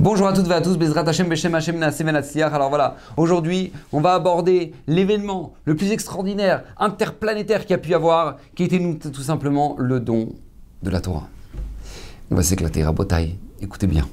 Bonjour 0.00 0.28
à 0.28 0.32
toutes 0.32 0.48
et 0.48 0.52
à 0.52 0.60
tous, 0.60 0.78
Bezrat 0.78 1.02
Hashem 1.08 1.28
Beshem 1.28 1.54
Hashem 1.54 1.82
Alors 2.40 2.68
voilà, 2.68 2.96
aujourd'hui, 3.16 3.72
on 3.92 4.00
va 4.00 4.14
aborder 4.14 4.72
l'événement 4.86 5.54
le 5.64 5.74
plus 5.74 5.90
extraordinaire, 5.90 6.62
interplanétaire 6.78 7.62
qu'il 7.62 7.72
y 7.72 7.74
a 7.74 7.78
pu 7.78 7.90
y 7.90 7.94
avoir, 7.94 8.36
qui 8.54 8.62
était 8.62 8.80
tout 9.12 9.22
simplement 9.22 9.74
le 9.76 9.98
don 9.98 10.28
de 10.82 10.90
la 10.90 11.00
Torah. 11.00 11.28
On 12.30 12.36
va 12.36 12.42
s'éclater 12.42 12.84
à 12.84 12.92
Botaï. 12.92 13.34
Écoutez 13.60 13.88
bien. 13.88 14.08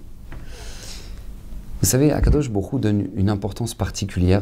Vous 1.81 1.87
savez, 1.87 2.11
Akadosh 2.11 2.49
Borou 2.49 2.79
donne 2.79 3.07
une 3.15 3.29
importance 3.29 3.75
particulière 3.75 4.41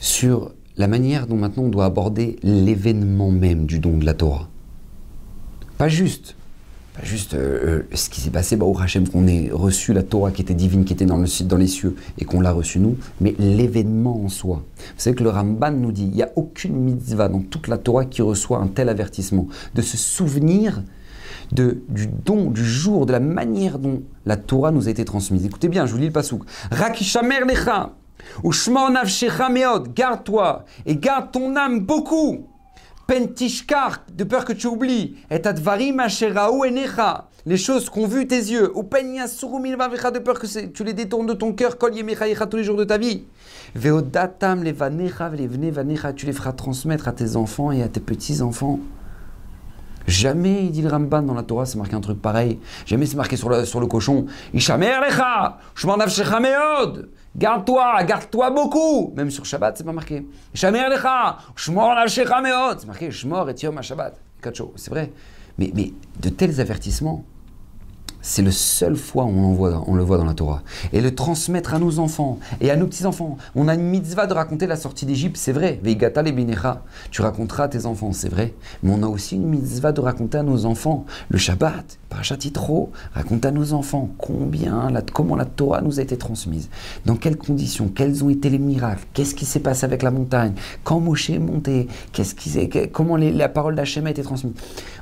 sur 0.00 0.52
la 0.76 0.86
manière 0.86 1.26
dont 1.26 1.36
maintenant 1.36 1.62
on 1.62 1.70
doit 1.70 1.86
aborder 1.86 2.36
l'événement 2.42 3.30
même 3.30 3.64
du 3.64 3.78
don 3.78 3.96
de 3.96 4.04
la 4.04 4.12
Torah. 4.12 4.48
Pas 5.78 5.88
juste 5.88 6.36
pas 6.94 7.04
juste 7.04 7.34
euh, 7.34 7.82
euh, 7.92 7.96
ce 7.96 8.08
qui 8.08 8.20
s'est 8.20 8.30
passé, 8.30 8.56
bah, 8.56 8.66
au 8.66 8.78
Hachem, 8.78 9.08
qu'on 9.08 9.26
ait 9.26 9.50
reçu 9.52 9.92
la 9.92 10.04
Torah 10.04 10.30
qui 10.30 10.42
était 10.42 10.54
divine, 10.54 10.84
qui 10.84 10.92
était 10.92 11.06
dans, 11.06 11.16
le, 11.16 11.44
dans 11.44 11.56
les 11.56 11.66
cieux, 11.66 11.96
et 12.18 12.24
qu'on 12.24 12.40
l'a 12.40 12.52
reçu 12.52 12.78
nous, 12.78 12.96
mais 13.20 13.34
l'événement 13.38 14.24
en 14.24 14.28
soi. 14.28 14.64
Vous 14.78 14.92
savez 14.96 15.16
que 15.16 15.24
le 15.24 15.30
Ramban 15.30 15.72
nous 15.72 15.90
dit, 15.90 16.04
il 16.04 16.14
n'y 16.14 16.22
a 16.22 16.30
aucune 16.36 16.76
mitzvah 16.76 17.28
dans 17.28 17.40
toute 17.40 17.66
la 17.66 17.78
Torah 17.78 18.04
qui 18.04 18.22
reçoit 18.22 18.58
un 18.58 18.68
tel 18.68 18.88
avertissement, 18.88 19.48
de 19.74 19.82
se 19.82 19.96
souvenir 19.96 20.82
du 21.52 22.06
don, 22.24 22.50
du 22.50 22.64
jour, 22.64 23.06
de 23.06 23.12
la 23.12 23.20
manière 23.20 23.78
dont 23.78 24.02
la 24.24 24.36
Torah 24.36 24.70
nous 24.70 24.86
a 24.86 24.90
été 24.90 25.04
transmise. 25.04 25.44
Écoutez 25.44 25.68
bien, 25.68 25.86
je 25.86 25.92
vous 25.92 25.98
lis 25.98 26.06
le 26.06 26.12
pasouk. 26.12 26.42
Rakishamer 26.70 27.40
lecha, 27.40 27.92
ou 28.44 28.52
shmor 28.52 28.90
meod, 28.90 29.92
garde-toi, 29.94 30.64
et 30.86 30.96
garde 30.96 31.32
ton 31.32 31.56
âme 31.56 31.80
beaucoup 31.80 32.46
Pentishkar, 33.06 34.04
de 34.12 34.24
peur 34.24 34.44
que 34.44 34.52
tu 34.52 34.66
oublies. 34.66 35.16
Et 35.30 35.46
advarim 35.46 36.00
enecha, 36.00 37.28
les 37.46 37.56
choses 37.56 37.90
qu'ont 37.90 38.06
vu 38.06 38.26
tes 38.26 38.36
yeux. 38.36 38.72
Ou 38.74 38.82
de 38.82 40.18
peur 40.18 40.38
que 40.38 40.66
tu 40.66 40.84
les 40.84 40.94
détournes 40.94 41.26
de 41.26 41.34
ton 41.34 41.52
cœur. 41.52 41.78
Kol 41.78 41.92
tous 42.50 42.56
les 42.56 42.64
jours 42.64 42.76
de 42.76 42.84
ta 42.84 42.98
vie. 42.98 43.24
Veodatam 43.74 44.62
levanecha 44.64 45.28
vanecha, 45.28 46.12
tu 46.12 46.26
les 46.26 46.32
feras 46.32 46.52
transmettre 46.52 47.08
à 47.08 47.12
tes 47.12 47.36
enfants 47.36 47.72
et 47.72 47.82
à 47.82 47.88
tes 47.88 48.00
petits-enfants. 48.00 48.80
Jamais, 50.06 50.64
il 50.66 50.70
dit 50.70 50.82
le 50.82 50.88
Ramban 50.88 51.22
dans 51.22 51.34
la 51.34 51.42
Torah, 51.42 51.64
c'est 51.64 51.78
marqué 51.78 51.96
un 51.96 52.00
truc 52.00 52.20
pareil. 52.20 52.58
Jamais 52.84 53.06
c'est 53.06 53.16
marqué 53.16 53.36
sur 53.36 53.48
le, 53.48 53.86
cochon. 53.86 54.26
Ishamer 54.52 55.00
lecha, 55.00 55.58
meod. 56.40 57.08
Garde-toi, 57.36 58.04
garde-toi 58.04 58.50
beaucoup. 58.50 59.12
Même 59.16 59.30
sur 59.30 59.44
Shabbat, 59.44 59.76
c'est 59.76 59.84
pas 59.84 59.92
marqué. 59.92 60.24
Ishamer 60.54 60.88
lecha, 60.88 61.38
shmor 61.56 61.96
meod. 61.96 62.80
C'est 62.80 62.86
marqué 62.86 63.10
shmor 63.10 63.50
et 63.50 63.54
yom 63.60 63.82
Shabbat. 63.82 64.16
C'est 64.76 64.90
vrai. 64.90 65.10
Mais, 65.58 65.72
mais 65.74 65.92
de 66.20 66.28
tels 66.28 66.60
avertissements, 66.60 67.24
c'est 68.24 68.42
le 68.42 68.50
seul 68.50 68.96
fois 68.96 69.24
où 69.24 69.28
on, 69.28 69.84
on, 69.86 69.94
le 69.94 70.02
voit 70.02 70.16
dans 70.16 70.24
la 70.24 70.32
Torah. 70.32 70.62
Et 70.94 71.02
le 71.02 71.14
transmettre 71.14 71.74
à 71.74 71.78
nos 71.78 71.98
enfants 71.98 72.38
et 72.62 72.70
à 72.70 72.76
nos 72.76 72.86
petits-enfants. 72.86 73.36
On 73.54 73.68
a 73.68 73.74
une 73.74 73.82
mitzvah 73.82 74.26
de 74.26 74.32
raconter 74.32 74.66
la 74.66 74.76
sortie 74.76 75.04
d'Égypte, 75.04 75.36
c'est 75.36 75.52
vrai. 75.52 75.78
Veigata 75.82 76.22
le 76.22 76.32
Tu 77.10 77.20
raconteras 77.20 77.64
à 77.64 77.68
tes 77.68 77.84
enfants, 77.84 78.12
c'est 78.14 78.30
vrai. 78.30 78.54
Mais 78.82 78.92
on 78.94 79.02
a 79.02 79.06
aussi 79.06 79.36
une 79.36 79.46
mitzvah 79.46 79.92
de 79.92 80.00
raconter 80.00 80.38
à 80.38 80.42
nos 80.42 80.64
enfants. 80.64 81.04
Le 81.28 81.36
Shabbat, 81.36 81.98
Parashat 82.08 82.38
Yitro, 82.42 82.92
raconte 83.12 83.44
à 83.44 83.50
nos 83.50 83.74
enfants 83.74 84.08
combien, 84.16 84.90
comment 85.12 85.36
la 85.36 85.44
Torah 85.44 85.82
nous 85.82 86.00
a 86.00 86.02
été 86.02 86.16
transmise. 86.16 86.70
Dans 87.04 87.16
quelles 87.16 87.36
conditions, 87.36 87.88
quels 87.94 88.24
ont 88.24 88.30
été 88.30 88.48
les 88.48 88.58
miracles, 88.58 89.04
qu'est-ce 89.12 89.34
qui 89.34 89.44
s'est 89.44 89.60
passé 89.60 89.84
avec 89.84 90.02
la 90.02 90.10
montagne, 90.10 90.54
quand 90.82 90.98
Moshe 90.98 91.28
est 91.28 91.38
monté, 91.38 91.88
qu'est-ce 92.12 92.86
comment 92.86 93.18
la 93.18 93.48
parole 93.50 93.74
d'Hachem 93.74 94.06
a 94.06 94.10
été 94.10 94.22
transmise. 94.22 94.54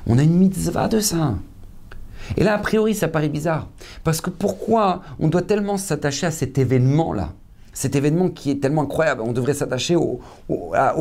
On 0.07 0.17
a 0.17 0.23
une 0.23 0.35
mitzvah 0.35 0.89
de 0.89 0.99
ça. 0.99 1.35
Et 2.37 2.43
là, 2.43 2.55
a 2.55 2.57
priori, 2.57 2.95
ça 2.95 3.07
paraît 3.07 3.29
bizarre. 3.29 3.67
Parce 4.03 4.21
que 4.21 4.29
pourquoi 4.29 5.01
on 5.19 5.27
doit 5.27 5.41
tellement 5.41 5.77
s'attacher 5.77 6.27
à 6.27 6.31
cet 6.31 6.57
événement-là? 6.57 7.33
Cet 7.73 7.95
événement 7.95 8.29
qui 8.29 8.51
est 8.51 8.61
tellement 8.61 8.83
incroyable, 8.83 9.21
on 9.21 9.31
devrait 9.31 9.55
s'attacher 9.55 9.95
au, 9.95 10.19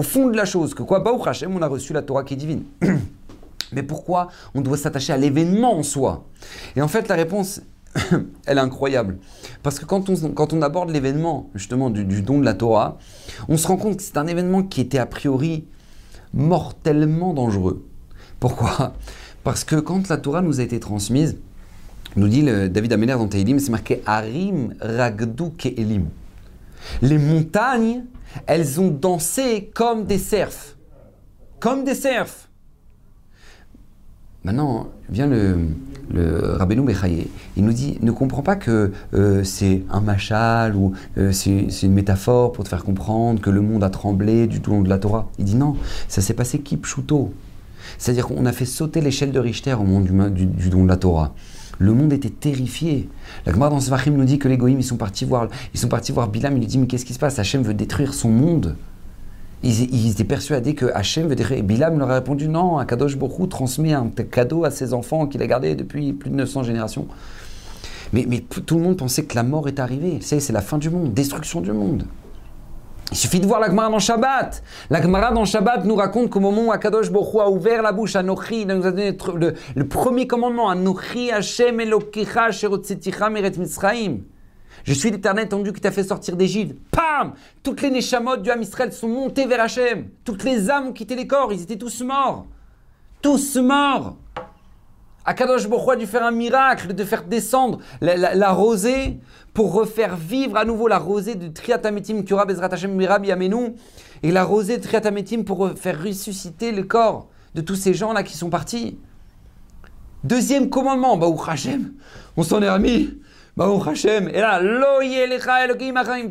fond 0.02 0.28
de 0.28 0.36
la 0.36 0.46
chose, 0.46 0.74
que 0.74 0.82
quoi, 0.82 1.00
bah, 1.00 1.12
Hashem, 1.24 1.54
on 1.54 1.60
a 1.60 1.66
reçu 1.66 1.92
la 1.92 2.02
Torah 2.02 2.24
qui 2.24 2.34
est 2.34 2.38
divine. 2.38 2.64
Mais 3.72 3.82
pourquoi 3.82 4.28
on 4.54 4.60
doit 4.60 4.76
s'attacher 4.76 5.12
à 5.12 5.16
l'événement 5.16 5.76
en 5.76 5.82
soi? 5.82 6.24
Et 6.76 6.82
en 6.82 6.88
fait, 6.88 7.08
la 7.08 7.14
réponse, 7.14 7.62
elle 8.46 8.58
est 8.58 8.60
incroyable. 8.60 9.18
Parce 9.62 9.78
que 9.78 9.84
quand 9.84 10.08
on, 10.08 10.62
aborde 10.62 10.90
l'événement, 10.90 11.50
justement, 11.54 11.90
du, 11.90 12.22
don 12.22 12.38
de 12.38 12.44
la 12.44 12.54
Torah, 12.54 12.98
on 13.48 13.56
se 13.56 13.66
rend 13.66 13.76
compte 13.76 13.96
que 13.98 14.02
c'est 14.02 14.16
un 14.16 14.26
événement 14.26 14.62
qui 14.62 14.80
était 14.80 14.98
a 14.98 15.06
priori 15.06 15.66
mortellement 16.32 17.34
dangereux. 17.34 17.86
Pourquoi? 18.40 18.94
Parce 19.44 19.64
que 19.64 19.76
quand 19.76 20.08
la 20.08 20.16
Torah 20.16 20.42
nous 20.42 20.60
a 20.60 20.62
été 20.62 20.80
transmise, 20.80 21.38
nous 22.16 22.28
dit 22.28 22.42
David 22.42 22.92
Amener 22.92 23.12
dans 23.12 23.28
Tehillim, 23.28 23.58
c'est 23.58 23.70
marqué 23.70 24.02
Arim 24.06 24.74
Ragdu 24.80 25.50
Keelim. 25.56 26.06
Les 27.00 27.18
montagnes, 27.18 28.04
elles 28.46 28.80
ont 28.80 28.90
dansé 28.90 29.70
comme 29.74 30.04
des 30.04 30.18
cerfs. 30.18 30.76
Comme 31.60 31.84
des 31.84 31.94
cerfs. 31.94 32.48
Maintenant, 34.44 34.88
vient 35.08 35.28
le, 35.28 35.68
le 36.10 36.54
Rabbeinu. 36.54 36.82
Il 37.56 37.64
nous 37.64 37.72
dit, 37.72 37.98
ne 38.02 38.10
comprends 38.10 38.42
pas 38.42 38.56
que 38.56 38.90
euh, 39.14 39.44
c'est 39.44 39.84
un 39.88 40.00
machal 40.00 40.74
ou 40.74 40.92
euh, 41.16 41.30
c'est 41.30 41.82
une 41.82 41.92
métaphore 41.92 42.52
pour 42.52 42.64
te 42.64 42.68
faire 42.68 42.82
comprendre 42.82 43.40
que 43.40 43.50
le 43.50 43.60
monde 43.60 43.84
a 43.84 43.90
tremblé 43.90 44.48
du 44.48 44.60
tout 44.60 44.72
long 44.72 44.82
de 44.82 44.88
la 44.88 44.98
Torah. 44.98 45.28
Il 45.38 45.44
dit 45.44 45.54
non, 45.54 45.76
ça 46.08 46.20
s'est 46.20 46.34
passé 46.34 46.58
kipchuto. 46.58 47.32
C'est-à-dire 47.98 48.26
qu'on 48.26 48.46
a 48.46 48.52
fait 48.52 48.64
sauter 48.64 49.00
l'échelle 49.00 49.32
de 49.32 49.38
Richter 49.38 49.74
au 49.74 49.84
monde 49.84 50.04
du, 50.34 50.68
don 50.68 50.84
de 50.84 50.88
la 50.88 50.96
Torah. 50.96 51.34
Le 51.78 51.92
monde 51.94 52.12
était 52.12 52.30
terrifié. 52.30 53.08
La 53.46 53.52
Gemara 53.52 53.70
dans 53.70 53.80
Svachim 53.80 54.12
nous 54.12 54.24
dit 54.24 54.38
que 54.38 54.48
les 54.48 54.56
Goïms, 54.56 54.80
ils 54.80 54.84
sont 54.84 54.96
partis 54.96 55.24
voir, 55.24 55.48
ils 55.74 55.80
sont 55.80 55.88
partis 55.88 56.12
voir 56.12 56.28
Bilam, 56.28 56.56
il 56.56 56.60
lui 56.60 56.66
dit 56.66 56.78
mais 56.78 56.86
qu'est-ce 56.86 57.04
qui 57.04 57.14
se 57.14 57.18
passe? 57.18 57.38
Hachem 57.38 57.62
veut 57.62 57.74
détruire 57.74 58.14
son 58.14 58.28
monde. 58.28 58.76
Ils, 59.64 60.10
étaient 60.10 60.24
persuadés 60.24 60.74
que 60.74 60.86
Hachem 60.92 61.28
veut 61.28 61.36
détruire. 61.36 61.60
Et 61.60 61.62
Bilam 61.62 61.98
leur 61.98 62.10
a 62.10 62.14
répondu 62.14 62.48
non, 62.48 62.78
Akadosh 62.78 63.16
Borou 63.16 63.46
transmet 63.46 63.92
un 63.92 64.08
cadeau 64.08 64.64
à 64.64 64.70
ses 64.70 64.92
enfants 64.92 65.26
qu'il 65.26 65.40
a 65.40 65.46
gardé 65.46 65.76
depuis 65.76 66.12
plus 66.12 66.30
de 66.30 66.34
900 66.34 66.64
générations. 66.64 67.06
Mais, 68.12 68.26
mais 68.28 68.40
tout 68.40 68.76
le 68.76 68.82
monde 68.82 68.96
pensait 68.96 69.24
que 69.24 69.34
la 69.34 69.42
mort 69.42 69.68
est 69.68 69.78
arrivée. 69.78 70.18
C'est 70.20 70.50
la 70.50 70.60
fin 70.60 70.78
du 70.78 70.90
monde, 70.90 71.14
destruction 71.14 71.60
du 71.60 71.72
monde. 71.72 72.04
Il 73.12 73.16
suffit 73.16 73.40
de 73.40 73.46
voir 73.46 73.60
la 73.60 73.68
Gemara 73.68 73.90
dans 73.90 73.98
Shabbat. 73.98 74.62
La 74.88 75.02
Gemara 75.02 75.32
dans 75.32 75.44
Shabbat 75.44 75.84
nous 75.84 75.96
raconte 75.96 76.30
qu'au 76.30 76.40
moment 76.40 76.68
où 76.68 76.72
Akadosh 76.72 77.12
Baruch 77.12 77.34
a 77.42 77.50
ouvert 77.50 77.82
la 77.82 77.92
bouche 77.92 78.16
à 78.16 78.22
Nochi, 78.22 78.62
il 78.62 78.66
nous 78.68 78.86
a 78.86 78.90
donné 78.90 79.14
le, 79.74 79.86
premier 79.86 80.26
commandement, 80.26 80.70
à 80.70 80.74
Nochi 80.74 81.30
Hashem 81.30 81.78
Sherotzeticha 82.52 83.28
Meret. 83.28 83.52
Je 84.84 84.94
suis 84.94 85.10
l'éternel 85.10 85.46
tendu 85.46 85.74
qui 85.74 85.82
t'a 85.82 85.90
fait 85.90 86.04
sortir 86.04 86.36
d'Égypte. 86.36 86.74
Pam 86.90 87.34
Toutes 87.62 87.82
les 87.82 87.90
Neshamot 87.90 88.38
du 88.38 88.50
Ham 88.50 88.62
Israël 88.62 88.90
sont 88.94 89.08
montées 89.08 89.44
vers 89.44 89.60
Hachem. 89.60 90.08
Toutes 90.24 90.42
les 90.42 90.70
âmes 90.70 90.86
ont 90.86 90.92
quitté 90.92 91.14
les 91.14 91.26
corps, 91.26 91.52
ils 91.52 91.60
étaient 91.60 91.76
tous 91.76 92.00
morts. 92.00 92.46
Tous 93.20 93.56
morts. 93.56 94.16
Akadosh 95.24 95.68
Baruch 95.68 95.88
a 95.88 95.96
dû 95.96 96.06
faire 96.06 96.24
un 96.24 96.32
miracle 96.32 96.94
de 96.94 97.04
faire 97.04 97.24
descendre 97.24 97.78
la, 98.00 98.52
rosée 98.52 99.20
pour 99.54 99.72
refaire 99.72 100.16
vivre 100.16 100.56
à 100.56 100.64
nouveau 100.64 100.88
la 100.88 100.98
rosée 100.98 101.34
de 101.34 101.48
Triatametim 101.48 102.24
Kura 102.24 102.44
Bezrat 102.44 102.72
Hashem 102.72 103.00
et 103.00 104.30
la 104.30 104.44
rosée 104.44 104.78
de 104.78 104.82
Triatametim 104.82 105.44
pour 105.44 105.70
faire 105.76 106.02
ressusciter 106.02 106.72
le 106.72 106.82
corps 106.82 107.28
de 107.54 107.60
tous 107.60 107.76
ces 107.76 107.94
gens-là 107.94 108.22
qui 108.22 108.36
sont 108.36 108.50
partis. 108.50 108.98
Deuxième 110.24 110.70
commandement, 110.70 111.16
Baruch 111.16 111.48
Hashem, 111.48 111.92
on 112.36 112.42
s'en 112.42 112.62
est 112.62 112.70
remis. 112.70 113.18
Baruch 113.56 113.86
Hashem, 113.86 114.28
et 114.28 114.40
là, 114.40 114.60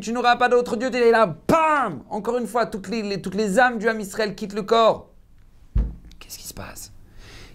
tu 0.00 0.12
n'auras 0.12 0.36
pas 0.36 0.48
d'autre 0.48 0.76
Dieu, 0.76 0.92
et 0.92 1.10
là, 1.12 1.36
bam 1.46 2.02
Encore 2.10 2.38
une 2.38 2.48
fois, 2.48 2.66
toutes 2.66 2.88
les, 2.88 3.22
toutes 3.22 3.36
les 3.36 3.60
âmes 3.60 3.78
du 3.78 3.88
Ham 3.88 4.00
Israël 4.00 4.34
quittent 4.34 4.54
le 4.54 4.62
corps. 4.62 5.10
Qu'est-ce 6.18 6.38
qui 6.38 6.48
se 6.48 6.54
passe? 6.54 6.91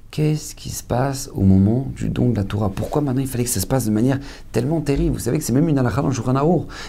Qu'est-ce 0.09 0.55
qui 0.55 0.69
se 0.69 0.83
passe 0.83 1.29
au 1.33 1.41
moment 1.41 1.87
du 1.95 2.09
don 2.09 2.29
de 2.29 2.35
la 2.35 2.43
Torah? 2.43 2.69
Pourquoi 2.69 3.01
maintenant 3.01 3.21
il 3.21 3.27
fallait 3.27 3.43
que 3.43 3.49
ça 3.49 3.59
se 3.59 3.67
passe 3.67 3.85
de 3.85 3.91
manière 3.91 4.19
tellement 4.51 4.81
terrible? 4.81 5.13
Vous 5.13 5.19
savez 5.19 5.37
que 5.37 5.43
c'est 5.43 5.53
même 5.53 5.67
une 5.67 5.77
halakha 5.77 6.01
dans 6.01 6.07
le 6.07 6.13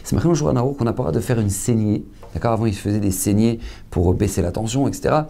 C'est 0.04 0.14
marqué 0.14 0.28
dans 0.28 0.52
le 0.52 0.72
qu'on 0.72 0.84
n'a 0.84 0.92
pas 0.92 1.06
le 1.06 1.12
de 1.12 1.20
faire 1.20 1.38
une 1.40 1.50
saignée. 1.50 2.04
D'accord? 2.32 2.52
Avant, 2.52 2.66
ils 2.66 2.74
faisaient 2.74 3.00
des 3.00 3.10
saignées 3.10 3.58
pour 3.90 4.14
baisser 4.14 4.40
la 4.40 4.52
tension, 4.52 4.88
etc. 4.88 5.22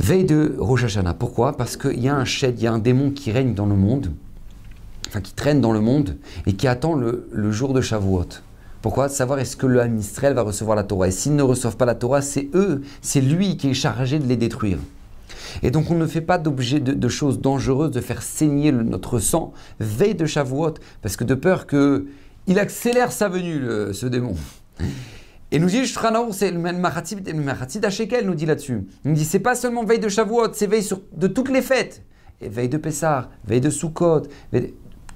Veille 0.00 0.24
de 0.24 0.56
Rosh. 0.58 0.98
Pourquoi? 1.18 1.56
Parce 1.56 1.76
qu'il 1.76 2.00
y 2.00 2.08
a 2.08 2.16
un 2.16 2.24
shed, 2.24 2.58
il 2.58 2.64
y 2.64 2.66
a 2.66 2.72
un 2.72 2.78
démon 2.78 3.10
qui 3.10 3.30
règne 3.30 3.54
dans 3.54 3.66
le 3.66 3.76
monde, 3.76 4.12
enfin 5.08 5.20
qui 5.20 5.34
traîne 5.34 5.60
dans 5.60 5.72
le 5.72 5.80
monde 5.80 6.16
et 6.46 6.54
qui 6.54 6.66
attend 6.66 6.94
le, 6.94 7.28
jour 7.52 7.72
de 7.72 7.80
Shavuot. 7.80 8.26
Pourquoi? 8.82 9.08
Savoir 9.08 9.38
est-ce 9.38 9.56
que 9.56 9.66
le 9.66 9.80
Ham 9.80 10.00
va 10.34 10.42
recevoir 10.42 10.74
la 10.74 10.84
Torah. 10.84 11.08
Et 11.08 11.10
s'ils 11.10 11.36
ne 11.36 11.42
reçoivent 11.42 11.76
pas 11.76 11.84
la 11.84 11.94
Torah, 11.94 12.22
c'est 12.22 12.48
eux, 12.54 12.82
c'est 13.02 13.20
lui 13.20 13.58
qui 13.58 13.70
est 13.70 13.74
chargé 13.74 14.18
de 14.18 14.26
les 14.26 14.36
détruire. 14.36 14.78
Et 15.62 15.70
donc 15.70 15.90
on 15.90 15.94
ne 15.94 16.06
fait 16.06 16.20
pas 16.20 16.38
d'objet 16.38 16.80
de, 16.80 17.08
choses 17.08 17.40
dangereuses, 17.40 17.90
de 17.90 18.00
faire 18.00 18.22
saigner 18.22 18.72
notre 18.72 19.18
sang 19.18 19.52
veille 19.78 20.14
de 20.14 20.26
Shavuot, 20.26 20.74
parce 21.02 21.16
que 21.16 21.24
de 21.24 21.34
peur 21.34 21.66
que 21.66 22.06
il 22.46 22.58
accélère 22.58 23.12
sa 23.12 23.28
venue, 23.28 23.62
ce 23.92 24.06
démon. 24.06 24.34
Et 25.52 25.58
nous 25.58 25.68
dit 25.68 25.86
c'est 26.32 26.50
le 26.50 26.58
Mahatid 26.58 27.80
d'Achekel 27.80 28.24
nous 28.24 28.34
dit 28.34 28.46
là-dessus. 28.46 28.84
Il 29.04 29.10
nous 29.10 29.16
dit 29.16 29.24
c'est 29.24 29.40
pas 29.40 29.54
seulement 29.54 29.84
veille 29.84 29.98
de 29.98 30.08
Shavuot, 30.08 30.52
c'est 30.52 30.66
veille 30.66 30.88
de 31.16 31.26
toutes 31.26 31.50
les 31.50 31.62
fêtes. 31.62 32.02
veille 32.40 32.68
de 32.68 32.76
Pessah, 32.76 33.30
veille 33.44 33.60
de 33.60 33.70
Sukkot, 33.70 34.22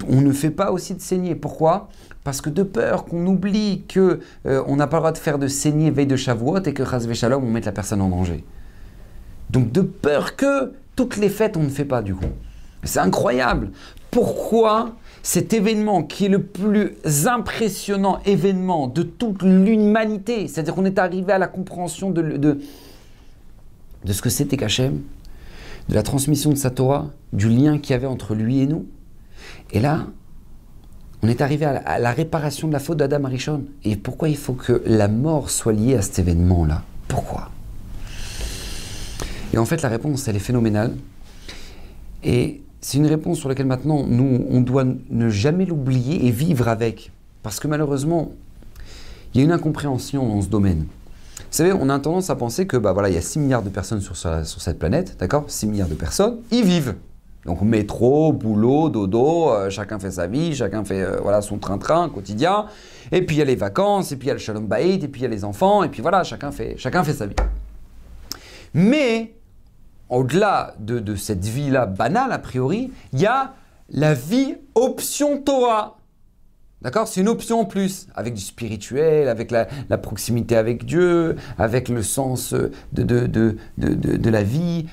on 0.08 0.20
ne 0.20 0.32
fait 0.32 0.50
pas 0.50 0.72
aussi 0.72 0.94
de 0.94 1.00
saigner. 1.00 1.34
Pourquoi? 1.34 1.88
Parce 2.24 2.40
que 2.40 2.50
de 2.50 2.62
peur 2.62 3.04
qu'on 3.04 3.26
oublie 3.26 3.84
que 3.86 4.20
euh, 4.46 4.62
on 4.66 4.76
n'a 4.76 4.86
pas 4.86 4.96
le 4.96 5.02
droit 5.02 5.12
de 5.12 5.18
faire 5.18 5.38
de 5.38 5.46
saigner 5.46 5.90
veille 5.90 6.06
de 6.06 6.16
Shavuot 6.16 6.62
et 6.64 6.74
que 6.74 6.84
Shalom, 7.14 7.44
on 7.44 7.50
mette 7.50 7.66
la 7.66 7.72
personne 7.72 8.00
en 8.00 8.08
danger. 8.08 8.44
Donc 9.50 9.72
de 9.72 9.80
peur 9.80 10.36
que 10.36 10.72
toutes 10.96 11.16
les 11.16 11.28
fêtes, 11.28 11.56
on 11.56 11.62
ne 11.62 11.68
fait 11.68 11.84
pas 11.84 12.02
du 12.02 12.14
coup. 12.14 12.24
C'est 12.82 13.00
incroyable. 13.00 13.70
Pourquoi 14.10 14.94
cet 15.24 15.54
événement 15.54 16.02
qui 16.02 16.26
est 16.26 16.28
le 16.28 16.42
plus 16.42 16.92
impressionnant 17.26 18.20
événement 18.26 18.86
de 18.88 19.02
toute 19.02 19.42
l'humanité, 19.42 20.46
c'est-à-dire 20.48 20.74
qu'on 20.74 20.84
est 20.84 20.98
arrivé 20.98 21.32
à 21.32 21.38
la 21.38 21.46
compréhension 21.46 22.10
de, 22.10 22.60
ce 24.06 24.22
que 24.22 24.28
c'était 24.28 24.58
qu'Hachem, 24.58 25.00
de 25.88 25.94
la 25.94 26.02
transmission 26.02 26.50
de 26.50 26.56
sa 26.56 26.70
Torah, 26.70 27.06
du 27.32 27.48
lien 27.48 27.78
qu'il 27.78 27.92
y 27.92 27.94
avait 27.94 28.06
entre 28.06 28.34
lui 28.34 28.60
et 28.60 28.66
nous. 28.66 28.86
Et 29.72 29.80
là, 29.80 30.06
on 31.22 31.28
est 31.28 31.40
arrivé 31.40 31.64
à 31.64 31.98
la, 31.98 32.12
réparation 32.12 32.68
de 32.68 32.74
la 32.74 32.78
faute 32.78 32.98
d'Adam 32.98 33.24
Arishon. 33.24 33.64
Et 33.82 33.96
pourquoi 33.96 34.28
il 34.28 34.36
faut 34.36 34.52
que 34.52 34.82
la 34.84 35.08
mort 35.08 35.48
soit 35.48 35.72
liée 35.72 35.96
à 35.96 36.02
cet 36.02 36.18
événement-là? 36.18 36.82
Pourquoi? 37.08 37.50
Et 39.54 39.58
en 39.58 39.64
fait, 39.64 39.82
la 39.82 39.88
réponse, 39.88 40.26
elle 40.26 40.34
est 40.34 40.40
phénoménale. 40.40 40.96
Et 42.24 42.60
c'est 42.80 42.98
une 42.98 43.06
réponse 43.06 43.38
sur 43.38 43.48
laquelle 43.48 43.68
maintenant, 43.68 44.04
nous, 44.04 44.44
on 44.50 44.60
doit 44.60 44.84
ne 44.84 45.28
jamais 45.28 45.64
l'oublier 45.64 46.26
et 46.26 46.32
vivre 46.32 46.66
avec. 46.66 47.12
Parce 47.44 47.60
que 47.60 47.68
malheureusement, 47.68 48.32
il 49.32 49.38
y 49.38 49.40
a 49.42 49.44
une 49.44 49.52
incompréhension 49.52 50.26
dans 50.26 50.42
ce 50.42 50.48
domaine. 50.48 50.86
Vous 51.38 51.44
savez, 51.50 51.72
on 51.72 51.88
a 51.88 52.00
tendance 52.00 52.30
à 52.30 52.34
penser 52.34 52.66
que, 52.66 52.76
bah 52.76 52.92
voilà, 52.92 53.10
il 53.10 53.14
y 53.14 53.18
a 53.18 53.20
6 53.20 53.38
milliards 53.38 53.62
de 53.62 53.68
personnes 53.68 54.00
sur, 54.00 54.16
sur 54.16 54.60
cette 54.60 54.80
planète, 54.80 55.16
d'accord? 55.20 55.44
6 55.46 55.68
milliards 55.68 55.88
de 55.88 55.94
personnes, 55.94 56.38
ils 56.50 56.64
vivent. 56.64 56.96
Donc 57.46 57.62
métro, 57.62 58.32
boulot, 58.32 58.88
dodo, 58.88 59.52
euh, 59.52 59.70
chacun 59.70 60.00
fait 60.00 60.10
sa 60.10 60.26
vie, 60.26 60.56
chacun 60.56 60.82
fait 60.82 61.02
euh, 61.02 61.18
voilà 61.22 61.42
son 61.42 61.58
train-train 61.58 62.08
quotidien. 62.08 62.66
Et 63.12 63.22
puis 63.22 63.36
il 63.36 63.38
y 63.38 63.42
a 63.42 63.44
les 63.44 63.54
vacances, 63.54 64.10
et 64.10 64.16
puis 64.16 64.26
il 64.26 64.28
y 64.28 64.30
a 64.32 64.34
le 64.34 64.40
shalom 64.40 64.66
bayit, 64.66 65.04
et 65.04 65.08
puis 65.08 65.20
il 65.20 65.24
y 65.24 65.26
a 65.26 65.30
les 65.30 65.44
enfants, 65.44 65.84
et 65.84 65.90
puis 65.90 66.02
voilà, 66.02 66.24
chacun 66.24 66.50
fait, 66.50 66.74
chacun 66.76 67.04
fait 67.04 67.12
sa 67.12 67.26
vie. 67.26 67.36
Mais 68.72 69.34
au-delà 70.08 70.74
de, 70.78 71.14
cette 71.16 71.44
vie-là 71.44 71.86
banale 71.86 72.32
a 72.32 72.38
priori, 72.38 72.92
il 73.12 73.20
y 73.20 73.26
a 73.26 73.54
la 73.90 74.14
vie 74.14 74.56
option 74.74 75.40
Torah. 75.40 75.98
D'accord? 76.82 77.08
C'est 77.08 77.20
une 77.20 77.28
option 77.28 77.60
en 77.60 77.64
plus, 77.64 78.08
avec 78.14 78.34
du 78.34 78.42
spirituel, 78.42 79.28
avec 79.28 79.50
la, 79.50 79.66
proximité 79.98 80.56
avec 80.56 80.84
Dieu, 80.84 81.36
avec 81.58 81.88
le 81.88 82.02
sens 82.02 82.52
de, 82.52 83.02
de, 83.02 83.56
de 83.78 84.30
la 84.30 84.42
vie. 84.42 84.86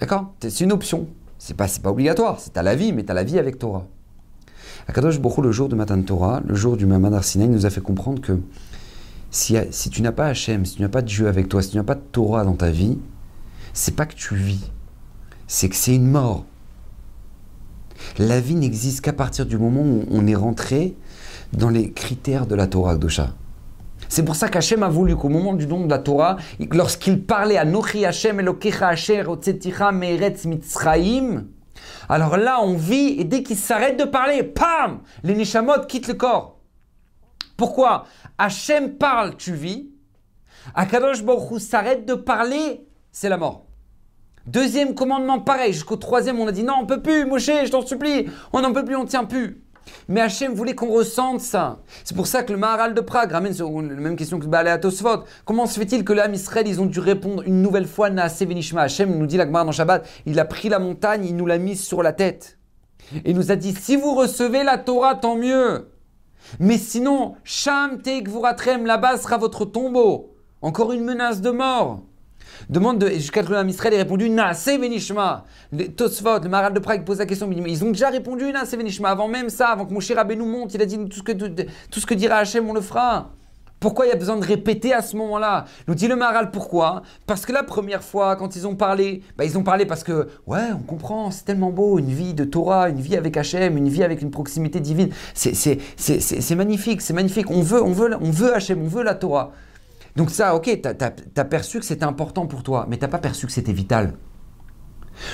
D'accord? 0.00 0.32
C'est 0.40 0.60
une 0.60 0.72
option. 0.72 1.08
C'est 1.38 1.56
pas, 1.56 1.66
pas 1.82 1.90
obligatoire, 1.90 2.40
c'est 2.40 2.56
à 2.56 2.62
la 2.62 2.74
vie, 2.74 2.92
mais 2.92 3.04
tu 3.04 3.12
la 3.12 3.24
vie 3.24 3.38
avec 3.38 3.58
Torah. 3.58 3.86
Akadosh 4.88 5.20
Bokhu, 5.20 5.42
le 5.42 5.52
jour 5.52 5.68
de 5.68 5.74
Matan 5.74 6.00
Torah, 6.02 6.40
le 6.46 6.54
jour 6.54 6.76
du 6.76 6.86
Mamad 6.86 7.12
Arsinaï, 7.12 7.48
nous 7.48 7.66
a 7.66 7.70
fait 7.70 7.80
comprendre 7.80 8.22
que 8.22 8.38
si, 9.30 9.56
si 9.70 9.90
tu 9.90 10.00
n'as 10.00 10.12
pas 10.12 10.28
Hachem, 10.28 10.64
si 10.64 10.76
tu 10.76 10.82
n'as 10.82 10.88
pas 10.88 11.02
de 11.02 11.08
Dieu 11.08 11.26
avec 11.26 11.48
toi, 11.48 11.60
si 11.60 11.70
tu 11.70 11.76
n'as 11.76 11.82
pas 11.82 11.96
de 11.96 12.02
Torah 12.12 12.44
dans 12.44 12.54
ta 12.54 12.70
vie, 12.70 12.98
c'est 13.76 13.94
pas 13.94 14.06
que 14.06 14.14
tu 14.14 14.34
vis, 14.34 14.70
c'est 15.46 15.68
que 15.68 15.76
c'est 15.76 15.94
une 15.94 16.10
mort. 16.10 16.46
La 18.18 18.40
vie 18.40 18.54
n'existe 18.54 19.02
qu'à 19.02 19.12
partir 19.12 19.44
du 19.44 19.58
moment 19.58 19.82
où 19.82 20.04
on 20.10 20.26
est 20.26 20.34
rentré 20.34 20.96
dans 21.52 21.68
les 21.68 21.92
critères 21.92 22.46
de 22.46 22.54
la 22.54 22.66
Torah 22.66 22.96
Gdosha. 22.96 23.34
C'est 24.08 24.24
pour 24.24 24.34
ça 24.34 24.48
qu'Hachem 24.48 24.82
a 24.82 24.88
voulu 24.88 25.14
qu'au 25.14 25.28
moment 25.28 25.52
du 25.52 25.66
don 25.66 25.84
de 25.84 25.90
la 25.90 25.98
Torah, 25.98 26.36
lorsqu'il 26.70 27.22
parlait 27.24 27.58
à 27.58 27.66
Nochi 27.66 28.06
Hachem 28.06 28.40
Elokecha 28.40 28.88
Asher 28.88 29.24
Meretz 29.92 30.46
Mitzraim, 30.46 31.44
alors 32.08 32.38
là 32.38 32.60
on 32.62 32.76
vit 32.76 33.16
et 33.18 33.24
dès 33.24 33.42
qu'il 33.42 33.56
s'arrête 33.56 33.98
de 33.98 34.04
parler, 34.04 34.42
pam, 34.42 35.00
les 35.22 35.34
Neshamot 35.34 35.84
quittent 35.86 36.08
le 36.08 36.14
corps. 36.14 36.60
Pourquoi? 37.58 38.06
Hachem 38.38 38.96
parle, 38.96 39.36
tu 39.36 39.52
vis. 39.52 39.90
Akadosh 40.74 41.22
Baruch 41.22 41.60
s'arrête 41.60 42.06
de 42.06 42.14
parler, 42.14 42.86
c'est 43.12 43.28
la 43.28 43.36
mort. 43.36 43.65
Deuxième 44.46 44.94
commandement, 44.94 45.40
pareil. 45.40 45.72
Jusqu'au 45.72 45.96
troisième, 45.96 46.38
on 46.38 46.46
a 46.46 46.52
dit 46.52 46.62
non, 46.62 46.74
on 46.82 46.86
peut 46.86 47.02
plus, 47.02 47.24
Moshe, 47.24 47.46
je 47.46 47.70
t'en 47.70 47.84
supplie. 47.84 48.26
On 48.52 48.60
n'en 48.60 48.72
peut 48.72 48.84
plus, 48.84 48.96
on 48.96 49.04
tient 49.04 49.24
plus. 49.24 49.62
Mais 50.08 50.20
Hachem 50.20 50.54
voulait 50.54 50.74
qu'on 50.74 50.92
ressente 50.92 51.40
ça. 51.40 51.80
C'est 52.04 52.16
pour 52.16 52.26
ça 52.26 52.42
que 52.42 52.52
le 52.52 52.58
Maharal 52.58 52.94
de 52.94 53.00
Prague 53.00 53.32
ramène 53.32 53.52
sur 53.52 53.70
la 53.70 53.82
même 53.82 54.16
question 54.16 54.38
que 54.38 54.44
le 54.44 54.50
Baal 54.50 54.80
Tosfot. 54.80 55.24
Comment 55.44 55.66
se 55.66 55.78
fait-il 55.78 56.04
que 56.04 56.12
l'âme 56.12 56.34
Israël, 56.34 56.66
ils 56.68 56.80
ont 56.80 56.86
dû 56.86 57.00
répondre 57.00 57.42
une 57.46 57.62
nouvelle 57.62 57.86
fois 57.86 58.10
Naase 58.10 58.40
Venishma 58.40 58.82
Hachem 58.82 59.16
nous 59.16 59.26
dit 59.26 59.36
la 59.36 59.46
dans 59.46 59.72
Shabbat, 59.72 60.06
il 60.26 60.38
a 60.38 60.44
pris 60.44 60.68
la 60.68 60.78
montagne, 60.78 61.24
il 61.24 61.36
nous 61.36 61.46
l'a 61.46 61.58
mise 61.58 61.82
sur 61.82 62.02
la 62.02 62.12
tête. 62.12 62.58
Et 63.24 63.30
il 63.30 63.36
nous 63.36 63.50
a 63.50 63.56
dit 63.56 63.72
si 63.72 63.96
vous 63.96 64.14
recevez 64.14 64.64
la 64.64 64.78
Torah, 64.78 65.14
tant 65.14 65.36
mieux. 65.36 65.88
Mais 66.60 66.78
sinon, 66.78 67.34
Sham 67.44 68.00
Tekvuratrem, 68.02 68.86
là-bas 68.86 69.16
sera 69.16 69.38
votre 69.38 69.64
tombeau. 69.64 70.34
Encore 70.62 70.92
une 70.92 71.04
menace 71.04 71.40
de 71.40 71.50
mort. 71.50 72.00
Demande 72.68 72.98
de, 72.98 73.08
jusqu'à 73.08 73.42
l'âme 73.42 73.68
Israël 73.68 73.94
ait 73.94 73.98
répondu 73.98 74.30
c'est 74.54 74.78
Venishma. 74.78 75.44
Tosfot, 75.96 76.40
le 76.42 76.48
Maral 76.48 76.72
de 76.72 76.80
Prague 76.80 77.04
pose 77.04 77.18
la 77.18 77.26
question, 77.26 77.50
ils 77.50 77.84
ont 77.84 77.90
déjà 77.90 78.10
répondu 78.10 78.52
c'est 78.64 78.76
Venishma. 78.76 79.10
Avant 79.10 79.28
même 79.28 79.48
ça, 79.48 79.68
avant 79.68 79.86
que 79.86 79.92
mon 79.94 80.00
cher 80.00 80.24
nous 80.24 80.46
monte, 80.46 80.74
il 80.74 80.82
a 80.82 80.86
dit 80.86 80.98
tout 81.08 81.18
ce 81.18 81.22
que, 81.22 81.32
tout 81.32 82.00
ce 82.00 82.06
que 82.06 82.14
dira 82.14 82.36
Hachem, 82.36 82.68
on 82.68 82.72
le 82.72 82.80
fera. 82.80 83.30
Pourquoi 83.78 84.06
il 84.06 84.08
y 84.08 84.12
a 84.12 84.16
besoin 84.16 84.38
de 84.38 84.44
répéter 84.44 84.94
à 84.94 85.02
ce 85.02 85.16
moment-là? 85.16 85.66
Nous 85.86 85.94
dit 85.94 86.08
le 86.08 86.16
Maral 86.16 86.50
pourquoi? 86.50 87.02
Parce 87.26 87.44
que 87.44 87.52
la 87.52 87.62
première 87.62 88.02
fois, 88.02 88.34
quand 88.36 88.56
ils 88.56 88.66
ont 88.66 88.74
parlé, 88.74 89.22
bah, 89.36 89.44
ils 89.44 89.58
ont 89.58 89.62
parlé 89.62 89.84
parce 89.84 90.02
que, 90.02 90.28
ouais, 90.46 90.72
on 90.74 90.82
comprend, 90.82 91.30
c'est 91.30 91.44
tellement 91.44 91.70
beau, 91.70 91.98
une 91.98 92.10
vie 92.10 92.32
de 92.32 92.44
Torah, 92.44 92.88
une 92.88 93.00
vie 93.00 93.16
avec 93.16 93.36
Hachem, 93.36 93.76
une 93.76 93.88
vie 93.88 94.02
avec 94.02 94.22
une 94.22 94.30
proximité 94.30 94.80
divine. 94.80 95.10
C'est 95.34 96.54
magnifique, 96.56 97.02
c'est 97.02 97.12
magnifique. 97.12 97.50
On 97.50 97.60
veut, 97.60 97.82
on, 97.82 97.92
veut, 97.92 98.16
on 98.18 98.30
veut 98.30 98.54
Hachem, 98.54 98.82
on 98.82 98.88
veut 98.88 99.02
la 99.02 99.14
Torah. 99.14 99.52
Donc 100.16 100.30
ça, 100.30 100.54
ok, 100.54 100.80
tu 100.82 100.88
as, 101.40 101.44
perçu 101.44 101.78
que 101.78 101.84
c'était 101.84 102.04
important 102.04 102.46
pour 102.46 102.62
toi, 102.62 102.86
mais 102.88 102.98
tu 102.98 103.06
pas 103.06 103.18
perçu 103.18 103.46
que 103.46 103.52
c'était 103.52 103.72
vital. 103.72 104.14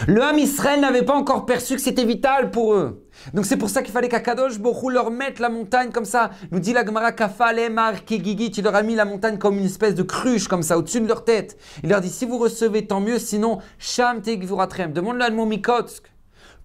Le 0.07 0.23
Ham 0.23 0.39
Israël 0.39 0.81
n'avait 0.81 1.05
pas 1.05 1.15
encore 1.15 1.45
perçu 1.45 1.75
que 1.75 1.81
c'était 1.81 2.05
vital 2.05 2.51
pour 2.51 2.75
eux. 2.75 3.05
Donc 3.35 3.47
c'est 3.47 3.57
pour 3.57 3.69
ça 3.69 3.83
qu'il 3.83 3.93
fallait 3.93 4.09
qu'Akadosh 4.09 4.59
Borou 4.59 4.91
leur 4.91 5.11
mette 5.11 5.39
la 5.39 5.49
montagne 5.49 5.91
comme 5.91 6.05
ça. 6.05 6.31
Nous 6.51 6.61
dit 6.61 6.73
la 6.73 6.85
Gemara 6.85 7.13
Kafale 7.13 7.71
Mar 7.73 8.05
Kegigit, 8.05 8.53
il 8.57 8.65
leur 8.65 8.75
a 8.75 8.83
mis 8.83 8.95
la 8.95 9.05
montagne 9.05 9.39
comme 9.39 9.59
une 9.59 9.65
espèce 9.65 9.95
de 9.95 10.03
cruche 10.03 10.49
comme 10.49 10.63
ça 10.63 10.79
au-dessus 10.79 11.01
de 11.01 11.09
leur 11.09 11.25
tête. 11.25 11.57
Il 11.83 11.91
leur 11.91 12.01
dit 12.01 12.11
si 12.11 12.27
vous 12.27 12.39
recevez 12.39 12.87
tant 12.87 13.01
mieux, 13.01 13.19
sinon 13.19 13.59
Sham 13.79 14.23
Tegvuratrem. 14.23 14.93
Demande-le 14.93 15.25
à 15.25 15.31
Mikotsk. 15.31 16.05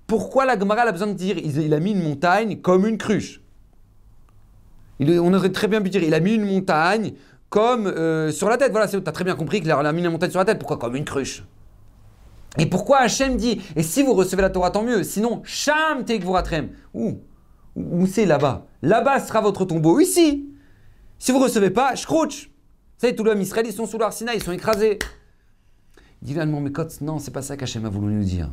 Pourquoi 0.06 0.46
la 0.46 0.58
Gemara 0.58 0.81
a 0.81 0.92
besoin 0.92 1.08
de 1.08 1.13
dire 1.13 1.38
il 1.38 1.74
a 1.74 1.80
mis 1.80 1.92
une 1.92 2.04
montagne 2.04 2.62
comme 2.62 2.86
une 2.88 2.98
cruche? 2.98 3.41
On 5.00 5.34
aurait 5.34 5.51
très 5.51 5.68
bien 5.68 5.82
pu 5.82 5.89
dire 5.89 6.03
il 6.03 6.13
a 6.13 6.20
mis 6.20 6.36
une 6.36 6.46
montagne 6.46 7.13
comme 7.50 7.88
euh, 7.88 8.32
sur 8.32 8.50
la 8.50 8.58
tête. 8.58 8.72
Voilà, 8.72 8.88
tu 8.88 8.98
as 8.98 9.12
très 9.12 9.24
bien 9.24 9.36
compris 9.36 9.62
qu'il 9.62 9.72
a 9.72 9.94
mis 9.94 10.01
la 10.01 10.10
montagne 10.10 10.32
sur 10.32 10.39
la 10.39 10.46
tête. 10.46 10.60
Pourquoi 10.60 10.77
Comme 10.77 10.96
une 10.96 11.06
cruche. 11.06 11.44
Et 12.58 12.66
pourquoi 12.66 13.00
Hachem 13.00 13.38
dit 13.38 13.62
Et 13.75 13.84
si 13.84 14.04
vous 14.04 14.13
recevez 14.13 14.42
la 14.42 14.50
Torah, 14.50 14.72
tant 14.72 14.84
mieux. 14.84 15.04
Sinon, 15.04 15.42
Sham 15.44 16.06
Tekvuratrem. 16.06 16.70
Où 16.94 17.20
Où 17.75 18.08
c'est 18.08 18.25
là-bas 18.25 18.66
Là-bas 18.82 19.20
sera 19.20 19.42
votre 19.42 19.66
tombeau. 19.66 20.00
Ici. 20.00 20.50
Si 21.20 21.32
vous 21.32 21.39
recevez 21.39 21.70
pas, 21.70 21.96
Shkrouch. 21.96 22.48
Vous 22.48 23.01
savez, 23.01 23.16
tous 23.16 23.24
les 23.24 23.32
hommes 23.32 23.42
Israël, 23.42 23.66
ils 23.68 23.74
sont 23.74 23.86
sous 23.86 23.98
l'Arsina, 23.98 24.34
ils 24.34 24.42
sont 24.42 24.51
écrasés. 24.51 24.98
Il 26.22 26.27
dit 26.27 26.34
mais 26.34 26.46
non, 27.01 27.20
c'est 27.20 27.32
pas 27.32 27.44
ça 27.44 27.56
qu'Hachem 27.58 27.86
a 27.86 27.89
voulu 27.89 28.16
nous 28.16 28.24
dire. 28.24 28.50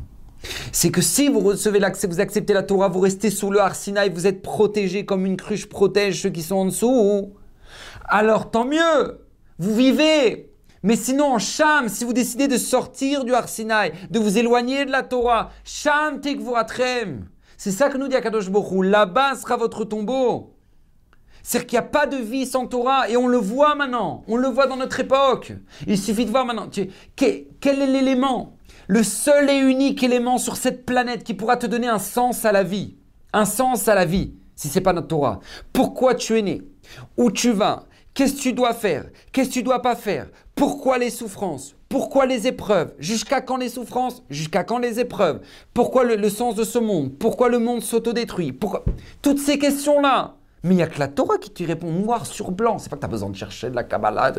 C'est 0.71 0.91
que 0.91 1.01
si 1.01 1.29
vous 1.29 1.39
recevez 1.39 1.79
l'accès, 1.79 2.05
vous 2.05 2.19
acceptez 2.19 2.53
la 2.53 2.61
Torah, 2.61 2.87
vous 2.87 2.99
restez 2.99 3.31
sous 3.31 3.49
le 3.49 3.59
Arsina 3.59 4.05
et 4.05 4.09
vous 4.09 4.27
êtes 4.27 4.43
protégé 4.43 5.05
comme 5.05 5.25
une 5.25 5.37
cruche 5.37 5.67
protège 5.67 6.21
ceux 6.21 6.29
qui 6.29 6.43
sont 6.43 6.55
en 6.55 6.65
dessous 6.65 7.33
alors 8.07 8.51
tant 8.51 8.65
mieux, 8.65 9.25
vous 9.57 9.75
vivez. 9.75 10.51
Mais 10.83 10.95
sinon, 10.95 11.33
en 11.33 11.39
Sham, 11.39 11.89
si 11.89 12.03
vous 12.03 12.13
décidez 12.13 12.47
de 12.47 12.57
sortir 12.57 13.23
du 13.23 13.33
Arsinaï, 13.33 13.91
de 14.11 14.19
vous 14.19 14.37
éloigner 14.37 14.85
de 14.85 14.91
la 14.91 15.01
Torah, 15.01 15.49
Sham 15.63 16.21
Tekvuratrem. 16.21 17.27
C'est 17.57 17.71
ça 17.71 17.89
que 17.89 17.97
nous 17.97 18.07
dit 18.07 18.15
Akadosh 18.15 18.49
Borou. 18.49 18.83
Là-bas 18.83 19.35
sera 19.35 19.57
votre 19.57 19.83
tombeau. 19.85 20.53
C'est-à-dire 21.41 21.67
qu'il 21.67 21.79
n'y 21.79 21.85
a 21.85 21.89
pas 21.89 22.05
de 22.05 22.17
vie 22.17 22.45
sans 22.45 22.67
Torah 22.67 23.09
et 23.09 23.17
on 23.17 23.27
le 23.27 23.37
voit 23.37 23.75
maintenant. 23.75 24.23
On 24.27 24.35
le 24.35 24.47
voit 24.47 24.67
dans 24.67 24.77
notre 24.77 24.99
époque. 24.99 25.53
Il 25.87 25.97
suffit 25.97 26.25
de 26.25 26.31
voir 26.31 26.45
maintenant. 26.45 26.69
Quel 27.15 27.45
est 27.81 27.87
l'élément? 27.87 28.55
Le 28.87 29.01
seul 29.01 29.49
et 29.49 29.57
unique 29.57 30.03
élément 30.03 30.37
sur 30.37 30.57
cette 30.57 30.85
planète 30.85 31.23
qui 31.23 31.33
pourra 31.33 31.57
te 31.57 31.65
donner 31.65 31.87
un 31.87 31.97
sens 31.97 32.45
à 32.45 32.51
la 32.51 32.61
vie. 32.61 32.97
Un 33.33 33.45
sens 33.45 33.87
à 33.87 33.95
la 33.95 34.05
vie, 34.05 34.35
si 34.55 34.67
ce 34.69 34.75
n'est 34.75 34.83
pas 34.83 34.93
notre 34.93 35.07
Torah. 35.07 35.39
Pourquoi 35.73 36.13
tu 36.13 36.37
es 36.37 36.41
né? 36.43 36.61
Où 37.17 37.31
tu 37.31 37.51
vas? 37.51 37.85
Qu'est-ce 38.15 38.35
que 38.35 38.39
tu 38.39 38.53
dois 38.53 38.73
faire? 38.73 39.05
Qu'est-ce 39.33 39.49
que 39.49 39.53
tu 39.55 39.63
dois 39.63 39.81
pas 39.81 39.95
faire? 39.95 40.27
Pourquoi 40.55 40.97
les 40.97 41.09
souffrances? 41.09 41.75
Pourquoi 41.89 42.25
les 42.25 42.47
épreuves? 42.47 42.93
Jusqu'à 42.97 43.41
quand 43.41 43.57
les 43.57 43.67
souffrances? 43.67 44.23
Jusqu'à 44.29 44.63
quand 44.63 44.77
les 44.77 45.01
épreuves? 45.01 45.41
Pourquoi 45.73 46.05
le, 46.05 46.29
sens 46.29 46.55
de 46.55 46.63
ce 46.63 46.79
monde? 46.79 47.11
Pourquoi 47.19 47.49
le 47.49 47.59
monde 47.59 47.81
s'autodétruit? 47.81 48.53
Pourquoi 48.53 48.85
Toutes 49.21 49.39
ces 49.39 49.59
questions-là? 49.59 50.35
Mais 50.63 50.75
il 50.75 50.77
n'y 50.77 50.83
a 50.83 50.87
que 50.87 50.97
la 50.97 51.09
Torah 51.09 51.37
qui 51.37 51.49
te 51.49 51.61
répond 51.65 51.91
noir 51.91 52.25
sur 52.25 52.51
blanc. 52.51 52.79
C'est 52.79 52.89
pas 52.89 52.95
que 52.95 53.01
tu 53.01 53.05
as 53.05 53.09
besoin 53.09 53.29
de 53.29 53.35
chercher 53.35 53.69
de 53.69 53.75
la 53.75 53.83
Kabbalah. 53.83 54.31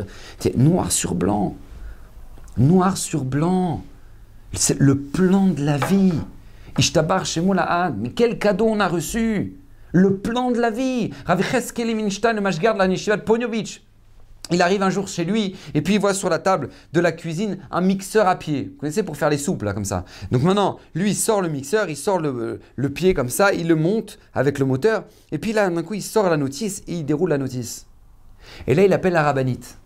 Noir 0.55 0.91
sur 0.91 1.13
blanc. 1.13 1.55
Noir 2.57 2.97
sur 2.97 3.25
blanc. 3.25 3.83
C'est 4.53 4.79
le 4.79 4.97
plan 4.97 5.45
de 5.45 5.63
la 5.63 5.77
vie. 5.77 6.13
Ishtabar 6.79 7.27
Shemola'ad, 7.27 7.95
mais 7.99 8.09
quel 8.09 8.39
cadeau 8.39 8.65
on 8.65 8.79
a 8.79 8.87
reçu? 8.87 9.55
Le 9.97 10.17
plan 10.17 10.51
de 10.51 10.59
la 10.59 10.69
vie 10.69 11.09
Rav 11.25 11.41
Cheskel 11.41 11.87
le 11.87 12.39
Mashgard, 12.39 12.77
la 12.77 13.17
Ponyovic. 13.17 13.83
Il 14.51 14.61
arrive 14.61 14.83
un 14.83 14.91
jour 14.91 15.07
chez 15.07 15.25
lui 15.25 15.55
et 15.73 15.81
puis 15.81 15.95
il 15.95 15.99
voit 15.99 16.13
sur 16.13 16.29
la 16.29 16.37
table 16.37 16.69
de 16.93 16.99
la 16.99 17.11
cuisine 17.11 17.57
un 17.71 17.81
mixeur 17.81 18.27
à 18.27 18.35
pied. 18.35 18.69
Vous 18.71 18.79
connaissez 18.79 19.01
pour 19.01 19.17
faire 19.17 19.31
les 19.31 19.39
soupes 19.39 19.63
là 19.63 19.73
comme 19.73 19.85
ça. 19.85 20.05
Donc 20.31 20.43
maintenant, 20.43 20.77
lui 20.93 21.09
il 21.09 21.15
sort 21.15 21.41
le 21.41 21.49
mixeur, 21.49 21.89
il 21.89 21.97
sort 21.97 22.19
le, 22.19 22.59
pied 22.93 23.15
comme 23.15 23.29
ça, 23.29 23.53
il 23.53 23.67
le 23.67 23.75
monte 23.75 24.19
avec 24.35 24.59
le 24.59 24.65
moteur 24.65 25.05
et 25.31 25.39
puis 25.39 25.51
là 25.51 25.67
d'un 25.67 25.81
coup 25.81 25.95
il 25.95 26.03
sort 26.03 26.29
la 26.29 26.37
notice 26.37 26.83
et 26.87 26.93
il 26.93 27.03
déroule 27.03 27.31
la 27.31 27.39
notice. 27.39 27.87
Et 28.67 28.75
là 28.75 28.83
il 28.83 28.93
appelle 28.93 29.13
la 29.13 29.23
rabbinite. 29.23 29.79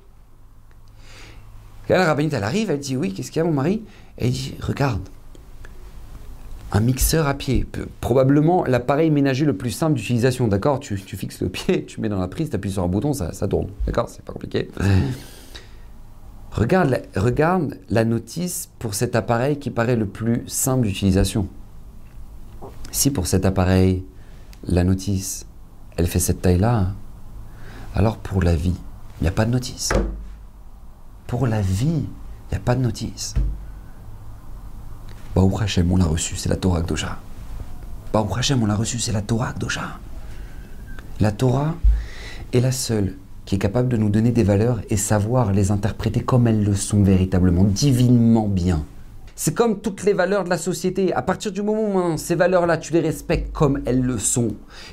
La 1.88 2.04
rabbinite 2.04 2.34
elle 2.34 2.44
arrive, 2.44 2.70
elle 2.70 2.80
dit 2.80 2.98
oui 2.98 3.14
qu'est-ce 3.14 3.32
qu'il 3.32 3.40
y 3.40 3.44
a 3.44 3.46
mon 3.46 3.54
mari? 3.54 3.82
Et 4.18 4.28
il 4.28 4.34
dit 4.34 4.56
regarde, 4.60 5.08
un 6.74 6.80
mixeur 6.80 7.28
à 7.28 7.34
pied, 7.34 7.68
probablement 8.00 8.64
l'appareil 8.64 9.10
ménager 9.10 9.46
le 9.46 9.56
plus 9.56 9.72
simple 9.72 9.96
d'utilisation, 9.96 10.48
d'accord? 10.48 10.80
Tu, 10.80 10.98
fixes 10.98 11.42
le 11.42 11.50
pied, 11.50 11.86
tu 11.86 12.00
mets 12.00 12.08
dans 12.08 12.20
la 12.20 12.30
prise, 12.30 12.50
tu 12.50 12.56
appuies 12.56 12.72
sur 12.72 12.84
un 12.84 12.88
bouton, 12.88 13.14
ça, 13.14 13.48
tourne, 13.48 13.68
d'accord? 13.86 14.08
C'est 14.08 14.24
pas 14.24 14.32
compliqué. 14.32 14.70
regarde, 16.52 17.02
regarde 17.16 17.78
la 17.90 18.06
notice 18.06 18.70
pour 18.80 18.94
cet 18.94 19.16
appareil 19.16 19.60
qui 19.60 19.70
paraît 19.70 19.98
le 19.98 20.06
plus 20.06 20.44
simple 20.48 20.88
d'utilisation. 20.88 21.48
Si 22.92 23.12
pour 23.12 23.28
cet 23.28 23.46
appareil, 23.46 24.06
la 24.66 24.84
notice, 24.84 25.46
elle 25.98 26.08
fait 26.08 26.20
cette 26.20 26.42
taille-là, 26.42 26.94
alors 27.96 28.18
pour 28.18 28.42
la 28.42 28.56
vie, 28.56 28.76
il 29.20 29.24
n'y 29.24 29.28
a 29.28 29.34
pas 29.34 29.46
de 29.46 29.52
notice. 29.52 29.90
Pour 31.28 31.48
la 31.48 31.62
vie, 31.62 32.06
il 32.06 32.52
n'y 32.52 32.58
a 32.58 32.60
pas 32.60 32.76
de 32.76 32.82
notice. 32.82 33.34
Baruch 35.34 35.62
Hashem, 35.62 35.90
on 35.92 35.98
l'a 35.98 36.06
reçu, 36.06 36.36
c'est 36.36 36.50
la 36.50 36.58
Torah 36.58 36.82
Kdosha. 36.82 37.18
Baruch 38.12 38.38
Hashem, 38.38 38.62
on 38.62 38.66
l'a 38.66 38.76
reçu, 38.76 39.00
c'est 39.00 39.14
la 39.14 39.22
Torah 39.22 39.54
Kdosha. 39.54 40.00
La 41.22 41.32
Torah 41.32 41.76
est 42.52 42.60
la 42.60 42.74
seule 42.74 43.16
qui 43.46 43.56
est 43.56 43.60
capable 43.60 43.88
de 43.88 43.98
nous 43.98 44.10
donner 44.10 44.32
des 44.32 44.44
valeurs 44.44 44.82
et 44.90 44.98
savoir 44.98 45.54
les 45.54 45.72
interpréter 45.72 46.20
comme 46.20 46.48
elles 46.48 46.64
le 46.64 46.76
sont 46.76 47.02
véritablement, 47.04 47.64
divinement 47.64 48.48
bien. 48.48 48.84
C'est 49.44 49.56
comme 49.56 49.82
toutes 49.82 50.04
les 50.04 50.14
valeurs 50.14 50.44
de 50.44 50.52
la 50.52 50.58
société. 50.60 51.16
À 51.16 51.24
partir 51.24 51.52
du 51.52 51.64
moment 51.64 52.14
où 52.14 52.18
ces 52.20 52.36
valeurs-là, 52.36 52.78
tu 52.78 52.94
les 52.94 53.00
respectes 53.00 53.52
comme 53.52 53.82
elles 53.88 54.04
le 54.04 54.20
sont, 54.20 54.50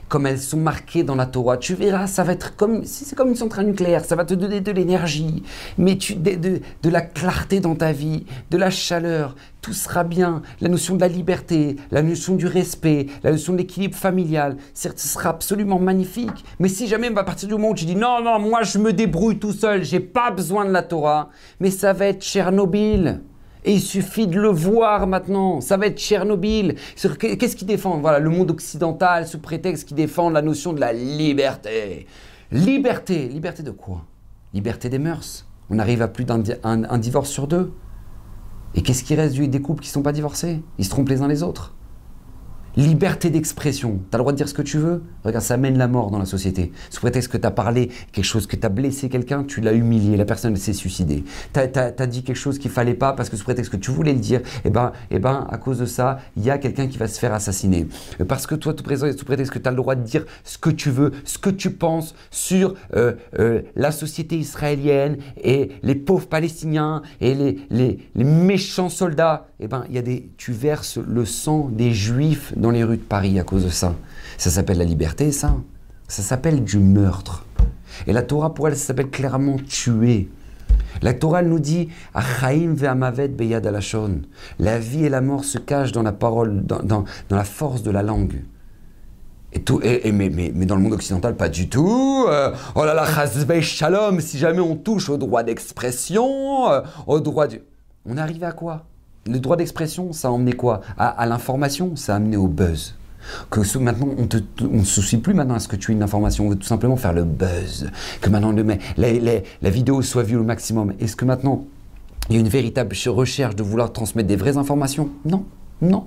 comme 0.09 0.27
elles 0.27 0.39
sont 0.41 0.57
marquées 0.57 1.03
dans 1.03 1.17
la 1.17 1.27
Torah, 1.27 1.59
tu 1.59 1.75
verras, 1.75 2.07
ça 2.07 2.25
va 2.25 2.33
être 2.33 2.57
comme 2.57 2.83
si 2.87 3.05
c'est 3.05 3.15
comme 3.15 3.29
une 3.29 3.37
centrale 3.37 3.67
nucléaire, 3.67 4.07
ça 4.07 4.17
va 4.17 4.25
te 4.25 4.33
donner 4.33 4.63
de 4.63 4.73
l'énergie, 4.73 5.43
mais 5.77 5.99
tu, 5.99 6.15
de, 6.15 6.61
de, 6.83 6.89
la 6.89 7.03
clarté 7.03 7.61
dans 7.61 7.75
ta 7.75 7.93
vie, 7.93 8.25
de 8.51 8.57
la 8.57 8.71
chaleur, 8.71 9.37
tout 9.61 9.75
sera 9.75 10.03
bien. 10.03 10.41
La 10.63 10.71
notion 10.71 10.95
de 10.95 11.03
la 11.03 11.09
liberté, 11.09 11.77
la 11.91 12.01
notion 12.01 12.35
du 12.35 12.47
respect, 12.47 13.05
la 13.25 13.33
notion 13.33 13.53
de 13.53 13.59
l'équilibre 13.59 13.99
familial, 13.99 14.57
ce 14.73 14.89
sera 14.97 15.29
absolument 15.29 15.79
magnifique. 15.79 16.43
Mais 16.59 16.69
si 16.69 16.87
jamais 16.87 17.15
à 17.15 17.23
partir 17.23 17.49
du 17.49 17.55
moment 17.55 17.73
où 17.73 17.75
tu 17.75 17.85
dis 17.85 17.97
non, 17.97 18.23
non, 18.23 18.39
moi 18.39 18.63
je 18.63 18.79
me 18.79 18.95
débrouille 18.95 19.39
tout 19.39 19.53
seul, 19.53 19.85
j'ai 19.85 20.01
pas 20.01 20.31
besoin 20.31 20.65
de 20.65 20.71
la 20.71 20.83
Torah, 20.83 21.29
mais 21.61 21.71
ça 21.71 21.93
va 21.93 22.07
être 22.07 22.23
Tchernobyl. 22.23 23.21
Il 23.69 23.81
suffit 23.81 24.27
de 24.27 24.41
le 24.41 24.49
voir 24.49 25.07
maintenant. 25.07 25.61
Ça 25.61 25.77
va 25.77 25.87
être 25.87 25.99
Tchernobyl. 25.99 26.77
Qu'est-ce 26.97 27.55
qui 27.55 27.67
défend? 27.67 27.99
Voilà, 27.99 28.19
le 28.19 28.31
monde 28.31 28.51
occidental 28.51 29.27
sous 29.29 29.39
prétexte 29.39 29.87
qui 29.87 29.93
défend 29.95 30.31
la 30.31 30.41
notion 30.41 30.73
de 30.73 30.81
la 30.81 30.95
liberté. 30.95 32.07
Liberté. 32.51 33.29
Liberté 33.29 33.63
de 33.63 33.71
quoi? 33.71 34.07
Liberté 34.55 34.89
des 34.89 34.99
mœurs. 34.99 35.47
On 35.69 35.79
arrive 35.79 36.01
à 36.01 36.09
plus 36.09 36.25
d'un 36.25 36.39
divorce 36.99 37.29
sur 37.29 37.47
deux. 37.47 37.73
Et 38.75 38.83
qu'est-ce 38.83 39.05
qui 39.05 39.15
reste 39.15 39.39
des 39.39 39.61
couples 39.61 39.83
qui 39.83 39.91
ne 39.91 39.93
sont 39.93 40.03
pas 40.03 40.13
divorcés? 40.13 40.63
Ils 40.79 40.85
se 40.87 40.91
trompent 40.91 41.11
les 41.11 41.21
uns 41.21 41.29
les 41.29 41.43
autres. 41.43 41.75
Liberté 42.79 43.29
d'expression. 43.31 43.99
Tu 44.09 44.15
as 44.15 44.19
le 44.19 44.23
droit 44.23 44.31
de 44.31 44.37
dire 44.37 44.49
ce 44.49 44.55
que 44.55 44.63
tu 44.63 44.79
veux. 44.79 45.03
Regarde, 45.25 45.45
ça 45.45 45.57
mène 45.57 45.77
la 45.79 45.89
mort 45.89 46.13
dans 46.13 46.21
la 46.21 46.27
société. 46.27 46.71
Sous 46.91 47.01
prétexte 47.01 47.29
que 47.29 47.37
tu 47.37 47.45
as 47.45 47.51
parlé 47.51 47.91
quelque 48.13 48.25
chose, 48.25 48.47
que 48.47 48.55
tu 48.55 48.65
as 48.65 48.69
blessé 48.69 49.09
quelqu'un, 49.09 49.43
tu 49.43 49.61
l'as 49.61 49.73
humilié, 49.73 50.17
la 50.17 50.25
personne 50.25 50.55
s'est 50.55 50.73
suicidée. 50.73 51.25
Tu 51.53 51.59
as, 51.59 52.07
dit 52.07 52.23
quelque 52.23 52.37
chose 52.37 52.61
qu'il 52.61 52.71
fallait 52.71 52.95
pas 52.95 53.15
parce 53.15 53.31
que 53.31 53.37
sous 53.37 53.43
prétexte 53.43 53.73
que 53.73 53.77
tu 53.77 53.91
voulais 53.91 54.13
le 54.13 54.21
dire, 54.21 54.39
et 54.39 54.67
eh 54.67 54.71
ben, 54.71 54.93
et 55.11 55.17
eh 55.17 55.19
ben, 55.19 55.49
à 55.51 55.59
cause 55.59 55.81
de 55.81 55.87
ça, 55.87 56.21
il 56.37 56.45
y 56.45 56.51
a 56.51 56.59
quelqu'un 56.59 56.87
qui 56.87 56.99
va 56.99 57.09
se 57.09 57.19
faire 57.19 57.35
assassiner. 57.35 57.89
Parce 58.29 58.47
que 58.47 58.55
toi, 58.55 58.73
sous 58.77 59.25
prétexte 59.25 59.53
que 59.53 59.59
tu 59.59 59.67
as 59.67 59.73
le 59.73 59.77
droit 59.77 59.97
de 59.97 60.05
dire 60.05 60.25
ce 60.45 60.57
que 60.57 60.71
tu 60.71 60.91
veux, 60.91 61.11
ce 61.25 61.39
que 61.39 61.51
tu 61.51 61.73
penses 61.73 62.15
sur 62.31 62.75
euh, 62.95 63.15
euh, 63.41 63.63
la 63.75 63.91
société 63.91 64.39
israélienne 64.39 65.17
et 65.43 65.71
les 65.83 65.97
pauvres 65.97 66.29
Palestiniens 66.29 67.03
et 67.21 67.35
les, 67.35 67.59
les, 67.71 68.25
méchants 68.25 68.89
soldats, 68.89 69.49
et 69.59 69.65
eh 69.65 69.67
ben, 69.67 69.85
y 69.91 69.99
a 69.99 70.03
des, 70.03 70.31
tu 70.37 70.53
verses 70.53 70.99
le 70.99 71.25
sang 71.25 71.69
des 71.73 71.91
Juifs 71.91 72.53
dans 72.57 72.68
les 72.71 72.85
rues 72.85 72.97
de 72.97 73.03
Paris 73.03 73.39
à 73.39 73.45
cause 73.45 73.65
de 73.65 73.71
ça. 73.71 73.95
Ça 74.37 74.51
s'appelle 74.51 74.79
la 74.79 74.85
liberté, 74.85 75.33
ça. 75.33 75.57
Ça 76.07 76.23
s'appelle 76.23 76.65
du 76.65 76.79
meurtre. 76.79 77.45
Et 78.07 78.13
la 78.13 78.23
Torah, 78.23 78.55
pour 78.55 78.69
elle, 78.69 78.77
ça 78.77 78.87
s'appelle 78.87 79.11
clairement 79.11 79.57
tuer. 79.57 80.29
La 81.03 81.15
Torah 81.15 81.43
nous 81.43 81.59
dit 81.59 81.89
beyad. 83.31 83.81
La 84.59 84.79
vie 84.79 85.05
et 85.05 85.09
la 85.09 85.21
mort 85.21 85.45
se 85.45 85.59
cachent 85.59 85.93
dans 85.93 86.03
la 86.03 86.13
parole, 86.13 86.65
dans, 86.65 86.83
dans, 86.83 87.05
la 87.31 87.45
force 87.45 87.83
de 87.83 87.91
la 87.91 88.03
langue. 88.03 88.43
Et 89.53 89.61
tout, 89.61 89.81
et, 89.83 90.13
mais, 90.13 90.29
mais, 90.29 90.53
mais, 90.55 90.67
dans 90.67 90.77
le 90.77 90.83
monde 90.83 90.93
occidental, 90.93 91.35
pas 91.37 91.49
du 91.49 91.69
tout. 91.69 92.27
Euh, 92.29 92.53
oh 92.75 92.85
là 92.85 92.95
là, 92.95 93.07
shalom, 93.61 94.21
si 94.21 94.39
jamais 94.39 94.61
on 94.61 94.77
touche 94.77 95.09
au 95.09 95.17
droit 95.17 95.43
d'expression, 95.43 96.71
euh, 96.71 96.83
au 97.07 97.21
droit 97.21 97.47
du. 97.47 97.61
On 98.05 98.19
arrive 98.19 98.45
à 98.45 98.53
quoi? 98.53 98.85
Le 99.29 99.39
droit 99.39 99.57
d'expression, 99.57 100.13
ça 100.13 100.29
a 100.29 100.31
emmené 100.31 100.53
quoi? 100.53 100.81
À, 100.97 101.27
l'information, 101.27 101.97
ça 101.97 102.15
a 102.15 102.17
amené 102.17 102.37
au 102.37 102.49
buzz. 102.49 102.95
Que 103.51 103.79
maintenant, 103.79 104.09
on 104.17 104.79
ne 104.79 104.85
se 104.85 105.01
soucie 105.01 105.19
plus 105.19 105.35
maintenant 105.35 105.55
à 105.55 105.61
ce 105.61 105.69
que 105.69 105.77
tu 105.77 105.93
aies 105.93 105.95
une 105.95 106.03
information, 106.03 106.47
on 106.47 106.51
veut 106.51 106.57
tout 106.57 106.67
simplement 106.67 106.97
faire 106.97 107.13
le 107.13 107.25
buzz. 107.25 107.91
Que 108.21 108.31
maintenant, 108.31 108.53
le, 108.53 108.65
la, 108.97 109.71
vidéo 109.71 110.01
soit 110.03 110.23
vue 110.23 110.37
au 110.37 110.45
maximum. 110.45 110.95
Est-ce 110.99 111.17
que 111.17 111.25
maintenant, 111.25 111.67
il 112.31 112.37
y 112.37 112.39
a 112.39 112.41
une 112.41 112.49
véritable 112.49 112.97
recherche 113.07 113.55
de 113.55 113.63
vouloir 113.63 113.93
transmettre 113.93 114.29
des 114.29 114.37
vraies 114.37 114.57
informations? 114.57 115.11
Non, 115.25 115.45
non. 115.83 116.07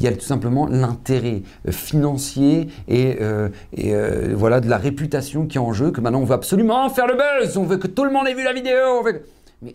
Il 0.00 0.06
y 0.06 0.08
a 0.08 0.12
tout 0.12 0.20
simplement 0.20 0.66
l'intérêt 0.66 1.42
euh, 1.68 1.70
financier 1.70 2.68
et, 2.88 3.18
euh, 3.20 3.50
euh, 3.78 4.32
voilà 4.34 4.60
de 4.60 4.68
la 4.68 4.78
réputation 4.78 5.46
qui 5.46 5.58
est 5.58 5.60
en 5.60 5.72
jeu, 5.72 5.90
que 5.90 6.00
maintenant 6.00 6.20
on 6.20 6.24
veut 6.24 6.34
absolument 6.34 6.88
faire 6.88 7.06
le 7.06 7.14
buzz, 7.14 7.56
on 7.56 7.64
veut 7.64 7.76
que 7.76 7.86
tout 7.86 8.04
le 8.04 8.10
monde 8.10 8.26
ait 8.26 8.34
vu 8.34 8.42
la 8.42 8.52
vidéo. 8.52 9.04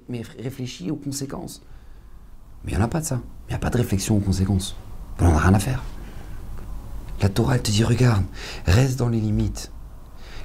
Mais 0.10 0.22
réfléchis 0.40 0.92
aux 0.92 0.96
conséquences. 0.96 1.62
Mais 2.64 2.72
il 2.72 2.78
n'y 2.78 2.82
en 2.82 2.86
a 2.86 2.90
pas 2.90 3.02
de 3.02 3.06
ça. 3.06 3.22
Il 3.48 3.52
n'y 3.52 3.56
a 3.56 3.60
pas 3.60 3.70
de 3.70 3.78
réflexion 3.78 4.18
aux 4.18 4.20
conséquences. 4.20 4.76
On 5.20 5.26
n'en 5.26 5.36
a 5.36 5.40
rien 5.40 5.54
à 5.54 5.60
faire. 5.60 5.84
La 7.22 7.30
Torah, 7.30 7.56
elle 7.56 7.64
te 7.64 7.72
dit, 7.72 7.84
regarde, 7.84 8.24
reste 8.66 9.00
dans 9.00 9.10
les 9.10 9.20
limites. 9.20 9.72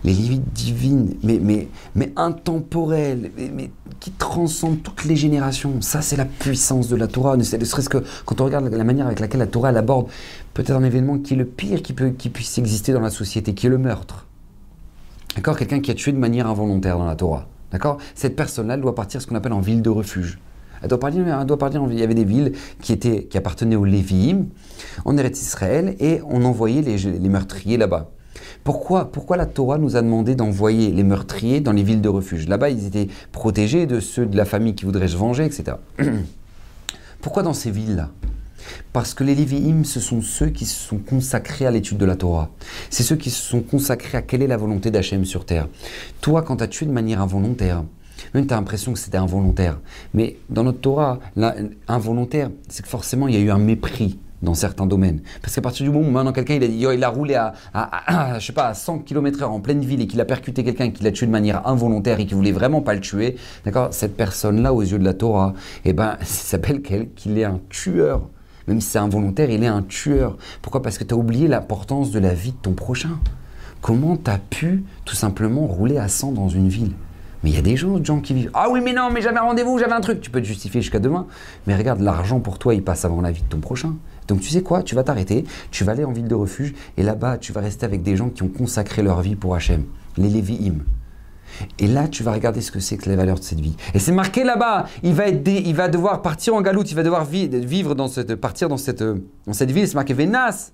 Les 0.05 0.13
limites 0.13 0.53
divines, 0.53 1.15
mais, 1.23 1.39
mais, 1.39 1.69
mais 1.95 2.13
intemporelles, 2.17 3.31
mais, 3.37 3.71
qui 4.01 4.11
transcendent 4.11 4.83
toutes 4.83 5.05
les 5.05 5.15
générations. 5.15 5.81
Ça, 5.81 6.03
c'est 6.03 6.17
la 6.17 6.25
puissance 6.25 6.89
de 6.89 6.97
la 6.97 7.07
Torah. 7.07 7.37
Ne 7.37 7.45
serait-ce 7.45 7.89
que 7.89 8.03
quand 8.25 8.41
on 8.41 8.45
regarde 8.47 8.67
la 8.67 8.85
manière 8.85 9.07
avec 9.07 9.21
laquelle 9.21 9.41
la 9.41 9.47
Torah 9.47 9.71
elle 9.71 9.77
aborde 9.77 10.09
peut-être 10.55 10.73
un 10.73 10.83
événement 10.83 11.19
qui 11.19 11.35
est 11.35 11.37
le 11.37 11.45
pire 11.45 11.83
qui, 11.83 11.93
peut, 11.93 12.11
qui 12.11 12.31
puisse 12.31 12.59
exister 12.59 12.93
dans 12.93 13.01
la 13.01 13.11
société, 13.11 13.55
qui 13.55 13.67
est 13.67 13.71
le 13.71 13.79
meurtre. 13.79 14.27
D'accord? 15.37 15.57
Quelqu'un 15.57 15.81
qui 15.81 15.91
a 15.91 15.95
tué 15.95 16.13
de 16.13 16.19
manière 16.19 16.47
involontaire 16.47 16.99
dans 16.99 17.07
la 17.07 17.15
Torah. 17.17 17.47
D'accord? 17.71 17.99
Cette 18.15 18.35
personne-là, 18.35 18.77
doit 18.77 18.95
partir 18.95 19.23
ce 19.23 19.27
qu'on 19.27 19.37
appelle 19.37 19.53
en 19.53 19.61
ville 19.61 19.83
de 19.83 19.91
refuge. 19.91 20.39
Doit 20.89 20.99
partir, 20.99 21.87
il 21.91 21.99
y 21.99 22.03
avait 22.03 22.15
des 22.15 22.25
villes 22.25 22.53
qui, 22.81 22.93
étaient, 22.93 23.25
qui 23.25 23.39
appartenaient 23.39 23.77
aux 23.77 23.85
Lévi'im, 23.85 24.47
en 25.05 25.17
Eretz 25.17 25.41
Israël, 25.41 25.97
et 26.01 26.21
on 26.29 26.45
envoyait 26.45 26.83
les, 26.83 26.97
les 26.97 27.29
meurtriers 27.29 27.77
là-bas. 27.77 28.11
Pourquoi, 28.65 29.11
pourquoi 29.11 29.37
la 29.37 29.47
Torah 29.47 29.79
nous 29.79 29.97
a 29.97 30.03
demandé 30.03 30.35
d'envoyer 30.35 30.91
les 30.91 31.03
meurtriers 31.03 31.61
dans 31.61 31.73
les 31.73 31.83
villes 31.83 32.01
de 32.01 32.09
refuge? 32.09 32.49
Là-bas, 32.49 32.71
ils 32.71 32.87
étaient 32.87 33.09
protégés 33.33 33.87
de 33.87 34.01
ceux 34.01 34.27
de 34.27 34.37
la 34.37 34.45
famille 34.45 34.75
qui 34.75 34.85
voudraient 34.85 35.09
se 35.09 35.17
venger, 35.17 35.45
etc. 35.45 35.77
pourquoi 37.21 37.43
dans 37.43 37.55
ces 37.55 37.71
villes-là? 37.71 38.11
Parce 38.93 39.15
que 39.15 39.25
les 39.25 39.35
Lévi'im, 39.35 39.85
ce 39.85 40.01
sont 40.01 40.23
ceux 40.23 40.49
qui 40.49 40.67
se 40.67 40.79
sont 40.79 40.99
consacrés 40.99 41.67
à 41.67 41.71
l'étude 41.71 41.99
de 41.99 42.05
la 42.05 42.17
Torah. 42.17 42.51
C'est 42.91 43.03
ceux 43.03 43.17
qui 43.17 43.31
se 43.31 43.43
sont 43.43 43.61
consacrés 43.61 44.19
à 44.19 44.23
quelle 44.23 44.43
est 44.43 44.47
la 44.47 44.57
volonté 44.57 44.91
d'Hachem 44.91 45.25
sur 45.25 45.45
terre. 45.45 45.69
Toi, 46.21 46.43
quand 46.43 46.59
tu 46.59 46.65
as 46.65 46.69
tué 46.69 46.87
de 46.87 46.93
manière 46.93 47.21
involontaire, 47.21 47.85
même 48.35 48.47
tu 48.47 48.55
as 48.55 48.57
l'impression 48.57 48.93
que 48.93 48.99
c'était 48.99 49.19
involontaire. 49.19 49.81
Mais 50.15 50.37
dans 50.51 50.65
notre 50.65 50.81
Torah, 50.81 51.19
involontaire, 51.89 52.51
c'est 52.69 52.83
que 52.83 52.89
forcément 52.89 53.29
il 53.29 53.35
y 53.35 53.39
a 53.39 53.41
eu 53.41 53.51
un 53.51 53.59
mépris 53.59 54.19
dans 54.43 54.55
certains 54.55 54.87
domaines. 54.87 55.21
Parce 55.41 55.55
qu'à 55.55 55.61
partir 55.61 55.87
du 55.87 55.93
moment 55.93 56.09
où 56.09 56.11
maintenant 56.11 56.33
quelqu'un 56.33 56.55
il 56.55 56.87
a, 56.87 56.95
il 56.95 57.05
a 57.05 57.09
roulé 57.09 57.35
à, 57.35 57.55
je 58.39 58.45
sais 58.45 58.53
pas, 58.53 58.67
à 58.67 58.75
100 58.75 59.01
km/h 59.01 59.45
en 59.45 59.61
pleine 59.61 59.81
ville 59.81 60.01
et 60.01 60.07
qu'il 60.07 60.21
a 60.21 60.25
percuté 60.25 60.65
quelqu'un 60.65 60.91
qui 60.91 61.05
l'a 61.05 61.13
tué 61.13 61.27
de 61.27 61.33
manière 61.33 61.67
involontaire 61.67 62.19
et 62.21 62.27
qui 62.27 62.35
voulait 62.35 62.53
vraiment 62.53 62.81
pas 62.81 62.95
le 62.95 63.01
tuer, 63.01 63.37
d'accord 63.65 63.89
Cette 63.93 64.17
personne-là, 64.17 64.75
aux 64.75 64.83
yeux 64.83 64.99
de 64.99 65.05
la 65.05 65.15
Torah, 65.15 65.55
eh 65.85 65.93
ben, 65.93 66.17
s'appelle 66.23 66.83
qu'il 66.83 67.39
est 67.39 67.45
un 67.45 67.61
tueur. 67.69 68.29
Même 68.69 68.81
si 68.81 68.91
c'est 68.91 68.99
involontaire, 68.99 69.51
il 69.51 69.63
est 69.65 69.69
un 69.69 69.83
tueur. 69.83 70.37
Pourquoi? 70.61 70.83
Parce 70.83 70.99
que 70.99 71.05
tu 71.05 71.15
as 71.15 71.17
oublié 71.17 71.49
l'importance 71.49 72.11
de 72.13 72.19
la 72.19 72.33
vie 72.33 72.53
de 72.53 72.57
ton 72.57 72.73
prochain. 72.73 73.19
Comment 73.81 74.17
tu 74.17 74.31
as 74.31 74.39
pu 74.39 74.85
tout 75.05 75.17
simplement 75.17 75.67
rouler 75.67 75.99
à 75.99 76.09
100 76.09 76.33
dans 76.33 76.49
une 76.49 76.69
ville? 76.69 76.93
Mais 77.43 77.51
il 77.51 77.55
y 77.55 77.59
a 77.59 77.63
des 77.63 77.77
gens, 77.77 78.03
gens 78.03 78.21
qui 78.21 78.35
vivent. 78.35 78.51
Ah 78.55 78.69
oui, 78.71 78.81
mais 78.83 78.93
non, 78.93 79.11
mais 79.11 79.21
j'avais 79.21 79.39
un 79.39 79.43
rendez-vous, 79.43 79.79
j'avais 79.79 79.93
un 79.93 80.01
truc. 80.01 80.21
Tu 80.21 80.31
peux 80.31 80.41
te 80.41 80.47
justifier 80.47 80.81
jusqu'à 80.81 80.99
demain. 80.99 81.27
Mais 81.67 81.77
regarde, 81.77 82.01
l'argent 82.01 82.41
pour 82.41 82.59
toi, 82.59 82.75
il 82.75 82.83
passe 82.83 83.05
avant 83.05 83.21
la 83.21 83.33
vie 83.33 83.43
de 83.43 83.49
ton 83.49 83.59
prochain. 83.59 83.95
Donc 84.29 84.41
tu 84.41 84.49
sais 84.49 84.63
quoi 84.63 84.83
Tu 84.83 84.95
vas 84.95 85.03
t'arrêter, 85.03 85.45
tu 85.71 85.85
vas 85.85 85.93
aller 85.93 86.05
en 86.05 86.13
ville 86.13 86.29
de 86.29 86.35
refuge, 86.35 86.75
et 86.97 87.03
là-bas, 87.03 87.39
tu 87.39 87.53
vas 87.53 87.61
rester 87.61 87.85
avec 87.85 88.03
des 88.03 88.17
gens 88.17 88.31
qui 88.31 88.43
ont 88.43 88.49
consacré 88.49 89.03
leur 89.03 89.21
vie 89.21 89.35
pour 89.35 89.55
Hachem, 89.55 89.85
les 90.17 90.29
Lévi'im. 90.29 90.85
Et 91.79 91.87
là, 91.87 92.09
tu 92.09 92.23
vas 92.23 92.33
regarder 92.33 92.61
ce 92.61 92.71
que 92.71 92.81
c'est 92.81 92.97
que 92.97 93.11
les 93.11 93.17
valeurs 93.17 93.39
de 93.39 93.45
cette 93.45 93.61
vie. 93.61 93.77
Et 93.95 93.99
c'est 93.99 94.13
marqué 94.13 94.43
là-bas. 94.45 94.87
Il 95.03 95.15
va 95.15 95.27
être 95.27 95.47
il 95.47 95.75
va 95.75 95.89
devoir 95.89 96.23
partir 96.23 96.55
en 96.55 96.63
galoute. 96.63 96.91
Il 96.91 96.95
va 96.95 97.03
devoir 97.03 97.25
vivre 97.25 97.95
dans 97.95 98.09
cette, 98.09 98.37
partir 98.37 98.69
dans 98.69 98.79
cette, 98.79 99.03
dans 99.03 99.53
cette 99.53 99.71
ville. 99.71 99.87
C'est 99.87 99.95
marqué 99.95 100.15
Venas. 100.15 100.73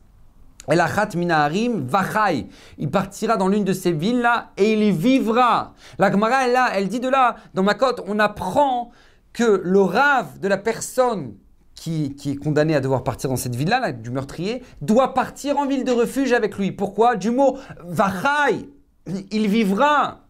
El 0.69 0.81
Achat 0.81 1.11
Minaharim 1.15 1.87
Vachai. 1.87 2.47
Il 2.79 2.91
partira 2.91 3.37
dans 3.37 3.49
l'une 3.49 3.65
de 3.65 3.73
ces 3.73 3.93
villes-là 3.93 4.53
et 4.57 4.73
il 4.73 4.83
y 4.83 4.91
vivra. 4.91 5.75
La 5.99 6.11
Gemara, 6.11 6.47
elle, 6.47 6.59
elle 6.75 6.89
dit 6.89 7.01
de 7.01 7.09
là, 7.09 7.37
dans 7.55 7.63
ma 7.63 7.75
côte, 7.75 8.03
on 8.07 8.19
apprend 8.19 8.91
que 9.33 9.63
le 9.65 9.81
rave 9.81 10.39
de 10.41 10.49
la 10.49 10.59
personne 10.59 11.35
qui, 11.75 12.15
qui, 12.17 12.33
est 12.33 12.37
condamné 12.37 12.75
à 12.75 12.81
devoir 12.81 13.05
partir 13.05 13.31
dans 13.31 13.37
cette 13.37 13.55
ville-là, 13.55 13.93
du 13.93 14.11
meurtrier, 14.11 14.63
doit 14.81 15.15
partir 15.15 15.59
en 15.59 15.67
ville 15.67 15.85
de 15.85 15.93
refuge 15.93 16.33
avec 16.33 16.59
lui. 16.59 16.73
Pourquoi? 16.73 17.17
Du 17.17 17.31
mot 17.31 17.57
Vachai. 17.85 18.69
Il 19.31 19.49
vivra. 19.49 20.25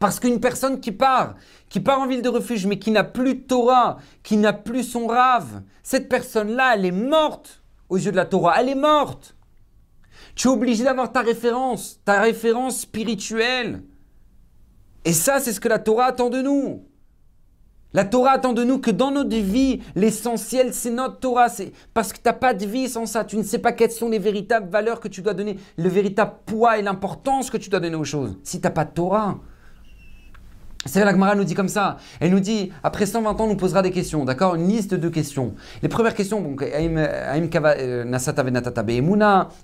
Parce 0.00 0.18
qu'une 0.18 0.40
personne 0.40 0.80
qui 0.80 0.92
part, 0.92 1.34
qui 1.68 1.78
part 1.78 2.00
en 2.00 2.06
ville 2.06 2.22
de 2.22 2.28
refuge, 2.28 2.66
mais 2.66 2.78
qui 2.78 2.90
n'a 2.90 3.04
plus 3.04 3.42
Torah, 3.42 3.98
qui 4.22 4.38
n'a 4.38 4.54
plus 4.54 4.82
son 4.82 5.06
rave, 5.06 5.62
cette 5.82 6.08
personne-là, 6.08 6.74
elle 6.74 6.86
est 6.86 6.90
morte 6.90 7.59
aux 7.90 7.98
yeux 7.98 8.12
de 8.12 8.16
la 8.16 8.24
Torah. 8.24 8.60
Elle 8.60 8.70
est 8.70 8.74
morte. 8.74 9.36
Tu 10.34 10.48
es 10.48 10.50
obligé 10.50 10.84
d'avoir 10.84 11.12
ta 11.12 11.20
référence, 11.20 12.00
ta 12.04 12.22
référence 12.22 12.80
spirituelle. 12.80 13.82
Et 15.04 15.12
ça, 15.12 15.40
c'est 15.40 15.52
ce 15.52 15.60
que 15.60 15.68
la 15.68 15.78
Torah 15.78 16.06
attend 16.06 16.30
de 16.30 16.40
nous. 16.40 16.86
La 17.92 18.04
Torah 18.04 18.32
attend 18.32 18.52
de 18.52 18.62
nous 18.62 18.78
que 18.78 18.92
dans 18.92 19.10
notre 19.10 19.36
vie, 19.36 19.80
l'essentiel, 19.96 20.72
c'est 20.72 20.90
notre 20.90 21.18
Torah. 21.18 21.48
C'est 21.48 21.72
parce 21.92 22.12
que 22.12 22.18
tu 22.18 22.22
n'as 22.26 22.32
pas 22.32 22.54
de 22.54 22.64
vie 22.64 22.88
sans 22.88 23.06
ça. 23.06 23.24
Tu 23.24 23.36
ne 23.36 23.42
sais 23.42 23.58
pas 23.58 23.72
quelles 23.72 23.90
sont 23.90 24.08
les 24.08 24.20
véritables 24.20 24.70
valeurs 24.70 25.00
que 25.00 25.08
tu 25.08 25.22
dois 25.22 25.34
donner, 25.34 25.58
le 25.76 25.88
véritable 25.88 26.34
poids 26.46 26.78
et 26.78 26.82
l'importance 26.82 27.50
que 27.50 27.56
tu 27.56 27.68
dois 27.68 27.80
donner 27.80 27.96
aux 27.96 28.04
choses. 28.04 28.38
Si 28.44 28.60
tu 28.60 28.64
n'as 28.64 28.70
pas 28.70 28.84
de 28.84 28.92
Torah. 28.92 29.40
C'est 30.86 31.04
la 31.04 31.12
Gemara 31.12 31.34
nous 31.34 31.44
dit 31.44 31.52
comme 31.52 31.68
ça. 31.68 31.98
Elle 32.20 32.30
nous 32.30 32.40
dit, 32.40 32.72
après 32.82 33.04
120 33.04 33.38
ans, 33.38 33.44
on 33.44 33.48
nous 33.48 33.56
posera 33.56 33.82
des 33.82 33.90
questions, 33.90 34.24
d'accord? 34.24 34.54
Une 34.54 34.66
liste 34.66 34.94
de 34.94 35.08
questions. 35.10 35.52
Les 35.82 35.90
premières 35.90 36.14
questions, 36.14 36.40
bon, 36.40 36.56
euh, 36.62 38.04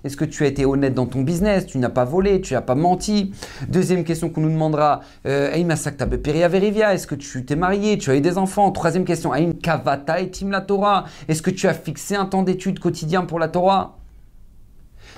est-ce 0.03 0.15
que 0.15 0.25
tu 0.25 0.43
as 0.43 0.47
été 0.47 0.63
honnête 0.63 0.93
dans 0.93 1.07
ton 1.07 1.21
business? 1.21 1.65
Tu 1.65 1.79
n'as 1.79 1.89
pas 1.89 2.05
volé, 2.05 2.39
tu 2.41 2.53
n'as 2.53 2.61
pas 2.61 2.75
menti. 2.75 3.33
Deuxième 3.67 4.03
question 4.03 4.29
qu'on 4.29 4.41
nous 4.41 4.51
demandera, 4.51 5.01
euh, 5.25 5.51
est-ce 5.51 7.07
que 7.07 7.15
tu 7.15 7.43
t'es 7.45 7.55
marié, 7.55 7.97
tu 7.97 8.11
as 8.11 8.15
eu 8.15 8.21
des 8.21 8.37
enfants? 8.37 8.71
Troisième 8.71 9.03
question, 9.03 9.31
Kavata 9.63 10.19
et 10.19 10.29
Tim 10.29 10.51
la 10.51 10.61
Torah. 10.61 11.05
Est-ce 11.27 11.41
que 11.41 11.49
tu 11.49 11.67
as 11.67 11.73
fixé 11.73 12.15
un 12.15 12.27
temps 12.27 12.43
d'étude 12.43 12.77
quotidien 12.77 13.25
pour 13.25 13.39
la 13.39 13.47
Torah? 13.47 13.97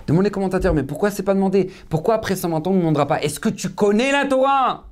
Demande 0.07 0.23
les 0.23 0.31
commentateurs, 0.31 0.73
mais 0.73 0.83
pourquoi 0.83 1.11
c'est 1.11 1.23
pas 1.23 1.33
demandé? 1.33 1.69
Pourquoi 1.89 2.15
après 2.15 2.37
120 2.37 2.65
ans, 2.65 2.71
on 2.71 2.73
ne 2.75 2.79
demandera 2.79 3.05
pas? 3.05 3.21
Est-ce 3.21 3.41
que 3.41 3.49
tu 3.49 3.67
connais 3.67 4.13
la 4.13 4.25
Torah? 4.25 4.88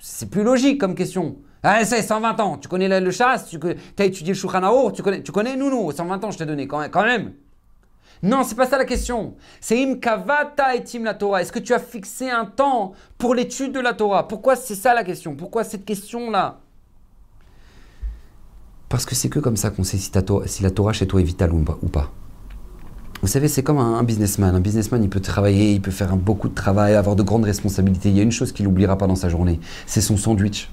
C'est 0.00 0.30
plus 0.30 0.42
logique 0.42 0.80
comme 0.80 0.94
question. 0.94 1.36
Ah, 1.62 1.84
c'est 1.84 2.02
120 2.02 2.40
ans, 2.40 2.56
tu 2.56 2.68
connais 2.68 3.00
le, 3.00 3.10
chasse, 3.10 3.48
tu 3.48 3.58
as 3.98 4.04
étudié 4.04 4.32
le 4.32 4.38
Shulchan 4.38 4.90
tu 4.92 5.02
connais, 5.02 5.22
tu 5.22 5.30
connais 5.30 5.56
Nounou, 5.56 5.92
120 5.92 6.24
ans 6.24 6.30
je 6.30 6.38
t'ai 6.38 6.46
donné 6.46 6.66
quand 6.66 7.04
même. 7.04 7.32
Non, 8.22 8.42
c'est 8.44 8.54
pas 8.54 8.66
ça 8.66 8.76
la 8.76 8.84
question. 8.84 9.34
C'est 9.60 9.82
im 9.82 9.94
kavata 9.96 10.74
et 10.74 10.84
la 10.98 11.14
Torah. 11.14 11.40
Est-ce 11.40 11.52
que 11.52 11.58
tu 11.58 11.72
as 11.72 11.78
fixé 11.78 12.28
un 12.28 12.44
temps 12.44 12.92
pour 13.16 13.34
l'étude 13.34 13.72
de 13.72 13.80
la 13.80 13.94
Torah? 13.94 14.28
Pourquoi 14.28 14.56
c'est 14.56 14.74
ça 14.74 14.92
la 14.92 15.04
question? 15.04 15.34
Pourquoi 15.36 15.64
cette 15.64 15.86
question-là? 15.86 16.58
Parce 18.90 19.06
que 19.06 19.14
c'est 19.14 19.30
que 19.30 19.38
comme 19.38 19.56
ça 19.56 19.70
qu'on 19.70 19.84
sait 19.84 19.96
si, 19.96 20.10
si 20.46 20.62
la 20.62 20.70
Torah 20.70 20.92
chez 20.92 21.06
toi 21.06 21.20
est 21.20 21.24
vitale 21.24 21.52
ou 21.52 21.88
pas. 21.88 22.10
Vous 23.22 23.28
savez, 23.28 23.48
c'est 23.48 23.62
comme 23.62 23.78
un, 23.78 24.02
businessman. 24.02 24.54
Un 24.54 24.60
businessman, 24.60 25.02
il 25.02 25.10
peut 25.10 25.20
travailler, 25.20 25.74
il 25.74 25.82
peut 25.82 25.90
faire 25.90 26.16
beaucoup 26.16 26.48
de 26.48 26.54
travail, 26.54 26.94
avoir 26.94 27.16
de 27.16 27.22
grandes 27.22 27.44
responsabilités. 27.44 28.08
Il 28.08 28.16
y 28.16 28.20
a 28.20 28.22
une 28.22 28.32
chose 28.32 28.52
qu'il 28.52 28.64
n'oubliera 28.64 28.96
pas 28.96 29.06
dans 29.06 29.14
sa 29.14 29.28
journée, 29.28 29.60
c'est 29.86 30.00
son 30.00 30.16
sandwich. 30.16 30.70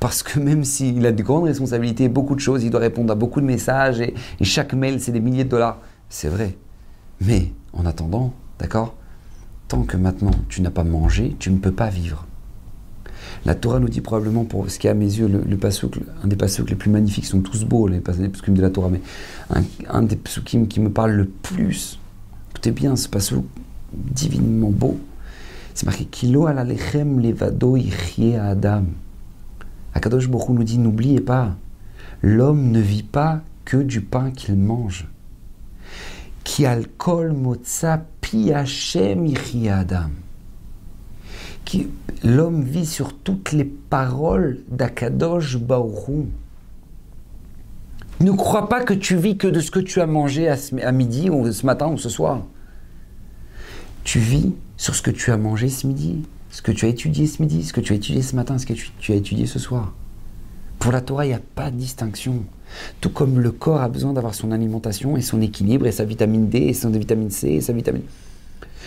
Parce 0.00 0.22
que 0.22 0.40
même 0.40 0.64
s'il 0.64 1.04
a 1.04 1.12
de 1.12 1.22
grandes 1.22 1.44
responsabilités, 1.44 2.08
beaucoup 2.08 2.34
de 2.34 2.40
choses, 2.40 2.64
il 2.64 2.70
doit 2.70 2.80
répondre 2.80 3.12
à 3.12 3.14
beaucoup 3.14 3.42
de 3.42 3.46
messages 3.46 4.00
et, 4.00 4.14
et 4.40 4.44
chaque 4.44 4.72
mail, 4.72 4.98
c'est 5.00 5.12
des 5.12 5.20
milliers 5.20 5.44
de 5.44 5.50
dollars. 5.50 5.78
C'est 6.08 6.28
vrai. 6.28 6.56
Mais 7.20 7.52
en 7.74 7.84
attendant, 7.84 8.32
d'accord 8.58 8.94
Tant 9.68 9.82
que 9.82 9.96
maintenant 9.96 10.30
tu 10.48 10.62
n'as 10.62 10.70
pas 10.70 10.84
mangé, 10.84 11.36
tu 11.38 11.50
ne 11.50 11.58
peux 11.58 11.72
pas 11.72 11.88
vivre. 11.88 12.26
La 13.46 13.54
Torah 13.54 13.78
nous 13.78 13.88
dit 13.88 14.00
probablement, 14.00 14.44
pour 14.44 14.68
ce 14.68 14.76
qui 14.76 14.88
est 14.88 14.90
à 14.90 14.94
mes 14.94 15.04
yeux, 15.04 15.28
le, 15.28 15.38
le 15.38 15.58
un 16.24 16.26
des 16.26 16.34
pasuk 16.34 16.68
les 16.68 16.74
plus 16.74 16.90
magnifiques, 16.90 17.26
sont 17.26 17.40
tous 17.40 17.64
beaux, 17.64 17.86
les 17.86 18.00
pasukim 18.00 18.54
de 18.54 18.60
la 18.60 18.70
Torah, 18.70 18.88
mais 18.90 19.00
un, 19.88 20.02
des 20.02 20.16
pasukim 20.16 20.66
qui 20.66 20.80
me 20.80 20.90
parle 20.90 21.12
le 21.12 21.26
plus, 21.26 22.00
écoutez 22.50 22.72
bien, 22.72 22.96
ce 22.96 23.08
pasuk 23.08 23.44
divinement 23.92 24.70
beau, 24.70 24.98
c'est 25.74 25.86
marqué 25.86 26.06
Kilo 26.06 26.46
ala 26.46 26.64
lechem 26.64 27.20
levado 27.20 27.76
adam. 28.40 28.86
Akadosh 29.94 30.28
Baruch 30.28 30.48
nous 30.48 30.64
dit 30.64 30.78
n'oubliez 30.78 31.20
pas, 31.20 31.54
l'homme 32.22 32.72
ne 32.72 32.80
vit 32.80 33.04
pas 33.04 33.42
que 33.64 33.76
du 33.76 34.00
pain 34.00 34.32
qu'il 34.32 34.56
mange. 34.56 35.06
Ki 36.42 36.66
alkol 36.66 37.32
motza 37.32 38.04
pi 38.20 38.52
Hashem 38.52 39.28
l'homme 42.22 42.62
vit 42.62 42.86
sur 42.86 43.14
toutes 43.14 43.52
les 43.52 43.64
paroles 43.64 44.58
d'Akadosh 44.68 45.58
Baoru. 45.58 46.26
Ne 48.20 48.32
crois 48.32 48.68
pas 48.68 48.82
que 48.82 48.94
tu 48.94 49.16
vis 49.16 49.36
que 49.36 49.46
de 49.46 49.60
ce 49.60 49.70
que 49.70 49.80
tu 49.80 50.00
as 50.00 50.06
mangé 50.06 50.48
à, 50.48 50.92
midi 50.92 51.28
ou 51.28 51.50
ce 51.52 51.66
matin 51.66 51.88
ou 51.88 51.98
ce 51.98 52.08
soir. 52.08 52.42
Tu 54.04 54.18
vis 54.18 54.52
sur 54.76 54.94
ce 54.94 55.02
que 55.02 55.10
tu 55.10 55.30
as 55.30 55.36
mangé 55.36 55.68
ce 55.68 55.86
midi, 55.86 56.22
ce 56.50 56.62
que 56.62 56.72
tu 56.72 56.86
as 56.86 56.88
étudié 56.88 57.26
ce 57.26 57.42
midi, 57.42 57.62
ce 57.64 57.72
que 57.72 57.80
tu 57.80 57.92
as 57.92 57.96
étudié 57.96 58.22
ce 58.22 58.34
matin, 58.36 58.56
ce 58.56 58.66
que 58.66 58.72
tu, 58.72 59.12
as 59.12 59.16
étudié 59.16 59.46
ce 59.46 59.58
soir. 59.58 59.92
Pour 60.78 60.92
la 60.92 61.00
Torah, 61.00 61.26
il 61.26 61.28
n'y 61.28 61.34
a 61.34 61.40
pas 61.54 61.70
de 61.70 61.76
distinction. 61.76 62.44
Tout 63.00 63.10
comme 63.10 63.40
le 63.40 63.50
corps 63.50 63.80
a 63.80 63.88
besoin 63.88 64.12
d'avoir 64.12 64.34
son 64.34 64.52
alimentation 64.52 65.16
et 65.16 65.22
son 65.22 65.40
équilibre 65.40 65.86
et 65.86 65.92
sa 65.92 66.04
vitamine 66.04 66.48
D 66.48 66.58
et 66.58 66.74
son 66.74 66.90
vitamine 66.90 67.30
C 67.30 67.48
et 67.48 67.60
sa 67.60 67.72
vitamine 67.72 68.02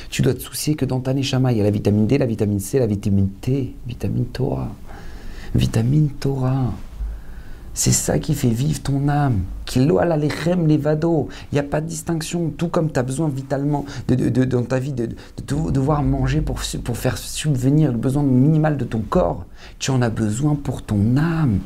tu 0.10 0.22
dois 0.22 0.34
te 0.34 0.40
soucier 0.40 0.76
que 0.76 0.86
dans 0.86 1.00
ta 1.00 1.14
neshama, 1.14 1.52
il 1.52 1.58
y 1.60 1.62
a 1.62 1.64
la 1.64 1.72
vitamine 1.72 2.08
D, 2.08 2.18
la 2.18 2.26
vitamine 2.26 2.60
C, 2.60 2.80
la 2.80 2.88
vitamine 2.88 3.30
T, 3.42 3.76
vitamine 3.88 4.26
Torah. 4.26 4.74
Vitamine 5.56 6.10
Torah. 6.10 6.74
C'est 7.74 7.92
ça 7.92 8.20
qui 8.20 8.34
fait 8.34 8.50
vivre 8.50 8.82
ton 8.82 9.08
âme. 9.08 9.42
Kilo 9.66 10.02
lechem 10.02 10.68
levado. 10.68 11.30
Il 11.52 11.56
n'y 11.56 11.60
a 11.60 11.64
pas 11.64 11.80
de 11.80 11.88
distinction. 11.88 12.50
Tout 12.50 12.68
comme 12.68 12.92
tu 12.92 13.00
as 13.00 13.04
besoin 13.04 13.30
vitalement 13.30 13.86
de, 14.08 14.44
dans 14.44 14.64
ta 14.64 14.80
vie 14.80 14.92
de, 14.92 15.10
devoir 15.48 16.04
manger 16.04 16.42
pour, 16.42 16.60
pour 16.84 16.98
faire 16.98 17.18
subvenir 17.18 17.92
le 17.92 17.98
besoin 17.98 18.24
minimal 18.24 18.76
de 18.78 18.84
ton 18.86 19.00
corps, 19.00 19.46
tu 19.78 19.92
en 19.92 20.02
as 20.02 20.10
besoin 20.10 20.56
pour 20.56 20.82
ton 20.82 21.16
âme. 21.16 21.60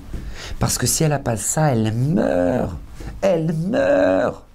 Parce 0.60 0.78
que 0.78 0.86
si 0.86 1.04
elle 1.04 1.10
n'a 1.10 1.20
pas 1.20 1.38
ça, 1.38 1.72
elle 1.72 1.94
meurt. 1.94 2.78
Elle 3.22 3.54
meurt. 3.54 4.46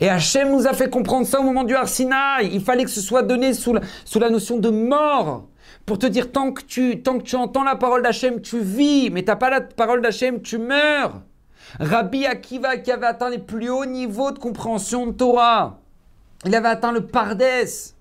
Et 0.00 0.08
Hachem 0.08 0.50
nous 0.50 0.66
a 0.66 0.72
fait 0.72 0.90
comprendre 0.90 1.26
ça 1.26 1.40
au 1.40 1.42
moment 1.42 1.64
du 1.64 1.74
Arsinaï. 1.74 2.50
Il 2.52 2.62
fallait 2.62 2.84
que 2.84 2.90
ce 2.90 3.00
soit 3.00 3.22
donné 3.22 3.54
sous 3.54 3.72
la, 3.72 4.30
notion 4.30 4.58
de 4.58 4.70
mort. 4.70 5.46
Pour 5.86 5.98
te 5.98 6.06
dire, 6.06 6.30
tant 6.32 6.52
que 6.52 6.62
tu, 6.62 7.02
tant 7.02 7.18
que 7.18 7.24
tu 7.24 7.36
entends 7.36 7.64
la 7.64 7.76
parole 7.76 8.02
d'Hachem, 8.02 8.40
tu 8.40 8.60
vis. 8.60 9.10
Mais 9.10 9.22
tu 9.22 9.28
n'as 9.28 9.36
pas 9.36 9.50
la 9.50 9.60
parole 9.60 10.02
d'Hachem, 10.02 10.42
tu 10.42 10.58
meurs. 10.58 11.22
Rabbi 11.80 12.26
Akiva, 12.26 12.76
qui 12.78 12.90
avait 12.90 13.06
atteint 13.06 13.30
les 13.30 13.38
plus 13.38 13.70
hauts 13.70 13.84
niveaux 13.84 14.30
de 14.30 14.38
compréhension 14.38 15.06
de 15.06 15.12
Torah, 15.12 15.80
il 16.44 16.54
avait 16.54 16.68
atteint 16.68 16.92
le 16.92 17.06
Pardès. 17.06 17.94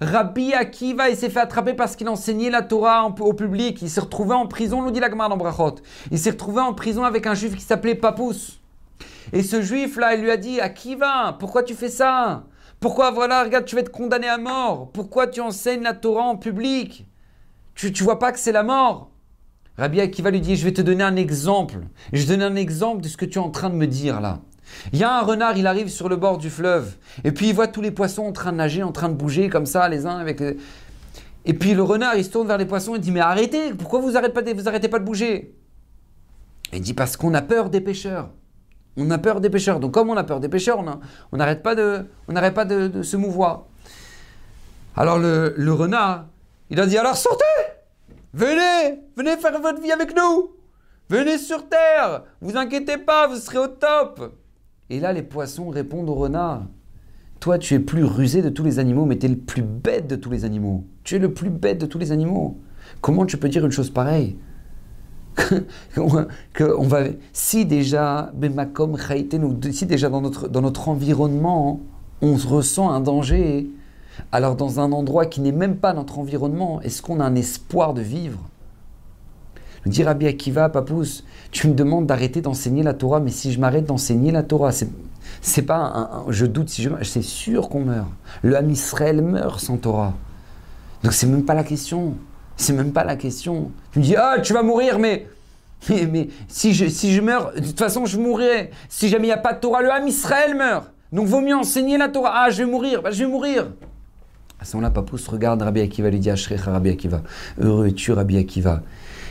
Rabbi 0.00 0.52
Akiva, 0.52 1.08
il 1.08 1.16
s'est 1.16 1.30
fait 1.30 1.40
attraper 1.40 1.74
parce 1.74 1.96
qu'il 1.96 2.08
enseignait 2.08 2.50
la 2.50 2.62
Torah 2.62 3.04
au 3.06 3.32
public. 3.32 3.82
Il 3.82 3.90
s'est 3.90 4.00
retrouvé 4.00 4.34
en 4.34 4.46
prison, 4.46 4.82
nous 4.82 4.90
dit 4.90 5.00
la 5.00 5.10
Gemara 5.10 5.28
dans 5.28 5.36
Brachot. 5.36 5.76
Il 6.10 6.18
s'est 6.18 6.30
retrouvé 6.30 6.60
en 6.60 6.74
prison 6.74 7.02
avec 7.04 7.26
un 7.26 7.34
juif 7.34 7.56
qui 7.56 7.62
s'appelait 7.62 7.94
Papous. 7.94 8.57
Et 9.32 9.42
ce 9.42 9.62
juif-là, 9.62 10.14
il 10.14 10.22
lui 10.22 10.30
a 10.30 10.36
dit 10.36 10.60
À 10.60 10.68
qui 10.68 10.94
va? 10.94 11.36
Pourquoi 11.38 11.62
tu 11.62 11.74
fais 11.74 11.88
ça? 11.88 12.44
Pourquoi, 12.80 13.10
voilà, 13.10 13.42
regarde, 13.42 13.64
tu 13.64 13.74
vas 13.74 13.80
être 13.80 13.90
condamné 13.90 14.28
à 14.28 14.38
mort 14.38 14.90
Pourquoi 14.92 15.26
tu 15.26 15.40
enseignes 15.40 15.82
la 15.82 15.94
Torah 15.94 16.24
en 16.24 16.36
public? 16.36 17.06
Tu, 17.74 17.92
tu 17.92 18.04
vois 18.04 18.18
pas 18.18 18.32
que 18.32 18.38
c'est 18.38 18.52
la 18.52 18.62
mort 18.62 19.10
Rabbi 19.76 20.00
Akiva 20.00 20.30
lui 20.30 20.40
dit 20.40 20.56
Je 20.56 20.64
vais 20.64 20.72
te 20.72 20.82
donner 20.82 21.04
un 21.04 21.16
exemple. 21.16 21.78
Je 22.12 22.22
vais 22.22 22.36
donner 22.36 22.44
un 22.44 22.56
exemple 22.56 23.00
de 23.00 23.08
ce 23.08 23.16
que 23.16 23.24
tu 23.24 23.38
es 23.38 23.42
en 23.42 23.50
train 23.50 23.70
de 23.70 23.76
me 23.76 23.86
dire 23.86 24.20
là. 24.20 24.40
Il 24.92 24.98
y 24.98 25.04
a 25.04 25.18
un 25.18 25.22
renard, 25.22 25.56
il 25.56 25.66
arrive 25.66 25.88
sur 25.88 26.08
le 26.08 26.16
bord 26.16 26.36
du 26.36 26.50
fleuve, 26.50 26.96
et 27.24 27.32
puis 27.32 27.48
il 27.48 27.54
voit 27.54 27.68
tous 27.68 27.80
les 27.80 27.90
poissons 27.90 28.24
en 28.24 28.32
train 28.32 28.52
de 28.52 28.58
nager, 28.58 28.82
en 28.82 28.92
train 28.92 29.08
de 29.08 29.14
bouger 29.14 29.48
comme 29.48 29.66
ça, 29.66 29.88
les 29.88 30.04
uns 30.04 30.18
avec. 30.18 30.42
Et 31.44 31.54
puis 31.54 31.74
le 31.74 31.82
renard, 31.82 32.16
il 32.16 32.24
se 32.24 32.30
tourne 32.30 32.46
vers 32.46 32.58
les 32.58 32.66
poissons 32.66 32.94
et 32.94 32.98
dit 32.98 33.12
Mais 33.12 33.20
arrêtez, 33.20 33.72
pourquoi 33.72 34.00
vous 34.00 34.16
arrêtez 34.16 34.32
pas 34.32 34.42
de, 34.42 34.52
vous 34.52 34.68
arrêtez 34.68 34.88
pas 34.88 34.98
de 34.98 35.04
bouger 35.04 35.54
Il 36.72 36.80
dit 36.80 36.92
Parce 36.92 37.16
qu'on 37.16 37.32
a 37.34 37.42
peur 37.42 37.70
des 37.70 37.80
pêcheurs. 37.80 38.30
On 38.96 39.10
a 39.10 39.18
peur 39.18 39.40
des 39.40 39.50
pêcheurs. 39.50 39.80
Donc 39.80 39.92
comme 39.92 40.10
on 40.10 40.16
a 40.16 40.24
peur 40.24 40.40
des 40.40 40.48
pêcheurs, 40.48 40.78
on 41.32 41.36
n'arrête 41.36 41.62
pas, 41.62 41.74
de, 41.74 43.02
se 43.02 43.16
mouvoir. 43.16 43.66
Alors 44.96 45.18
le, 45.18 45.72
renard, 45.72 46.26
il 46.70 46.80
a 46.80 46.86
dit 46.86 46.98
alors 46.98 47.16
sortez 47.16 47.44
Venez 48.34 49.00
Venez 49.16 49.36
faire 49.36 49.60
votre 49.60 49.80
vie 49.80 49.92
avec 49.92 50.14
nous 50.16 50.50
Venez 51.08 51.38
sur 51.38 51.68
Terre 51.68 52.24
Vous 52.40 52.56
inquiétez 52.56 52.98
pas, 52.98 53.26
vous 53.26 53.36
serez 53.36 53.58
au 53.58 53.68
top 53.68 54.34
Et 54.90 55.00
là, 55.00 55.12
les 55.12 55.22
poissons 55.22 55.70
répondent 55.70 56.10
au 56.10 56.14
renard. 56.14 56.62
Toi, 57.40 57.58
tu 57.58 57.74
es 57.74 57.78
plus 57.78 58.04
rusé 58.04 58.42
de 58.42 58.48
tous 58.48 58.64
les 58.64 58.80
animaux, 58.80 59.04
mais 59.04 59.16
tu 59.16 59.26
es 59.26 59.28
le 59.28 59.36
plus 59.36 59.62
bête 59.62 60.08
de 60.08 60.16
tous 60.16 60.30
les 60.30 60.44
animaux. 60.44 60.84
Tu 61.04 61.16
es 61.16 61.18
le 61.18 61.32
plus 61.32 61.50
bête 61.50 61.78
de 61.78 61.86
tous 61.86 61.98
les 61.98 62.10
animaux. 62.10 62.60
Comment 63.00 63.26
tu 63.26 63.36
peux 63.36 63.48
dire 63.48 63.64
une 63.64 63.70
chose 63.70 63.90
pareille? 63.90 64.36
va, 65.96 67.04
si 67.32 67.66
déjà, 67.66 68.32
si 69.72 69.86
déjà 69.86 70.08
dans 70.08 70.20
notre, 70.20 70.48
dans 70.48 70.60
notre 70.60 70.88
environnement, 70.88 71.80
on 72.22 72.34
ressent 72.34 72.90
un 72.90 73.00
danger, 73.00 73.70
alors 74.32 74.56
dans 74.56 74.80
un 74.80 74.92
endroit 74.92 75.26
qui 75.26 75.40
n'est 75.40 75.52
même 75.52 75.76
pas 75.76 75.92
notre 75.92 76.18
environnement, 76.18 76.80
est-ce 76.82 77.02
qu'on 77.02 77.20
a 77.20 77.24
un 77.24 77.34
espoir 77.34 77.94
de 77.94 78.02
vivre? 78.02 78.40
Je 79.84 79.90
dis 79.90 80.02
Rabbi 80.02 80.26
Akiva, 80.26 80.68
Papous, 80.68 81.24
tu 81.50 81.68
me 81.68 81.74
demandes 81.74 82.06
d'arrêter 82.06 82.40
d'enseigner 82.40 82.82
la 82.82 82.94
Torah, 82.94 83.20
mais 83.20 83.30
si 83.30 83.52
je 83.52 83.60
m'arrête 83.60 83.86
d'enseigner 83.86 84.32
la 84.32 84.42
Torah, 84.42 84.72
c'est, 84.72 85.62
pas 85.62 86.24
je 86.28 86.46
doute 86.46 86.68
si 86.68 86.82
je 86.82 86.90
c'est 87.02 87.22
sûr 87.22 87.68
qu'on 87.68 87.84
meurt. 87.84 88.08
Le 88.42 88.56
Ham 88.56 88.70
Israël 88.70 89.22
meurt 89.22 89.60
sans 89.60 89.76
Torah. 89.76 90.14
Donc 91.04 91.12
c'est 91.12 91.26
même 91.26 91.44
pas 91.44 91.54
la 91.54 91.64
question. 91.64 92.14
C'est 92.58 92.72
même 92.72 92.92
pas 92.92 93.04
la 93.04 93.16
question. 93.16 93.70
Tu 93.92 94.00
me 94.00 94.04
dis, 94.04 94.16
ah, 94.16 94.40
tu 94.42 94.52
vas 94.52 94.62
mourir, 94.62 94.98
mais, 94.98 95.26
mais, 95.88 96.28
si, 96.48 96.74
je, 96.74 96.86
si 96.88 97.20
meurs, 97.20 97.52
de 97.54 97.60
toute 97.60 97.78
façon, 97.78 98.04
je 98.04 98.18
mourrai. 98.18 98.70
Si 98.88 99.08
jamais 99.08 99.24
il 99.24 99.28
n'y 99.28 99.32
a 99.32 99.38
pas 99.38 99.54
de 99.54 99.60
Torah, 99.60 99.80
le 99.80 99.90
Ham 99.90 100.06
Israël 100.06 100.54
meurt. 100.56 100.90
Donc 101.12 101.26
vaut 101.28 101.40
mieux 101.40 101.54
enseigner 101.54 101.96
la 101.96 102.08
Torah. 102.08 102.32
Ah, 102.34 102.50
je 102.50 102.58
vais 102.58 102.70
mourir, 102.70 103.00
bah, 103.00 103.12
je 103.12 103.24
vais 103.24 103.30
mourir. 103.30 103.68
À 104.60 104.64
ce 104.64 104.76
moment-là, 104.76 104.90
Papous 104.90 105.28
regarde 105.28 105.62
Rabbi 105.62 105.80
Akiva, 105.80 106.10
lui 106.10 106.18
dit 106.18 106.30
Ashrecha 106.30 106.72
Rabbi 106.72 106.90
Akiva. 106.90 107.22
Heureux 107.60 107.86
es-tu, 107.86 108.10
Rabbi 108.10 108.36
Akiva, 108.36 108.82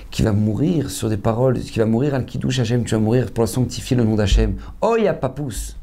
qui 0.10 0.24
va 0.24 0.32
mourir 0.32 0.90
sur 0.90 1.10
des 1.10 1.18
paroles, 1.18 1.60
qui 1.60 1.80
va 1.80 1.86
mourir 1.86 2.16
al 2.16 2.26
Kiddush 2.26 2.60
Hashem, 2.60 2.86
tu 2.86 2.96
vas 2.96 3.02
mourir 3.02 3.32
pour 3.32 3.46
sanctifier 3.46 3.98
le 3.98 4.06
nom 4.06 4.16
d'Hachem. 4.16 4.56
Oh, 4.80 4.96
il 4.98 5.04
y 5.04 5.08
a 5.10 5.14
Papous 5.14 5.76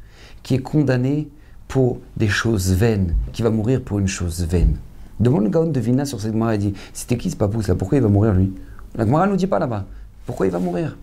qui 0.43 0.55
est 0.55 0.63
condamné 0.63 1.29
pour 1.69 1.99
des 2.17 2.29
choses 2.29 2.73
vaines, 2.73 3.15
qui 3.35 3.43
va 3.43 3.51
mourir 3.51 3.83
pour 3.83 3.99
une 3.99 4.09
chose 4.09 4.43
vaine. 4.45 4.79
Demande 5.21 5.45
le 5.45 5.51
Gaon 5.51 5.67
de 5.67 5.81
Vina 5.81 6.05
sur 6.05 6.21
cette 6.21 6.33
Gemara 6.33 6.55
et 6.55 6.59
dit 6.59 6.75
C'était 6.93 7.17
qui 7.17 7.31
ce 7.31 7.37
Papous 7.37 7.69
là 7.69 7.75
Pourquoi 7.75 7.99
il 7.99 8.03
va 8.03 8.09
mourir 8.09 8.33
lui? 8.33 8.53
La 8.97 9.07
Gemara 9.07 9.27
ne 9.27 9.33
nous 9.33 9.37
dit 9.37 9.47
pas 9.47 9.59
là-bas. 9.59 9.85
Pourquoi 10.27 10.47
il 10.47 10.53
va 10.53 10.59
mourir? 10.59 10.97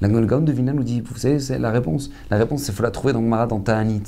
La 0.00 0.08
Gaon 0.08 0.42
de 0.42 0.52
Vina 0.52 0.74
nous 0.74 0.82
dit, 0.82 1.00
vous 1.00 1.16
savez, 1.16 1.40
c'est 1.40 1.58
la 1.58 1.70
réponse. 1.70 2.10
La 2.30 2.36
réponse, 2.36 2.68
il 2.68 2.74
faut 2.74 2.82
la 2.82 2.90
trouver 2.90 3.14
dans 3.14 3.22
Gemara 3.22 3.46
dans 3.46 3.60
Ta'anit. 3.60 4.02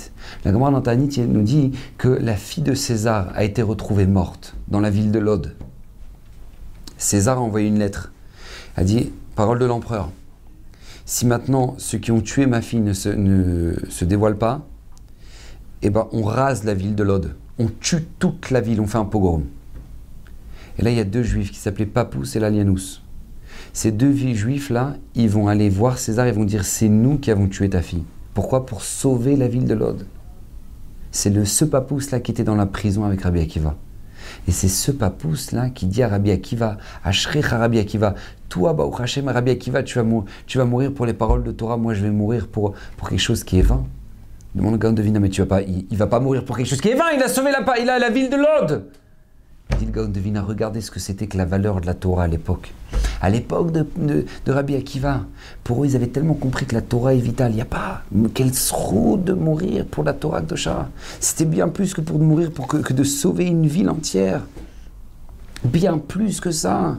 La 0.44 0.52
Gemara 0.52 0.70
dans 0.70 0.82
Ta'anit 0.82 1.18
nous 1.26 1.42
dit 1.42 1.72
que 1.96 2.08
la 2.08 2.36
fille 2.36 2.62
de 2.62 2.74
César 2.74 3.32
a 3.34 3.42
été 3.44 3.62
retrouvée 3.62 4.06
morte 4.06 4.54
dans 4.68 4.80
la 4.80 4.90
ville 4.90 5.10
de 5.10 5.18
Lod. 5.18 5.54
César 6.98 7.38
a 7.38 7.40
envoyé 7.40 7.68
une 7.68 7.78
lettre. 7.78 8.12
A 8.76 8.84
dit, 8.84 9.12
parole 9.34 9.58
de 9.58 9.64
l'empereur, 9.64 10.10
si 11.06 11.24
maintenant 11.24 11.74
ceux 11.78 11.96
qui 11.96 12.12
ont 12.12 12.20
tué 12.20 12.44
ma 12.44 12.60
fille 12.60 12.80
ne 12.80 12.92
se, 12.92 13.08
ne 13.08 13.74
se 13.88 14.04
dévoilent 14.04 14.36
pas, 14.36 14.66
eh 15.80 15.88
ben 15.88 16.06
on 16.12 16.22
rase 16.22 16.64
la 16.64 16.74
ville 16.74 16.94
de 16.94 17.02
Lod. 17.02 17.34
On 17.58 17.66
tue 17.80 18.04
toute 18.18 18.50
la 18.50 18.60
ville, 18.60 18.80
on 18.80 18.86
fait 18.86 18.98
un 18.98 19.04
pogrom. 19.04 19.44
Et 20.78 20.82
là, 20.82 20.90
il 20.90 20.96
y 20.96 21.00
a 21.00 21.04
deux 21.04 21.24
juifs 21.24 21.50
qui 21.50 21.58
s'appelaient 21.58 21.86
Papous 21.86 22.36
et 22.36 22.40
Lalianous. 22.40 23.00
Ces 23.72 23.90
deux 23.90 24.12
juifs-là, 24.12 24.96
ils 25.14 25.28
vont 25.28 25.48
aller 25.48 25.68
voir 25.68 25.98
César 25.98 26.26
et 26.26 26.32
vont 26.32 26.44
dire 26.44 26.64
c'est 26.64 26.88
nous 26.88 27.18
qui 27.18 27.30
avons 27.30 27.48
tué 27.48 27.68
ta 27.68 27.82
fille. 27.82 28.04
Pourquoi? 28.34 28.64
Pour 28.64 28.82
sauver 28.82 29.36
la 29.36 29.48
ville 29.48 29.64
de 29.64 29.74
Lod. 29.74 30.06
C'est 31.10 31.30
le 31.30 31.44
ce 31.44 31.64
papousse-là 31.64 32.20
qui 32.20 32.30
était 32.30 32.44
dans 32.44 32.54
la 32.54 32.66
prison 32.66 33.04
avec 33.04 33.22
Rabbi 33.22 33.40
Akiva. 33.40 33.76
Et 34.46 34.52
c'est 34.52 34.68
ce 34.68 34.92
papousse-là 34.92 35.70
qui 35.70 35.86
dit 35.86 36.02
à 36.02 36.08
Rabbi 36.08 36.30
Akiva, 36.30 36.76
à 37.02 37.10
Rabbi 37.10 37.78
Akiva, 37.78 38.14
toi, 38.48 38.72
bah, 38.72 38.88
Hashem, 38.98 39.28
Rabbi 39.28 39.50
Akiva, 39.50 39.82
tu 39.82 39.98
vas, 39.98 40.06
tu 40.46 40.58
vas 40.58 40.64
mourir 40.64 40.92
pour 40.92 41.06
les 41.06 41.14
paroles 41.14 41.42
de 41.42 41.52
Torah, 41.52 41.76
moi 41.76 41.94
je 41.94 42.02
vais 42.02 42.10
mourir 42.10 42.48
pour, 42.48 42.74
pour 42.96 43.08
quelque 43.08 43.20
chose 43.20 43.42
qui 43.42 43.58
est 43.58 43.62
vain. 43.62 43.84
Le 44.58 44.76
gars 44.76 44.90
de 44.90 45.02
Vina, 45.02 45.20
mais 45.20 45.28
tu 45.28 45.40
vas 45.40 45.46
pas, 45.46 45.62
il, 45.62 45.96
va 45.96 46.06
pas 46.06 46.20
mourir 46.20 46.44
pour 46.44 46.56
quelque 46.56 46.66
chose 46.66 46.80
qui 46.80 46.88
est 46.88 46.94
vain, 46.94 47.10
il 47.14 47.22
a 47.22 47.28
sauvé 47.28 47.52
la, 47.52 47.78
il 47.80 47.88
a 47.88 47.98
la 47.98 48.10
ville 48.10 48.28
de 48.28 48.36
Lod. 48.36 48.84
Dit 49.78 49.86
le 49.92 50.40
regardez 50.40 50.80
ce 50.80 50.90
que 50.90 50.98
c'était 50.98 51.28
que 51.28 51.36
la 51.36 51.44
valeur 51.44 51.80
de 51.80 51.86
la 51.86 51.94
Torah 51.94 52.24
à 52.24 52.26
l'époque. 52.26 52.72
À 53.20 53.30
l'époque 53.30 53.70
de, 53.70 53.86
de, 53.96 54.52
Rabbi 54.52 54.74
Akiva, 54.74 55.20
pour 55.62 55.82
eux, 55.82 55.86
ils 55.86 55.94
avaient 55.94 56.08
tellement 56.08 56.34
compris 56.34 56.66
que 56.66 56.74
la 56.74 56.82
Torah 56.82 57.14
est 57.14 57.20
vitale. 57.20 57.52
Il 57.52 57.56
n'y 57.56 57.60
a 57.60 57.66
pas 57.66 58.02
quel 58.34 58.54
sroud 58.54 59.22
de 59.22 59.34
mourir 59.34 59.84
pour 59.86 60.02
la 60.02 60.14
Torah 60.14 60.40
de 60.40 60.56
Shah. 60.56 60.88
C'était 61.20 61.44
bien 61.44 61.68
plus 61.68 61.94
que 61.94 62.00
pour 62.00 62.18
mourir, 62.18 62.50
pour 62.50 62.66
que, 62.66 62.92
de 62.92 63.04
sauver 63.04 63.46
une 63.46 63.66
ville 63.66 63.90
entière. 63.90 64.42
Bien 65.62 65.98
plus 65.98 66.40
que 66.40 66.50
ça. 66.50 66.98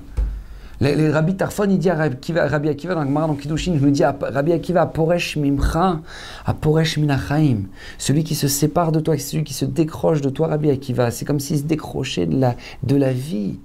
Le, 0.82 1.12
Rabbi 1.12 1.36
Tarfon, 1.36 1.70
il 1.70 1.78
dit 1.78 1.90
à 1.90 1.96
Rabbi 1.96 2.70
Akiva, 2.70 2.96
dans 2.96 3.02
le 3.02 3.08
Gemara, 3.08 3.28
dans 3.28 3.36
Kiddushin, 3.36 3.74
il 3.74 3.82
nous 3.82 3.90
dit 3.90 4.04
à 4.04 4.16
Rabbi 4.20 4.54
Akiva, 4.54 4.86
Poresh 4.86 5.36
Mimcha, 5.36 6.00
à 6.46 6.54
Poresh 6.54 6.98
Minachaim. 6.98 7.64
Celui 7.98 8.24
qui 8.24 8.34
se 8.34 8.48
sépare 8.48 8.94
de 8.94 9.02
toi, 9.02 9.18
celui 9.18 9.44
qui 9.44 9.54
se 9.54 9.66
décroche 9.66 10.22
de 10.22 10.30
toi, 10.30 10.48
Rabbi 10.48 10.70
Akiva. 10.70 11.12
C'est 11.12 11.26
comme 11.26 11.42
s'il 11.42 11.58
se 11.58 11.64
décrochait 11.64 12.28
de 12.28 12.40
la, 12.40 12.56
de 12.84 12.96
la 12.96 13.12
vie. 13.12 13.60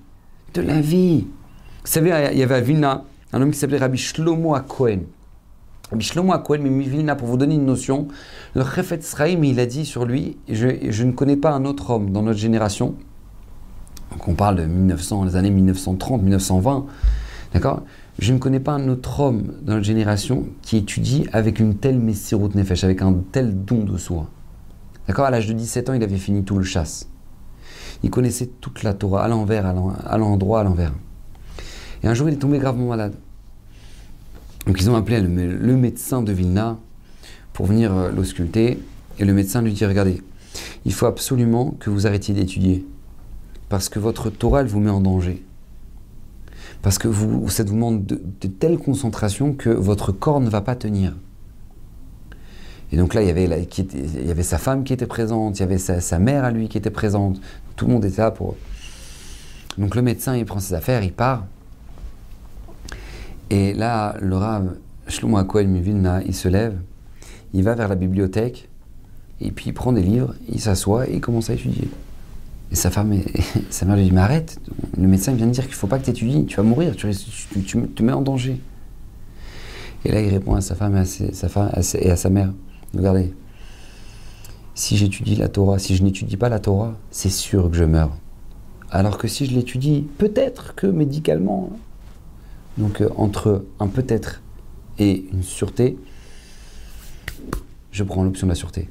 De 0.55 0.61
la 0.61 0.81
vie. 0.81 1.27
Vous 1.85 1.91
savez, 1.91 2.31
il 2.33 2.39
y 2.39 2.43
avait 2.43 2.57
à 2.57 2.61
Vilna 2.61 3.05
un 3.33 3.43
homme 3.43 3.53
qui 3.53 3.59
s'appelait 3.59 3.79
Rabbi 3.79 3.99
Shlomo 3.99 4.57
Akohen. 4.57 5.03
Rabbi 5.93 6.05
Shlomo 6.05 6.33
Akohen, 6.33 6.63
mais 6.63 6.85
Vilna, 6.85 7.15
pour 7.15 7.29
vous 7.29 7.37
donner 7.37 7.55
une 7.55 7.67
notion, 7.67 8.09
le 8.57 8.65
Chefet 8.65 9.01
Sraim, 9.03 9.45
il 9.45 9.61
a 9.61 9.67
dit 9.67 9.85
sur 9.85 10.05
lui, 10.05 10.37
je 10.49 11.05
ne 11.05 11.13
connais 11.13 11.37
pas 11.37 11.53
un 11.53 11.65
autre 11.65 11.91
homme 11.91 12.11
dans 12.11 12.23
notre 12.23 12.41
génération 12.41 12.97
donc 14.15 14.29
on 14.29 14.35
parle 14.35 14.57
de 14.57 14.65
1900, 14.65 15.25
les 15.25 15.37
années 15.37 15.51
1930, 15.51 16.23
1920, 16.23 16.87
d'accord? 17.53 17.83
Je 18.21 18.33
ne 18.33 18.39
connais 18.39 18.61
pas 18.61 18.73
un 18.73 18.89
autre 18.89 19.19
homme 19.21 19.55
dans 19.63 19.75
notre 19.75 19.85
génération 19.85 20.47
qui 20.63 20.77
étudie 20.77 21.27
avec 21.33 21.59
une 21.59 21.75
telle 21.75 21.99
messirut 21.99 22.51
nefesh, 22.55 22.85
avec 22.85 23.03
un 23.03 23.13
tel 23.33 23.65
don 23.65 23.83
de 23.83 23.99
soi. 23.99 24.29
D'accord? 25.09 25.25
À 25.25 25.31
l'âge 25.31 25.49
de 25.49 25.53
17 25.53 25.91
ans, 25.91 25.95
il 25.95 26.03
avait 26.03 26.17
fini 26.17 26.45
tout 26.45 26.57
le 26.57 26.65
chasse. 26.65 27.09
Il 28.05 28.11
connaissait 28.11 28.51
toute 28.61 28.85
la 28.85 28.95
Torah 28.95 29.25
à 29.25 29.29
l'envers, 29.29 29.67
à 29.67 30.17
l'endroit, 30.17 30.61
à 30.61 30.63
l'envers. 30.63 30.93
Et 32.05 32.07
un 32.07 32.15
jour, 32.15 32.29
il 32.29 32.35
est 32.35 32.39
tombé 32.39 32.59
gravement 32.59 32.89
malade. 32.89 33.15
Donc 34.67 34.81
ils 34.81 34.89
ont 34.89 34.95
appelé 34.95 35.21
le, 35.21 35.77
médecin 35.77 36.23
de 36.23 36.33
Vilna 36.33 36.79
pour 37.53 37.67
venir 37.67 37.93
euh, 37.93 38.11
l'ausculter. 38.13 38.79
Et 39.19 39.25
le 39.25 39.33
médecin 39.33 39.61
lui 39.61 39.73
dit, 39.73 39.85
regardez, 39.85 40.23
il 40.85 40.93
faut 40.93 41.07
absolument 41.07 41.75
que 41.81 41.91
vous 41.91 42.07
arrêtiez 42.07 42.33
d'étudier 42.33 42.87
parce 43.69 43.89
que 43.89 43.99
votre 43.99 44.31
Torah, 44.31 44.63
vous 44.65 44.81
met 44.81 44.91
en 44.91 45.01
danger. 45.01 45.45
Parce 46.83 46.99
que 46.99 47.09
vous, 47.09 47.49
ça 47.49 47.65
demande 47.65 48.05
de, 48.05 48.47
telle 48.47 48.79
concentration 48.79 49.55
que 49.55 49.71
votre 49.71 50.13
corps 50.13 50.41
ne 50.41 50.51
va 50.51 50.61
pas 50.61 50.77
tenir. 50.77 51.15
Et 52.93 52.97
donc 52.97 53.15
là, 53.15 53.23
il 53.23 53.29
y, 53.29 53.31
avait, 54.31 54.43
sa 54.43 54.59
femme 54.59 54.85
qui 54.85 54.93
était 54.93 55.07
présente, 55.07 55.59
il 55.59 55.61
y 55.61 55.63
avait 55.65 55.79
sa, 55.79 56.19
mère 56.19 56.45
à 56.45 56.51
lui 56.51 56.69
qui 56.69 56.79
était 56.79 56.91
présente. 56.91 57.41
Tout 57.75 57.87
le 57.87 57.93
monde 57.93 58.05
était 58.05 58.23
là 58.23 58.31
pour. 58.31 58.57
Donc 59.79 59.97
le 59.97 60.03
médecin, 60.03 60.37
il 60.37 60.45
prend 60.45 60.61
ses 60.61 60.75
affaires, 60.75 61.03
il 61.03 61.13
part. 61.13 61.47
Et 63.51 63.73
là, 63.73 64.17
le 64.21 64.37
Rav 64.37 64.77
Shlomo 65.09 65.39
Akoel 65.39 65.69
il 66.27 66.35
se 66.35 66.49
lève, 66.49 66.79
il 67.53 67.63
va 67.63 67.75
vers 67.75 67.89
la 67.89 67.95
bibliothèque, 67.95 68.69
et 69.41 69.51
puis 69.51 69.67
il 69.69 69.73
prend 69.73 69.93
des 69.93 70.03
livres, 70.03 70.35
il 70.49 70.61
s'assoit 70.61 71.09
et 71.09 71.15
il 71.15 71.21
commence 71.21 71.51
à 71.51 71.55
étudier. 71.55 71.89
Et 72.75 72.77
sa 72.77 72.91
femme, 72.91 73.15
sa 73.71 73.87
mère 73.87 73.95
lui 73.95 74.03
dit 74.03 74.11
Mais 74.11 74.21
arrête, 74.21 74.59
le 74.99 75.07
médecin 75.07 75.33
vient 75.33 75.47
de 75.47 75.53
dire 75.53 75.63
qu'il 75.63 75.75
ne 75.75 75.77
faut 75.77 75.87
pas 75.87 76.01
que 76.01 76.07
tu 76.07 76.11
étudies, 76.11 76.45
tu 76.45 76.57
vas 76.57 76.65
mourir, 76.65 76.97
tu, 76.97 77.09
te 77.09 78.03
mets 78.03 78.11
en 78.11 78.21
danger. 78.21 78.61
Et 80.05 80.11
là, 80.11 80.21
il 80.21 80.29
répond 80.29 80.57
à 80.57 80.61
sa 80.61 80.75
femme 80.75 80.97
et 80.97 80.99
à, 80.99 81.05
sa, 81.05 81.49
femme, 81.49 81.71
et 82.01 82.11
à 82.11 82.17
sa 82.17 82.31
mère 82.31 82.53
Regardez, 82.93 83.33
si 84.75 84.97
j'étudie 84.97 85.37
la 85.37 85.47
Torah, 85.47 85.79
si 85.79 85.95
je 85.95 86.03
n'étudie 86.03 86.37
pas 86.37 86.49
la 86.49 86.59
Torah, 86.59 86.99
c'est 87.13 87.31
sûr 87.31 87.71
que 87.71 87.77
je 87.77 87.85
meurs. 87.85 88.17
Alors 88.91 89.19
que 89.19 89.29
si 89.29 89.47
je 89.47 89.53
l'étudie, 89.53 90.09
peut-être 90.19 90.75
que 90.75 90.89
médicalement. 90.89 91.71
Hein. 91.73 91.77
Donc, 92.79 93.03
euh, 93.03 93.09
entre 93.15 93.67
un 93.79 93.87
peut-être 93.87 94.43
et 94.99 95.27
une 95.33 95.45
sûreté, 95.45 95.97
je 97.93 98.03
prends 98.03 98.25
l'option 98.25 98.49
de 98.49 98.51
la 98.51 98.57
sûreté. 98.57 98.89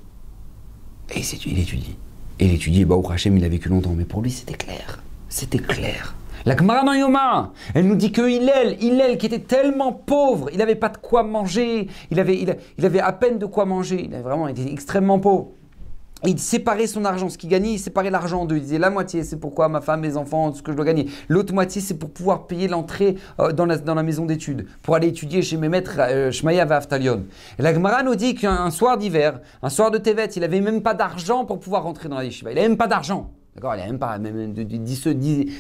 Et 1.14 1.20
il 1.20 1.60
étudie. 1.60 1.98
Et 2.40 2.46
il 2.46 2.54
étudiait, 2.56 2.86
bah, 2.86 2.96
Hachem, 3.10 3.38
il 3.38 3.46
a 3.46 3.50
vécu 3.50 3.70
longtemps, 3.70 3.94
mais 3.96 4.06
pour 4.06 4.22
lui, 4.22 4.32
c'était 4.32 4.54
clair. 4.54 5.02
C'était 5.30 5.60
clair. 5.60 6.16
La 6.46 6.58
Gemara 6.58 6.84
dans 6.84 6.94
Yoma, 6.94 7.54
elle 7.74 7.88
nous 7.88 7.96
dit 7.96 8.12
que 8.12 8.22
Hillel, 8.22 8.78
Hillel 8.82 9.18
qui 9.18 9.28
était 9.28 9.40
tellement 9.40 9.94
pauvre, 9.94 10.50
il 10.52 10.58
n'avait 10.58 10.76
pas 10.76 10.90
de 10.90 10.98
quoi 10.98 11.24
manger, 11.24 11.88
il 12.12 12.20
avait, 12.20 12.38
il, 12.78 12.86
avait 12.86 13.00
à 13.00 13.14
peine 13.14 13.40
de 13.40 13.46
quoi 13.46 13.64
manger, 13.64 14.06
il 14.10 14.14
avait 14.14 14.24
vraiment 14.24 14.50
été 14.50 14.70
extrêmement 14.70 15.20
pauvre. 15.20 15.52
Il 16.26 16.40
séparait 16.40 16.88
son 16.88 17.04
argent, 17.04 17.30
ce 17.30 17.38
qu'il 17.38 17.50
gagnait, 17.50 17.74
il 17.74 17.80
séparait 17.80 18.10
l'argent 18.10 18.42
en 18.42 18.46
deux. 18.46 18.56
Il 18.56 18.62
disait 18.62 18.80
la 18.80 18.90
moitié, 18.90 19.24
c'est 19.24 19.38
pourquoi 19.38 19.68
ma 19.68 19.82
femme, 19.82 20.02
mes 20.02 20.16
enfants, 20.16 20.54
ce 20.54 20.62
que 20.62 20.72
je 20.72 20.78
dois 20.78 20.86
gagner. 20.86 21.08
L'autre 21.28 21.54
moitié, 21.54 21.82
c'est 21.82 21.96
pour 21.96 22.12
pouvoir 22.12 22.48
payer 22.48 22.70
l'entrée 22.70 23.16
euh, 23.40 23.52
dans, 23.52 23.66
la, 23.66 24.04
maison 24.04 24.26
d'études, 24.26 24.68
pour 24.82 24.96
aller 24.96 25.08
étudier 25.10 25.42
chez 25.42 25.58
mes 25.58 25.68
maîtres 25.68 25.98
euh, 26.00 26.32
Shmaya 26.32 26.64
Vaftalion. 26.64 27.26
Et 27.60 27.62
la 27.62 27.74
Gemara 27.74 28.04
nous 28.04 28.16
dit 28.16 28.36
qu'un 28.36 28.72
soir 28.72 28.98
d'hiver, 28.98 29.42
un 29.62 29.70
soir 29.70 29.92
de 29.92 29.98
Tevet, 29.98 30.28
il 30.28 30.42
n'avait 30.42 30.62
même 30.62 30.82
pas 30.82 30.94
d'argent 30.94 31.44
pour 31.44 31.60
pouvoir 31.60 31.84
rentrer 31.84 32.08
dans 32.08 32.18
la 32.18 32.24
yeshiva. 32.24 32.52
Il 32.52 32.56
n'avait 32.56 32.70
même 32.70 32.78
pas 32.78 32.88
d'argent. 32.88 33.32
D'accord 33.56 33.76
Il 33.76 33.80
n'avait 33.80 33.92
même 33.92 34.00
pas, 34.00 34.18
même 34.18 34.54
10, 34.54 35.08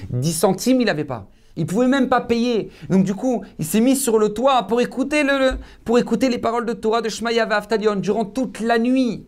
10 0.09 0.33
centimes, 0.33 0.79
il 0.79 0.85
n'avait 0.85 1.03
pas. 1.03 1.27
Il 1.55 1.65
pouvait 1.65 1.87
même 1.87 2.09
pas 2.09 2.21
payer. 2.21 2.71
Donc 2.89 3.03
du 3.03 3.13
coup, 3.13 3.43
il 3.59 3.65
s'est 3.65 3.81
mis 3.81 3.95
sur 3.95 4.17
le 4.17 4.29
toit 4.29 4.63
pour 4.63 4.81
écouter, 4.81 5.23
le, 5.23 5.51
pour 5.83 5.99
écouter 5.99 6.29
les 6.29 6.39
paroles 6.39 6.65
de 6.65 6.73
Torah 6.73 7.01
de 7.01 7.09
Shmaya 7.09 7.45
Vaftalion 7.45 7.95
durant 7.97 8.25
toute 8.25 8.59
la 8.61 8.79
nuit. 8.79 9.27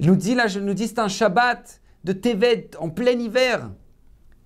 Il 0.00 0.06
nous 0.06 0.16
dit 0.16 0.34
là, 0.34 0.46
nous 0.60 0.76
c'est 0.76 0.98
un 0.98 1.08
Shabbat 1.08 1.80
de 2.04 2.12
Tevet 2.12 2.70
en 2.78 2.90
plein 2.90 3.12
hiver. 3.12 3.70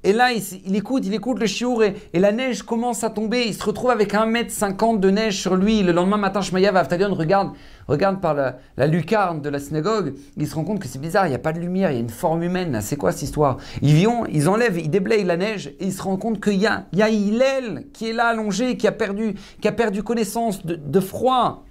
Et 0.04 0.12
là, 0.12 0.30
il, 0.32 0.76
écoute, 0.76 1.04
il 1.04 1.12
écoute 1.12 1.40
le 1.40 1.46
chiour 1.46 1.82
et, 1.82 1.94
la 2.14 2.30
neige 2.30 2.62
commence 2.62 3.02
à 3.02 3.10
tomber. 3.10 3.46
Il 3.46 3.54
se 3.54 3.64
retrouve 3.64 3.90
avec 3.90 4.14
1m50 4.14 5.00
de 5.00 5.10
neige 5.10 5.40
sur 5.40 5.56
lui. 5.56 5.82
Le 5.82 5.90
lendemain 5.90 6.16
matin, 6.16 6.40
Shmaya 6.40 6.70
Vaftalion 6.70 7.12
regarde, 7.12 7.50
regarde 7.88 8.20
par 8.20 8.34
la, 8.34 8.86
lucarne 8.86 9.42
de 9.42 9.48
la 9.48 9.58
synagogue. 9.58 10.14
Il 10.36 10.46
se 10.46 10.54
rend 10.54 10.62
compte 10.62 10.78
que 10.78 10.86
c'est 10.86 11.00
bizarre, 11.00 11.26
il 11.26 11.30
n'y 11.30 11.34
a 11.34 11.40
pas 11.40 11.52
de 11.52 11.58
lumière, 11.58 11.90
il 11.90 11.94
y 11.94 11.96
a 11.96 12.00
une 12.00 12.10
forme 12.10 12.44
humaine. 12.44 12.78
C'est 12.80 12.94
quoi 12.94 13.10
cette 13.10 13.22
histoire? 13.22 13.56
Ils, 13.82 13.92
viennent, 13.92 14.28
ils 14.32 14.48
enlèvent, 14.48 14.78
ils 14.78 14.88
déblayent 14.88 15.24
la 15.24 15.36
neige 15.36 15.74
et 15.80 15.86
il 15.86 15.92
se 15.92 16.02
rend 16.02 16.16
compte 16.16 16.40
qu'il 16.40 16.60
y 16.60 16.66
a, 16.66 16.86
il 16.92 17.00
Hillel 17.00 17.86
qui 17.92 18.08
est 18.08 18.12
là 18.12 18.26
allongé, 18.26 18.76
qui 18.76 18.86
a 18.86 18.92
perdu, 18.92 19.34
qui 19.60 19.66
a 19.66 19.72
perdu 19.72 20.04
connaissance 20.04 20.64
de, 20.64 21.00
froid. 21.00 21.64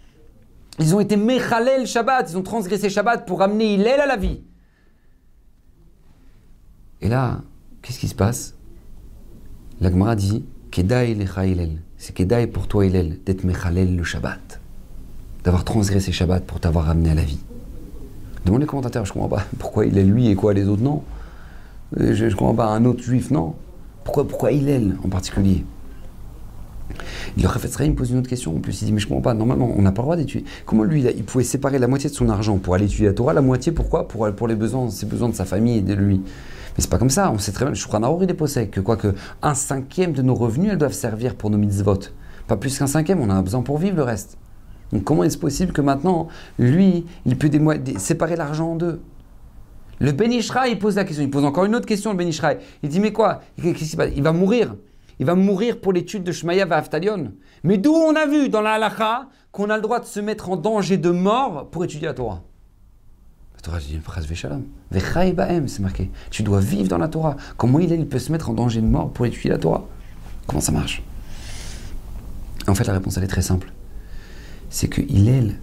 Ils 0.80 0.96
ont 0.96 1.00
été 1.00 1.16
Mechalel 1.18 1.88
Shabbat, 1.88 2.30
ils 2.30 2.38
ont 2.38 2.44
transgressé 2.44 2.90
Shabbat 2.90 3.26
pour 3.26 3.42
amener 3.42 3.74
Hillel 3.74 4.00
à 4.00 4.06
la 4.06 4.16
vie. 4.16 4.42
Et 7.02 7.10
là, 7.10 7.42
Qu'est-ce 7.88 8.00
qui 8.00 8.10
se 8.10 8.16
passe? 8.16 8.54
La 9.80 9.90
Gemara 9.90 10.18
dit 10.18 10.44
Kedai 10.72 11.12
Hillel. 11.13 11.82
C'est 11.98 12.13
Kedai 12.13 12.46
pour 12.48 12.68
toi, 12.68 12.86
Hillel, 12.86 13.20
d'être 13.26 13.46
Mechalel 13.46 13.96
le 13.96 14.04
Shabbat. 14.04 14.60
D'avoir 15.46 15.63
transgressé 15.63 16.12
Shabbat 16.12 16.44
pour 16.44 16.60
t'avoir 16.60 16.88
ramené 16.88 17.12
à 17.12 17.16
la 17.16 17.22
vie. 17.22 17.40
Demande 18.44 18.60
les 18.60 18.68
commentateurs, 18.68 19.06
je 19.06 19.13
comprends 19.13 19.30
pas. 19.30 19.46
Pourquoi 19.58 19.86
il 19.86 19.98
est 19.98 20.04
lui 20.04 20.28
et 20.28 20.36
quoi 20.36 20.54
les 20.54 20.68
autres 20.68 20.82
non? 20.82 21.02
Je 21.96 22.26
ne 22.26 22.32
comprends 22.32 22.56
pas 22.56 22.68
un 22.68 22.84
autre 22.84 23.02
juif, 23.02 23.32
non? 23.32 23.56
Pourquoi, 24.04 24.28
pourquoi 24.28 24.52
Hillel 24.52 24.98
en 25.02 25.08
particulier? 25.08 25.63
Le 27.38 27.47
Rafet 27.47 27.88
me 27.88 27.95
pose 27.95 28.12
une 28.12 28.19
autre 28.19 28.30
question. 28.30 28.56
En 28.56 28.60
plus, 28.60 28.82
il 28.82 28.86
dit 28.86 28.93
Mais 28.93 29.00
je 29.00 29.08
comprends 29.08 29.21
pas, 29.21 29.34
normalement, 29.34 29.71
on 29.76 29.82
n'a 29.82 29.91
pas 29.91 30.02
le 30.02 30.06
droit 30.06 30.15
d'étudier. 30.15 30.45
Comment 30.65 30.84
lui, 30.84 31.04
il, 31.04 31.23
pouvait 31.23 31.43
séparer 31.43 31.80
la 31.80 31.88
moitié 31.88 32.10
de 32.10 32.15
son 32.15 32.30
argent 32.30 32.58
pour 32.58 32.76
aller 32.76 32.86
étudier 32.86 33.08
la 33.08 33.13
Torah 33.13 33.34
La 33.34 33.41
moitié, 33.41 33.71
pourquoi? 33.71 34.08
Pour, 34.08 34.30
pour 34.34 34.47
les 34.47 34.56
besoins, 34.56 34.89
ses 34.89 35.06
besoins 35.06 35.30
de 35.30 35.36
sa 35.36 35.45
famille 35.45 35.78
et 35.78 35.82
de 35.82 35.93
lui. 35.93 36.17
Mais 36.17 36.84
c'est 36.84 36.89
pas 36.89 36.97
comme 36.97 37.10
ça. 37.10 37.32
On 37.32 37.38
sait 37.38 37.52
très 37.52 37.65
bien, 37.65 37.73
je 37.73 37.88
crois 37.88 38.00
il 38.21 38.30
est 38.30 38.34
possède 38.34 38.69
que 38.69 38.80
quoi 38.80 38.97
que 38.97 39.13
un 39.41 39.54
cinquième 39.54 40.13
de 40.13 40.21
nos 40.21 40.36
revenus, 40.36 40.71
elles 40.71 40.78
doivent 40.78 40.93
servir 40.93 41.36
pour 41.36 41.50
nos 41.50 41.58
mitzvot. 41.58 42.00
Pas 42.47 42.58
plus 42.58 42.78
qu'un 42.78 42.88
cinquième, 42.88 43.19
on 43.19 43.30
a 43.30 43.41
besoin 43.41 43.62
pour 43.62 43.78
vivre 43.78 43.97
le 43.97 44.04
reste. 44.04 44.38
Donc 44.93 45.04
comment 45.04 45.23
est-ce 45.23 45.38
possible 45.38 45.73
que 45.73 45.82
maintenant, 45.82 46.28
lui, 46.58 47.06
il 47.26 47.38
peut 47.38 47.50
séparer 47.97 48.36
l'argent 48.36 48.71
en 48.71 48.76
deux? 48.76 49.02
Le 50.00 50.12
Ben 50.12 50.32
il 50.32 50.80
pose 50.80 50.95
la 50.95 51.04
question. 51.04 51.23
Il 51.23 51.32
pose 51.32 51.43
encore 51.43 51.65
une 51.65 51.76
autre 51.76 51.88
question, 51.88 52.12
le 52.12 52.17
Ben 52.17 52.30
Il 52.84 52.89
dit, 52.89 53.00
mais 53.00 53.12
quoi? 53.12 53.41
Il 53.58 54.23
va 54.23 54.32
mourir. 54.32 54.76
Il 55.19 55.25
va 55.25 55.36
mourir 55.36 55.80
pour 55.80 55.93
l'étude 55.93 56.23
de 56.23 56.32
Shmaya 56.32 56.65
Vaftalion. 56.65 57.32
Mais 57.63 57.77
d'où 57.77 57.91
on 57.91 58.15
a 58.15 58.25
vu 58.25 58.49
dans 58.49 58.62
la 58.62 58.73
halakha 58.73 59.30
qu'on 59.51 59.69
a 59.69 59.75
le 59.75 59.82
droit 59.82 59.99
de 59.99 60.06
se 60.06 60.19
mettre 60.19 60.49
en 60.49 60.58
danger 60.58 60.97
de 60.97 61.10
mort 61.10 61.69
pour 61.69 61.84
étudier 61.84 62.08
la 62.08 62.13
Torah? 62.13 62.43
La 63.56 63.62
Torah 63.62 63.80
dit 63.80 63.95
une 63.95 64.01
phrase 64.01 64.27
c'est 65.67 65.80
marqué. 65.80 66.12
Tu 66.30 66.43
dois 66.43 66.60
vivre 66.60 66.88
dans 66.88 66.99
la 66.99 67.08
Torah. 67.08 67.36
Comment 67.58 67.80
il, 67.80 68.08
peut 68.08 68.19
se 68.19 68.32
mettre 68.32 68.49
en 68.49 68.53
danger 68.53 68.82
de 68.82 68.86
mort 68.86 69.12
pour 69.12 69.25
étudier 69.25 69.49
la 69.49 69.58
Torah? 69.58 69.86
Comment 70.45 70.62
ça 70.62 70.71
marche? 70.71 71.01
En 72.67 72.75
fait, 72.75 72.86
la 72.86 72.93
réponse, 72.93 73.17
elle 73.17 73.23
est 73.23 73.27
très 73.27 73.41
simple. 73.41 73.71
C'est 74.69 74.88
que 74.88 75.01
est, 75.01 75.56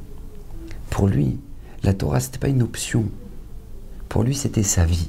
pour 0.91 1.07
lui, 1.07 1.39
la 1.83 1.93
Torah, 1.93 2.19
c'était 2.19 2.39
pas 2.39 2.49
une 2.49 2.63
option. 2.63 3.05
Pour 4.09 4.23
lui, 4.23 4.35
c'était 4.35 4.63
sa 4.63 4.85
vie. 4.85 5.09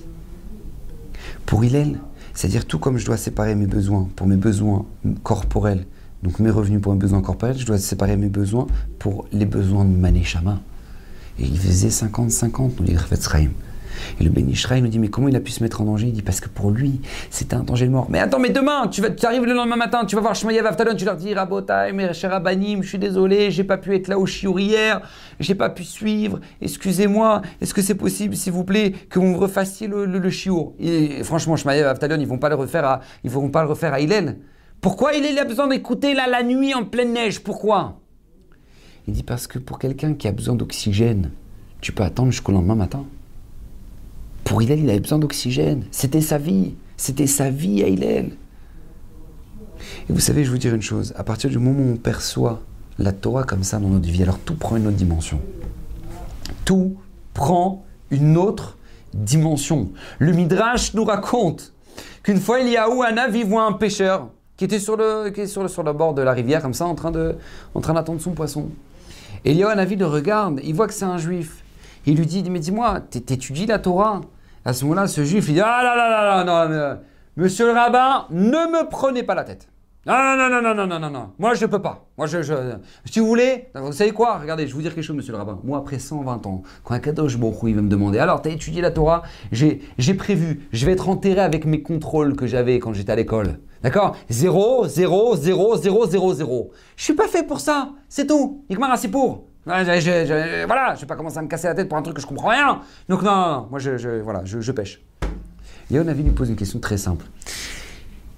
Pour 1.45 1.63
Hillel, 1.63 1.99
c'est-à-dire 2.35 2.65
tout 2.65 2.77
comme 2.77 2.97
je 2.97 3.05
dois 3.05 3.17
séparer 3.17 3.55
mes 3.55 3.65
besoins 3.65 4.07
pour 4.15 4.27
mes 4.27 4.35
besoins 4.35 4.85
corporels, 5.23 5.85
donc 6.21 6.39
mes 6.39 6.51
revenus 6.51 6.81
pour 6.81 6.93
mes 6.93 6.99
besoins 6.99 7.21
corporels, 7.21 7.57
je 7.57 7.65
dois 7.65 7.79
séparer 7.79 8.17
mes 8.17 8.29
besoins 8.29 8.67
pour 8.99 9.25
les 9.31 9.45
besoins 9.45 9.85
de 9.85 9.95
Maneshama. 9.95 10.59
Et 11.39 11.43
il 11.43 11.57
faisait 11.57 11.89
50-50, 11.89 12.71
nous 12.79 12.85
dit 12.85 12.95
Chaim. 13.21 13.49
Et 14.19 14.23
le 14.23 14.29
Ben 14.29 14.45
nous 14.45 14.87
dit, 14.87 14.99
mais 14.99 15.09
comment 15.09 15.27
il 15.27 15.35
a 15.35 15.39
pu 15.39 15.51
se 15.51 15.63
mettre 15.63 15.81
en 15.81 15.85
danger? 15.85 16.07
Il 16.07 16.13
dit, 16.13 16.21
parce 16.21 16.39
que 16.39 16.49
pour 16.49 16.71
lui, 16.71 17.01
c'était 17.29 17.55
un 17.55 17.63
danger 17.63 17.85
de 17.85 17.91
mort. 17.91 18.07
Mais 18.09 18.19
attends, 18.19 18.39
mais 18.39 18.49
demain, 18.49 18.87
tu, 18.87 19.01
arrives 19.23 19.45
le 19.45 19.53
lendemain 19.53 19.75
matin, 19.75 20.05
tu 20.05 20.15
vas 20.15 20.21
voir 20.21 20.35
Shmaya 20.35 20.65
Avtalon, 20.67 20.95
tu 20.95 21.05
leur 21.05 21.15
dis, 21.15 21.33
Rabotai, 21.33 21.91
mes 21.93 22.13
chers 22.13 22.33
Abanim, 22.33 22.81
je 22.81 22.89
suis 22.89 22.97
désolé, 22.97 23.51
j'ai 23.51 23.63
pas 23.63 23.77
pu 23.77 23.95
être 23.95 24.07
là 24.07 24.17
au 24.17 24.25
chiour 24.25 24.59
hier, 24.59 25.01
j'ai 25.39 25.55
pas 25.55 25.69
pu 25.69 25.83
suivre, 25.83 26.39
excusez-moi, 26.61 27.41
est-ce 27.61 27.73
que 27.73 27.81
c'est 27.81 27.95
possible, 27.95 28.35
s'il 28.35 28.53
vous 28.53 28.63
plaît, 28.63 28.93
que 29.09 29.19
vous 29.19 29.37
refassiez 29.37 29.87
le, 29.87 30.05
le, 30.05 30.29
chiour 30.29 30.73
Et 30.79 31.23
franchement, 31.23 31.55
Shmaya 31.55 31.89
Avtalon, 31.89 32.17
ils 32.19 32.27
vont 32.27 32.37
pas 32.37 32.49
le 32.49 32.55
refaire 32.55 32.85
à, 32.85 33.01
ils 33.23 33.29
vont 33.29 33.49
pas 33.49 33.63
le 33.63 33.69
refaire 33.69 33.93
à 33.93 33.99
Hillel. 33.99 34.37
Pourquoi 34.81 35.13
il 35.13 35.39
a 35.39 35.45
besoin 35.45 35.67
d'écouter 35.67 36.13
là 36.13 36.27
la 36.27 36.43
nuit 36.43 36.73
en 36.73 36.85
pleine 36.85 37.13
neige? 37.13 37.41
Pourquoi? 37.41 37.99
Il 39.07 39.13
dit, 39.13 39.23
parce 39.23 39.47
que 39.47 39.59
pour 39.59 39.79
quelqu'un 39.79 40.13
qui 40.13 40.27
a 40.27 40.31
besoin 40.31 40.55
d'oxygène, 40.55 41.31
tu 41.81 41.91
peux 41.91 42.03
attendre 42.03 42.31
jusqu'au 42.31 42.51
lendemain 42.51 42.75
matin. 42.75 43.05
Pour 44.45 44.61
Hillel, 44.61 44.79
il 44.79 44.89
avait 44.89 45.01
besoin 45.01 45.19
d'oxygène. 45.19 45.83
C'était 45.91 46.21
sa 46.21 46.37
vie. 46.37 46.75
C'était 46.95 47.27
sa 47.27 47.49
vie 47.49 47.83
à 47.83 47.89
Hillel. 47.89 48.31
Et 50.09 50.13
vous 50.13 50.19
savez, 50.19 50.45
je 50.45 50.51
vous 50.51 50.57
dire 50.57 50.73
une 50.73 50.81
chose. 50.81 51.13
À 51.17 51.23
partir 51.25 51.49
du 51.49 51.59
moment 51.59 51.81
où 51.81 51.93
on 51.93 51.97
perçoit 51.97 52.61
la 52.97 53.11
Torah 53.11 53.43
comme 53.43 53.63
ça 53.63 53.79
dans 53.79 53.89
notre 53.89 54.07
vie, 54.07 54.23
alors 54.23 54.39
tout 54.39 54.55
prend 54.55 54.77
une 54.77 54.87
autre 54.87 54.95
dimension. 54.95 55.41
Tout 56.63 56.95
prend 57.33 57.83
une 58.11 58.37
autre 58.37 58.77
dimension. 59.13 59.89
Le 60.19 60.31
Midrash 60.31 60.93
nous 60.93 61.03
raconte 61.03 61.73
qu'une 62.23 62.39
fois, 62.39 62.59
un 62.59 63.17
avis 63.17 63.43
voit 63.43 63.63
un 63.63 63.73
pêcheur 63.73 64.29
qui 64.57 64.63
était 64.63 64.79
sur 64.79 64.95
le, 64.95 65.31
qui 65.31 65.41
est 65.41 65.47
sur 65.47 65.63
le, 65.63 65.67
sur 65.67 65.83
le 65.83 65.91
bord 65.91 66.13
de 66.13 66.21
la 66.21 66.31
rivière, 66.31 66.61
comme 66.61 66.73
ça, 66.73 66.85
en 66.85 66.95
train, 66.95 67.11
de, 67.11 67.35
en 67.73 67.81
train 67.81 67.93
d'attendre 67.93 68.21
son 68.21 68.31
poisson. 68.31 68.69
Un 69.45 69.77
avis 69.77 69.95
le 69.95 70.05
regarde, 70.05 70.61
il 70.63 70.73
voit 70.75 70.87
que 70.87 70.93
c'est 70.93 71.05
un 71.05 71.17
juif. 71.17 71.63
Il 72.05 72.17
lui 72.17 72.25
dit, 72.25 72.43
mais 72.49 72.59
dis-moi, 72.59 73.01
t'étudies 73.01 73.65
la 73.65 73.79
Torah? 73.79 74.21
À 74.67 74.73
ce 74.73 74.83
moment-là, 74.85 75.07
ce 75.07 75.23
juif, 75.23 75.45
il 75.47 75.53
dit, 75.53 75.61
ah 75.61 75.83
là 75.83 75.95
là 75.95 76.09
là 76.09 76.43
là, 76.43 76.67
non, 76.67 76.99
monsieur 77.37 77.67
le 77.67 77.73
rabbin, 77.73 78.25
ne 78.31 78.49
me 78.49 78.89
prenez 78.89 79.21
pas 79.21 79.35
la 79.35 79.43
tête. 79.43 79.69
Non, 80.07 80.15
non, 80.15 80.49
non, 80.49 80.61
non, 80.61 80.73
non, 80.73 80.87
non, 80.87 80.99
non, 80.99 81.09
non, 81.09 81.29
moi 81.37 81.53
je 81.53 81.67
peux 81.67 81.81
pas. 81.81 82.07
Moi 82.17 82.25
je, 82.25 82.37
si 83.05 83.19
vous 83.19 83.27
voulez, 83.27 83.69
vous 83.75 83.91
savez 83.91 84.11
quoi? 84.11 84.39
Regardez, 84.39 84.63
je 84.63 84.69
vais 84.69 84.73
vous 84.73 84.81
dire 84.81 84.93
quelque 84.95 85.03
chose, 85.03 85.15
monsieur 85.15 85.33
le 85.33 85.37
rabbin. 85.37 85.59
Moi, 85.63 85.77
après 85.77 85.99
120 85.99 86.45
ans, 86.47 86.63
quand 86.83 86.95
un 86.95 86.99
kadosh 86.99 87.37
Borou, 87.37 87.67
il 87.67 87.75
va 87.75 87.81
me 87.83 87.89
demander, 87.89 88.17
alors 88.17 88.41
t'as 88.41 88.49
étudié 88.49 88.81
la 88.81 88.89
Torah? 88.89 89.21
J'ai 89.51 90.13
prévu, 90.15 90.67
je 90.71 90.85
vais 90.87 90.93
être 90.93 91.09
enterré 91.09 91.41
avec 91.41 91.65
mes 91.65 91.83
contrôles 91.83 92.35
que 92.35 92.47
j'avais 92.47 92.79
quand 92.79 92.93
j'étais 92.93 93.11
à 93.11 93.15
l'école. 93.15 93.59
D'accord? 93.83 94.15
0, 94.29 94.87
0, 94.87 95.35
0, 95.35 95.75
0, 95.77 96.05
0, 96.07 96.33
0. 96.33 96.71
Je 96.95 97.03
suis 97.03 97.13
pas 97.13 97.27
fait 97.27 97.43
pour 97.43 97.59
ça, 97.59 97.89
c'est 98.09 98.25
tout. 98.25 98.63
Ikmar, 98.69 98.97
c'est 98.97 99.09
pour. 99.09 99.45
Je, 99.67 99.71
je, 99.73 100.65
voilà, 100.67 100.93
je 100.93 101.01
vais 101.01 101.07
pas 101.07 101.15
commencer 101.15 101.39
à 101.39 101.41
me 101.41 101.47
casser 101.47 101.67
la 101.67 101.73
tête 101.73 101.89
pour 101.89 101.97
un 101.97 102.03
truc 102.03 102.15
que 102.15 102.21
je 102.21 102.27
comprends 102.27 102.49
rien. 102.49 102.81
Donc 103.09 103.23
non, 103.23 103.35
non, 103.35 103.67
moi 103.71 103.79
je, 103.79 104.21
voilà, 104.21 104.43
je, 104.45 104.71
pêche. 104.71 105.01
Yonavi 105.89 106.23
lui 106.23 106.31
pose 106.31 106.49
une 106.49 106.55
question 106.55 106.79
très 106.79 106.97
simple. 106.97 107.25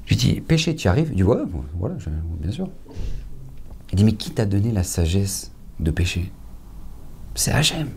Je 0.06 0.10
lui 0.10 0.16
dis, 0.16 0.42
pêcher, 0.42 0.74
tu 0.76 0.86
y 0.86 0.88
arrives? 0.88 1.10
Il 1.12 1.18
dit, 1.18 1.24
ouais, 1.24 1.38
voilà, 1.76 1.96
bien 2.40 2.52
sûr. 2.52 2.70
Il 3.92 3.98
dit, 3.98 4.06
mais 4.06 4.14
qui 4.14 4.32
t'a 4.32 4.46
donné 4.46 4.72
la 4.72 4.84
sagesse 4.84 5.52
de 5.80 5.92
pêcher? 5.92 6.32
C'est 7.36 7.52
Hachem. 7.52 7.90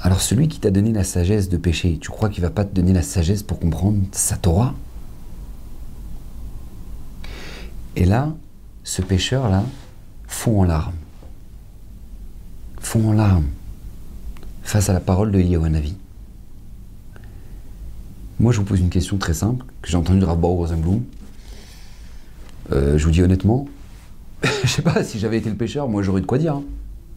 Alors 0.00 0.20
celui 0.20 0.48
qui 0.48 0.58
t'a 0.58 0.70
donné 0.70 0.92
la 0.92 1.04
sagesse 1.04 1.48
de 1.48 1.56
pêcher, 1.58 1.98
tu 1.98 2.10
crois 2.10 2.28
qu'il 2.28 2.42
va 2.42 2.50
pas 2.50 2.64
te 2.64 2.74
donner 2.74 2.92
la 2.92 3.02
sagesse 3.02 3.42
pour 3.42 3.60
comprendre 3.60 3.98
sa 4.12 4.36
Torah? 4.36 4.74
Et 7.94 8.06
là, 8.06 8.32
ce 8.84 9.02
pêcheur-là 9.02 9.64
fond 10.26 10.62
en 10.62 10.64
larmes 10.64 10.94
fond 12.82 13.08
en 13.08 13.12
larmes 13.12 13.46
face 14.62 14.90
à 14.90 14.92
la 14.92 15.00
parole 15.00 15.32
de 15.32 15.40
Yehowanavi. 15.40 15.96
Moi, 18.38 18.52
je 18.52 18.58
vous 18.58 18.64
pose 18.64 18.80
une 18.80 18.90
question 18.90 19.18
très 19.18 19.34
simple 19.34 19.64
que 19.82 19.88
j'ai 19.88 19.96
entendue 19.96 20.20
de 20.20 20.24
Rabbi 20.24 20.46
Rosenblum. 20.46 21.02
Euh, 22.72 22.98
je 22.98 23.04
vous 23.04 23.10
dis 23.10 23.22
honnêtement, 23.22 23.68
je 24.64 24.68
sais 24.68 24.82
pas, 24.82 25.04
si 25.04 25.18
j'avais 25.18 25.38
été 25.38 25.50
le 25.50 25.56
pêcheur, 25.56 25.88
moi 25.88 26.02
j'aurais 26.02 26.20
de 26.20 26.26
quoi 26.26 26.38
dire. 26.38 26.54
Hein. 26.54 26.64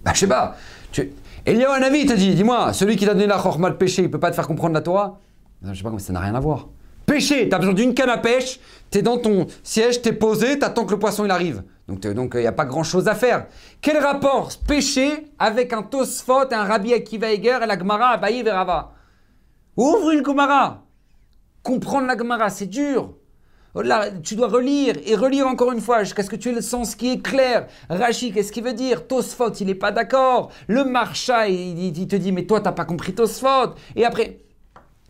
Bah, 0.04 0.12
je 0.14 0.20
sais 0.20 0.28
pas. 0.28 0.56
Tu... 0.92 1.10
Te 1.46 2.16
dit, 2.16 2.36
dis-moi, 2.36 2.74
celui 2.74 2.96
qui 2.96 3.06
t'a 3.06 3.14
donné 3.14 3.28
la 3.28 3.38
chorma 3.38 3.70
de 3.70 3.76
pêcher, 3.76 4.04
il 4.04 4.12
peut 4.12 4.20
pas 4.20 4.32
te 4.32 4.36
faire 4.36 4.48
comprendre 4.48 4.74
la 4.74 4.82
Torah? 4.82 5.20
Je 5.64 5.74
sais 5.74 5.84
pas 5.84 5.90
comment 5.90 6.00
ça 6.00 6.14
n'a 6.14 6.20
rien 6.20 6.36
à 6.36 6.40
voir. 6.40 6.68
Pêcher, 7.06 7.48
t'as 7.50 7.60
besoin 7.60 7.74
d'une 7.74 7.94
canne 7.94 8.10
à 8.10 8.18
pêche, 8.18 8.60
t'es 8.90 9.02
dans 9.02 9.18
ton 9.18 9.46
siège, 9.64 10.02
t'es 10.02 10.14
posé, 10.14 10.58
t'attends 10.58 10.86
que 10.86 10.92
le 10.92 11.00
poisson 11.00 11.30
arrive. 11.30 11.64
Donc 11.88 12.00
il 12.04 12.14
donc, 12.14 12.36
n'y 12.36 12.48
a 12.48 12.52
pas 12.52 12.66
grand 12.66 12.84
chose 12.84 13.08
à 13.08 13.16
faire. 13.16 13.48
Quel 13.82 13.98
rapport 13.98 14.50
pêcher 14.68 15.28
avec 15.38 15.72
un 15.72 15.84
Tosfot, 15.84 16.52
un 16.52 16.64
Rabbi 16.64 16.94
Akiva 16.94 17.32
Eger 17.32 17.60
et 17.62 17.66
la 17.66 17.78
Gemara 17.78 18.10
Abayi 18.10 18.44
Verava? 18.44 18.94
Ouvre 19.78 20.12
une 20.12 20.26
Gemara 20.26 20.84
Comprendre 21.62 22.08
la 22.08 22.18
Gemara, 22.18 22.50
c'est 22.50 22.68
dur. 22.68 23.14
Là, 23.76 24.10
tu 24.24 24.36
dois 24.36 24.48
relire 24.48 24.96
et 25.06 25.16
relire 25.16 25.48
encore 25.48 25.74
une 25.74 25.82
fois 25.82 26.04
jusqu'à 26.04 26.24
ce 26.24 26.30
que 26.30 26.36
tu 26.38 26.50
aies 26.50 26.54
le 26.54 26.62
sens 26.62 26.96
qui 26.96 27.12
est 27.12 27.22
clair. 27.22 27.68
Rashi, 27.90 28.32
qu'est-ce 28.32 28.52
qu'il 28.52 28.64
veut 28.64 28.74
dire? 28.74 29.06
Tosfot, 29.08 29.52
il 29.52 29.68
n'est 29.68 29.76
pas 29.76 29.92
d'accord. 29.92 30.52
Le 30.68 30.86
Marcha, 30.86 31.50
il, 31.50 31.98
il, 31.98 32.08
te 32.08 32.16
dit, 32.16 32.32
mais 32.32 32.46
toi, 32.46 32.62
t'as 32.62 32.72
pas 32.72 32.86
compris 32.86 33.14
Tosfot. 33.14 33.74
Et 33.96 34.06
après, 34.06 34.40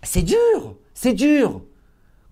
C'est 0.01 0.23
dur, 0.23 0.75
c'est 0.93 1.13
dur. 1.13 1.61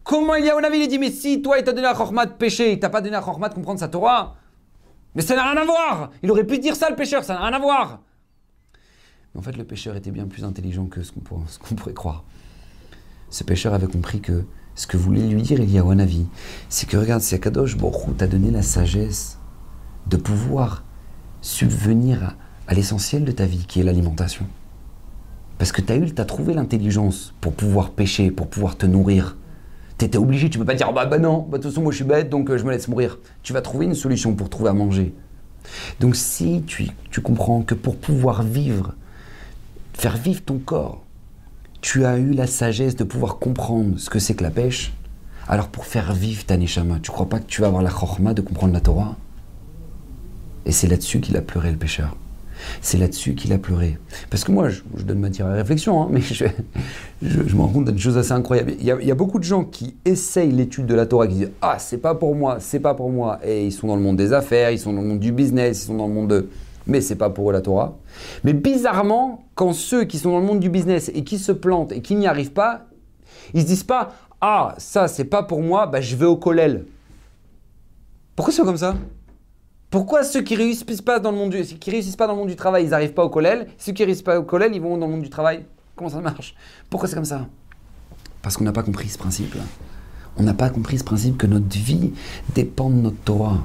Comment 0.03 0.35
il 0.35 0.45
y 0.45 0.49
a 0.49 0.57
un 0.57 0.63
avis 0.63 0.79
Il 0.79 0.87
dit, 0.87 0.99
mais 0.99 1.11
si 1.11 1.41
toi 1.41 1.57
il 1.57 1.63
t'a 1.63 1.71
donné 1.71 1.83
la 1.83 1.93
chorma 1.93 2.25
de 2.25 2.33
pécher, 2.33 2.73
il 2.73 2.79
t'a 2.79 2.89
pas 2.89 3.01
donné 3.01 3.11
la 3.11 3.21
chorma 3.21 3.49
de 3.49 3.53
comprendre 3.53 3.79
sa 3.79 3.87
Torah. 3.87 4.35
Mais 5.15 5.21
ça 5.21 5.35
n'a 5.35 5.51
rien 5.51 5.61
à 5.61 5.65
voir. 5.65 6.11
Il 6.23 6.31
aurait 6.31 6.43
pu 6.43 6.59
dire 6.59 6.75
ça 6.75 6.89
le 6.89 6.95
pécheur, 6.95 7.23
ça 7.23 7.33
n'a 7.33 7.41
rien 7.41 7.53
à 7.53 7.59
voir. 7.59 8.01
Mais 9.33 9.39
en 9.39 9.43
fait, 9.43 9.55
le 9.55 9.63
pécheur 9.63 9.95
était 9.95 10.11
bien 10.11 10.25
plus 10.25 10.43
intelligent 10.43 10.85
que 10.85 11.03
ce 11.03 11.11
qu'on 11.11 11.75
pourrait, 11.75 11.93
croire. 11.93 12.23
Ce 13.29 13.43
pécheur 13.43 13.73
avait 13.73 13.87
compris 13.87 14.21
que 14.21 14.43
ce 14.75 14.87
que 14.87 14.97
voulait 14.97 15.27
lui 15.27 15.41
dire 15.41 15.59
il 15.59 15.77
un 15.77 15.99
avis, 15.99 16.25
c'est 16.69 16.87
que 16.87 16.97
regarde, 16.97 17.21
c'est 17.21 17.35
Akadosh 17.35 17.77
Baruch 17.77 18.17
t'a 18.17 18.27
donné 18.27 18.51
la 18.51 18.61
sagesse 18.61 19.37
de 20.07 20.17
pouvoir 20.17 20.83
subvenir 21.41 22.35
à, 22.67 22.73
l'essentiel 22.73 23.23
de 23.23 23.31
ta 23.31 23.45
vie, 23.45 23.65
qui 23.67 23.79
est 23.79 23.83
l'alimentation. 23.83 24.47
Parce 25.57 25.71
que 25.71 25.81
tu 25.81 25.93
as 25.93 25.97
eu, 25.97 26.13
trouvé 26.13 26.53
l'intelligence 26.53 27.33
pour 27.39 27.53
pouvoir 27.53 27.91
pêcher, 27.91 28.31
pour 28.31 28.47
pouvoir 28.47 28.77
te 28.77 28.85
nourrir. 28.85 29.37
Tu 30.03 30.07
étais 30.07 30.17
obligé, 30.17 30.49
tu 30.49 30.59
peux 30.59 30.65
pas 30.65 30.73
dire 30.73 30.91
bah, 30.91 31.05
bah 31.05 31.17
non, 31.17 31.47
bah, 31.49 31.57
de 31.57 31.63
toute 31.63 31.71
façon 31.71 31.81
moi 31.81 31.93
je 31.93 31.95
suis 31.95 32.03
bête 32.03 32.29
donc 32.29 32.49
euh, 32.49 32.57
je 32.57 32.65
me 32.65 32.71
laisse 32.71 32.89
mourir. 32.89 33.19
Tu 33.41 33.53
vas 33.53 33.61
trouver 33.61 33.85
une 33.85 33.95
solution 33.95 34.35
pour 34.35 34.49
trouver 34.49 34.69
à 34.69 34.73
manger. 34.73 35.13
Donc 36.01 36.17
si 36.17 36.61
tu, 36.67 36.89
tu 37.09 37.21
comprends 37.21 37.61
que 37.61 37.73
pour 37.73 37.95
pouvoir 37.95 38.43
vivre, 38.43 38.95
faire 39.93 40.17
vivre 40.17 40.41
ton 40.41 40.57
corps, 40.57 41.05
tu 41.79 42.03
as 42.03 42.17
eu 42.17 42.33
la 42.33 42.47
sagesse 42.47 42.97
de 42.97 43.05
pouvoir 43.05 43.37
comprendre 43.37 43.97
ce 43.97 44.09
que 44.09 44.19
c'est 44.19 44.35
que 44.35 44.43
la 44.43 44.51
pêche, 44.51 44.91
alors 45.47 45.69
pour 45.69 45.85
faire 45.85 46.11
vivre 46.11 46.45
ta 46.45 46.57
neshama, 46.57 46.99
tu 47.01 47.09
crois 47.09 47.29
pas 47.29 47.39
que 47.39 47.47
tu 47.47 47.61
vas 47.61 47.67
avoir 47.67 47.81
la 47.81 47.89
chorma 47.89 48.33
de 48.33 48.41
comprendre 48.41 48.73
la 48.73 48.81
Torah? 48.81 49.15
Et 50.65 50.73
c'est 50.73 50.87
là-dessus 50.87 51.21
qu'il 51.21 51.37
a 51.37 51.41
pleuré 51.41 51.71
le 51.71 51.77
pêcheur. 51.77 52.17
C'est 52.81 52.97
là-dessus 52.97 53.35
qu'il 53.35 53.53
a 53.53 53.57
pleuré. 53.57 53.97
Parce 54.29 54.43
que 54.43 54.51
moi, 54.51 54.69
je, 54.69 54.81
donne 55.03 55.19
matière 55.19 55.47
à 55.47 55.53
réflexion, 55.53 56.01
hein, 56.01 56.07
mais 56.11 56.21
je, 56.21 56.45
me 57.55 57.61
rends 57.61 57.69
compte 57.69 57.85
d'une 57.85 57.99
chose 57.99 58.17
assez 58.17 58.31
incroyable. 58.31 58.73
Il 58.79 58.85
y, 58.85 59.11
a, 59.11 59.15
beaucoup 59.15 59.39
de 59.39 59.43
gens 59.43 59.63
qui 59.63 59.95
essayent 60.05 60.51
l'étude 60.51 60.85
de 60.85 60.95
la 60.95 61.05
Torah, 61.05 61.27
qui 61.27 61.35
disent 61.35 61.51
Ah, 61.61 61.77
c'est 61.79 61.97
pas 61.97 62.15
pour 62.15 62.35
moi, 62.35 62.57
c'est 62.59 62.79
pas 62.79 62.93
pour 62.93 63.09
moi. 63.09 63.39
Et 63.43 63.65
ils 63.65 63.71
sont 63.71 63.87
dans 63.87 63.95
le 63.95 64.01
monde 64.01 64.17
des 64.17 64.33
affaires, 64.33 64.71
ils 64.71 64.79
sont 64.79 64.93
dans 64.93 65.01
le 65.01 65.07
monde 65.07 65.19
du 65.19 65.31
business, 65.31 65.83
ils 65.83 65.87
sont 65.87 65.95
dans 65.95 66.07
le 66.07 66.13
monde 66.13 66.29
de. 66.29 66.49
Mais 66.85 66.99
c'est 66.99 67.15
pas 67.15 67.29
pour 67.29 67.49
eux 67.49 67.53
la 67.53 67.61
Torah. 67.61 67.97
Mais 68.43 68.53
bizarrement, 68.53 69.45
quand 69.55 69.73
ceux 69.73 70.03
qui 70.03 70.17
sont 70.17 70.31
dans 70.31 70.39
le 70.39 70.45
monde 70.45 70.59
du 70.59 70.69
business 70.69 71.09
et 71.13 71.23
qui 71.23 71.39
se 71.39 71.51
plantent 71.53 71.93
et 71.93 72.01
qui 72.01 72.15
n'y 72.15 72.27
arrivent 72.27 72.51
pas, 72.51 72.87
ils 73.53 73.61
se 73.61 73.67
disent 73.67 73.83
pas 73.83 74.13
Ah, 74.41 74.75
ça 74.77 75.07
c'est 75.07 75.25
pas 75.25 75.43
pour 75.43 75.61
moi, 75.61 75.87
bah, 75.87 76.01
je 76.01 76.15
vais 76.15 76.25
au 76.25 76.35
collèle. 76.35 76.85
Pourquoi 78.35 78.53
c'est 78.53 78.63
comme 78.63 78.77
ça? 78.77 78.95
Pourquoi 79.93 80.23
ceux 80.23 80.41
qui 80.41 80.55
réussissent 80.55 81.05
dans 81.21 81.29
le 81.29 81.37
monde 81.37 81.51
du, 81.51 81.63
qui 81.63 81.91
réussissent 81.91 82.15
pas 82.15 82.25
dans 82.25 82.33
le 82.33 82.39
monde 82.39 82.47
du 82.47 82.55
travail, 82.55 82.83
ils 82.83 82.89
n'arrivent 82.89 83.13
pas 83.13 83.23
au 83.23 83.29
collège? 83.29 83.67
Ceux 83.77 83.91
qui 83.91 84.03
réussissent 84.03 84.23
pas 84.23 84.39
au 84.39 84.41
collège, 84.41 84.71
ils 84.73 84.81
vont 84.81 84.97
dans 84.97 85.05
le 85.05 85.11
monde 85.11 85.21
du 85.21 85.29
travail. 85.29 85.65
Comment 85.95 86.09
ça 86.09 86.19
marche? 86.19 86.55
Pourquoi 86.89 87.07
c'est 87.07 87.13
comme 87.13 87.25
ça? 87.25 87.45
Parce 88.41 88.57
qu'on 88.57 88.63
n'a 88.63 88.71
pas 88.71 88.81
compris 88.81 89.07
ce 89.07 89.19
principe. 89.19 89.55
On 90.35 90.41
n'a 90.41 90.55
pas 90.55 90.71
compris 90.71 90.97
ce 90.97 91.03
principe 91.03 91.37
que 91.37 91.45
notre 91.45 91.77
vie 91.77 92.11
dépend 92.55 92.89
de 92.89 92.95
notre 92.95 93.17
Torah. 93.17 93.59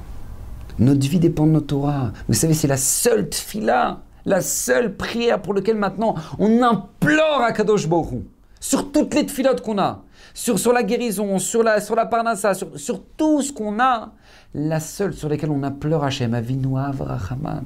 Notre 0.78 1.08
vie 1.08 1.18
dépend 1.18 1.46
de 1.46 1.52
notre 1.52 1.68
Torah. 1.68 2.12
Vous 2.28 2.34
savez, 2.34 2.52
c'est 2.52 2.68
la 2.68 2.76
seule 2.76 3.30
tfila, 3.30 4.02
la 4.26 4.42
seule 4.42 4.98
prière 4.98 5.40
pour 5.40 5.54
laquelle 5.54 5.78
maintenant 5.78 6.14
on 6.38 6.62
implore 6.62 7.40
à 7.40 7.52
Kadosh 7.52 7.88
Baruch 7.88 8.22
sur 8.60 8.92
toutes 8.92 9.14
les 9.14 9.26
tfilotes 9.26 9.60
qu'on 9.60 9.78
a, 9.78 10.02
sur, 10.34 10.58
sur 10.58 10.72
la 10.72 10.82
guérison, 10.82 11.38
sur 11.38 11.62
la, 11.62 11.80
sur 11.80 11.94
la 11.94 12.06
parnassa, 12.06 12.54
sur, 12.54 12.78
sur 12.78 13.02
tout 13.16 13.42
ce 13.42 13.52
qu'on 13.52 13.78
a, 13.80 14.12
la 14.54 14.80
seule 14.80 15.14
sur 15.14 15.28
laquelle 15.28 15.50
on 15.50 15.62
a 15.62 15.70
pleuré 15.70 16.06
Hachem, 16.06 16.34
Avinu 16.34 16.78
Avrachaman, 16.78 17.64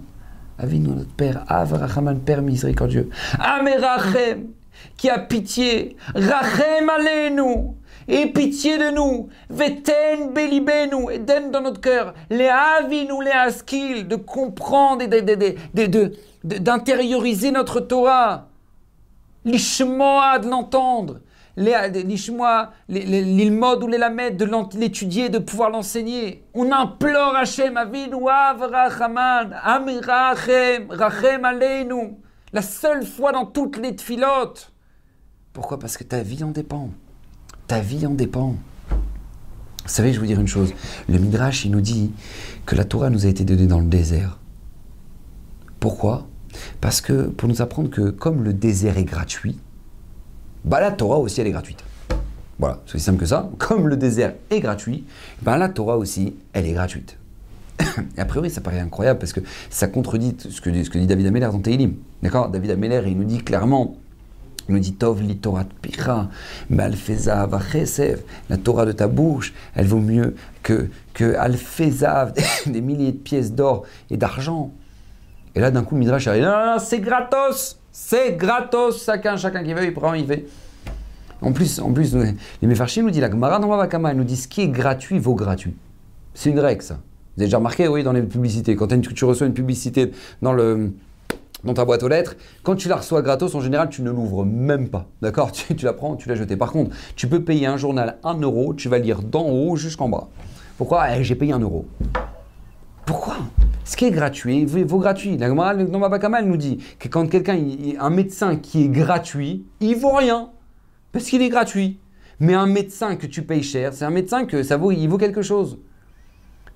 Avinu 0.59 0.89
notre 0.89 1.15
Père, 1.15 1.45
Avrachaman, 1.49 2.21
Père 2.21 2.43
miséricordieux, 2.43 3.09
Amerachem, 3.39 4.49
qui 4.97 5.09
a 5.09 5.19
pitié, 5.19 5.97
Rachem 6.15 6.89
alenu, 6.89 7.75
et 8.09 8.27
pitié 8.27 8.79
de 8.79 8.95
nous, 8.95 9.29
Veten 9.49 10.33
belibenu, 10.35 11.13
et 11.13 11.19
donne 11.19 11.51
dans 11.51 11.61
notre 11.61 11.81
cœur, 11.81 12.15
les 12.31 12.49
avinu, 12.49 13.25
les 13.25 13.31
askil, 13.31 14.09
de 14.09 14.17
comprendre 14.17 15.03
et 15.03 15.09
d'intérioriser 16.43 17.51
notre 17.53 17.81
Torah, 17.81 18.49
l'ishmoa 19.45 20.39
de 20.39 20.49
l'entendre, 20.49 21.21
l'ilmod 21.57 23.83
ou 23.83 23.87
les 23.87 23.99
lamed, 23.99 24.37
de 24.37 24.79
l'étudier, 24.79 25.29
de 25.29 25.39
pouvoir 25.39 25.71
l'enseigner. 25.71 26.45
On 26.55 26.71
implore 26.73 27.37
Hachem, 27.37 27.77
Avinu 27.77 28.29
Avrachaman, 28.29 29.55
Amirachem, 29.63 30.91
Rachem 30.91 31.45
Aleinu. 31.45 32.17
La 32.53 32.63
seule 32.63 33.07
fois 33.07 33.33
dans 33.33 33.47
toutes 33.47 33.79
les 33.79 33.97
tfilotes. 33.97 34.73
Pourquoi? 35.53 35.79
Parce 35.79 35.97
que 35.97 36.05
ta 36.05 36.23
vie 36.23 36.45
en 36.45 36.51
dépend. 36.51 36.91
Ta 37.67 37.81
vie 37.81 38.07
en 38.07 38.11
dépend. 38.11 38.57
Vous 38.91 39.89
savez, 39.89 40.13
je 40.13 40.15
vais 40.15 40.21
vous 40.21 40.27
dire 40.27 40.41
une 40.41 40.49
chose. 40.49 40.73
Le 41.09 41.19
Midrash, 41.19 41.65
il 41.65 41.71
nous 41.71 41.81
dit 41.81 42.13
que 42.67 42.77
la 42.77 42.85
Torah 42.85 43.11
nous 43.11 43.27
a 43.27 43.29
été 43.29 43.45
donnée 43.45 43.67
dans 43.67 43.81
le 43.81 43.87
désert. 43.87 44.39
Pourquoi? 45.81 46.27
Parce 46.81 47.01
que 47.01 47.29
pour 47.29 47.49
nous 47.49 47.63
apprendre 47.63 47.91
que 47.91 48.11
comme 48.11 48.43
le 48.43 48.53
désert 48.53 48.99
est 48.99 49.05
gratuit, 49.05 49.59
bah 50.65 50.81
la 50.81 50.91
Torah 50.91 51.19
aussi 51.19 51.41
elle 51.41 51.47
est 51.47 51.53
gratuite. 51.53 51.85
Voilà, 52.59 52.81
c'est 52.87 52.97
aussi 52.97 53.05
simple 53.05 53.19
que 53.19 53.27
ça. 53.27 53.51
Comme 53.59 53.89
le 53.89 53.97
désert 53.97 54.35
est 54.51 54.61
gratuit, 54.61 55.05
bah 55.43 55.57
la 55.57 55.69
Torah 55.69 55.99
aussi 55.99 56.37
elle 56.53 56.67
est 56.67 56.73
gratuite. 56.73 57.17
Et 58.17 58.21
a 58.21 58.25
priori, 58.25 58.51
ça 58.51 58.61
paraît 58.61 58.81
incroyable 58.81 59.19
parce 59.19 59.33
que 59.33 59.41
ça 59.71 59.89
contredit 59.89 60.37
ce 60.39 60.61
que, 60.61 60.71
dit 60.71 61.07
David 61.07 61.27
Ameller 61.27 61.49
dans 61.51 61.59
Teilim. 61.59 61.95
D'accord? 62.23 62.49
David 62.51 62.73
Ameller, 62.73 63.03
il 63.07 63.17
nous 63.17 63.25
dit 63.25 63.39
clairement 63.39 63.97
il 64.69 64.75
nous 64.75 64.81
dit 64.81 64.95
Tov 64.95 65.23
li 65.23 65.37
Torah 65.37 65.65
picha, 65.65 66.29
alfezav 66.79 67.61
La 68.49 68.57
Torah 68.57 68.87
de 68.87 68.93
ta 68.93 69.09
bouche, 69.09 69.53
elle 69.75 69.87
vaut 69.87 69.99
mieux 69.99 70.37
que, 70.63 70.89
que 71.15 71.35
alfezav, 71.35 72.33
des 72.67 72.81
milliers 72.81 73.13
de 73.13 73.19
pièces 73.19 73.53
d'or 73.53 73.85
et 74.11 74.17
d'argent. 74.17 74.73
Et 75.55 75.61
là, 75.61 75.71
d'un 75.71 75.85
coup, 75.85 75.97
Midrash 75.97 76.27
arrive 76.27 76.45
Non, 76.45 76.51
non, 76.51 76.67
non 76.75 76.79
c'est 76.79 77.01
gratos 77.01 77.79
c'est 77.93 78.39
gratos, 78.39 79.05
chacun, 79.05 79.37
chacun 79.37 79.63
qui 79.63 79.75
veut, 79.75 79.85
il 79.85 79.93
prend, 79.93 80.15
il 80.15 80.27
fait. 80.27 80.47
En 81.43 81.53
plus, 81.53 81.79
en 81.79 81.93
plus 81.93 82.15
les 82.15 82.69
Mefarchim 82.69 83.03
nous 83.03 83.11
dit, 83.11 83.21
la 83.21 83.31
Gemara 83.31 83.59
dans 83.59 83.69
Vakama, 83.69 84.15
nous 84.15 84.25
dit 84.25 84.37
ce 84.37 84.49
qui 84.49 84.63
est 84.63 84.69
gratuit 84.69 85.19
vaut 85.19 85.35
gratuit. 85.35 85.77
C'est 86.33 86.51
une 86.51 86.59
règle, 86.59 86.83
ça. 86.83 86.95
Vous 86.95 87.43
avez 87.43 87.47
déjà 87.47 87.59
remarqué, 87.59 87.89
oui, 87.89 88.03
dans 88.03 88.13
les 88.13 88.23
publicités. 88.23 88.77
Quand 88.77 88.89
tu 88.89 89.25
reçois 89.27 89.47
une 89.47 89.53
publicité 89.53 90.13
dans, 90.41 90.57
ta 91.75 91.85
boîte 91.85 92.03
aux 92.03 92.09
lettres, 92.09 92.37
quand 92.63 92.77
tu 92.77 92.89
la 92.89 92.97
reçois 92.97 93.21
gratos, 93.21 93.55
en 93.55 93.61
général, 93.61 93.91
tu 93.91 94.01
ne 94.01 94.11
l'ouvres 94.11 94.47
même 94.47 94.89
pas. 94.89 95.07
D'accord? 95.21 95.53
Tu, 95.77 95.85
la 95.85 95.93
prends, 95.93 96.17
tu 96.17 96.31
la 96.31 96.35
jettes. 96.35 96.57
Par 96.57 96.73
contre, 96.73 96.97
tu 97.15 97.29
peux 97.29 97.43
payer 97.43 97.67
un 97.67 97.77
journal 97.77 98.17
1 98.25 98.41
euro, 98.41 98.73
tu 98.73 98.89
vas 98.89 98.99
lire 98.99 99.21
d'en 99.21 99.47
haut 99.49 99.77
jusqu'en 99.77 100.09
bas. 100.09 100.29
Pourquoi? 100.79 101.15
Eh, 101.15 101.25
J'ai 101.25 101.35
payé 101.35 101.53
1 101.53 101.59
euro. 101.59 101.87
Pourquoi? 103.05 103.37
Ce 103.85 103.97
qui 103.97 104.05
est 104.05 104.11
gratuit 104.11 104.65
vaut 104.65 104.99
gratuit. 104.99 105.37
La 105.37 105.49
Gemara 105.49 105.75
elle 105.75 106.47
nous 106.47 106.57
dit 106.57 106.79
que 106.99 107.09
quand 107.09 107.29
quelqu'un, 107.29 107.59
un 107.99 108.11
médecin 108.11 108.57
qui 108.57 108.85
est 108.85 108.89
gratuit, 108.89 109.67
il 109.81 109.97
vaut 109.97 110.15
rien. 110.15 110.51
Parce 111.11 111.25
qu'il 111.27 111.43
est 111.43 111.49
gratuit. 111.49 111.99
Mais 112.41 112.55
un 112.55 112.67
médecin 112.67 113.17
que 113.17 113.27
tu 113.27 113.43
payes 113.43 113.63
cher, 113.63 113.93
c'est 113.93 114.05
un 114.05 114.11
médecin 114.11 114.47
que 114.47 114.63
ça 114.63 114.77
vaut, 114.77 114.91
il 114.91 115.07
vaut 115.07 115.19
quelque 115.19 115.43
chose. 115.43 115.79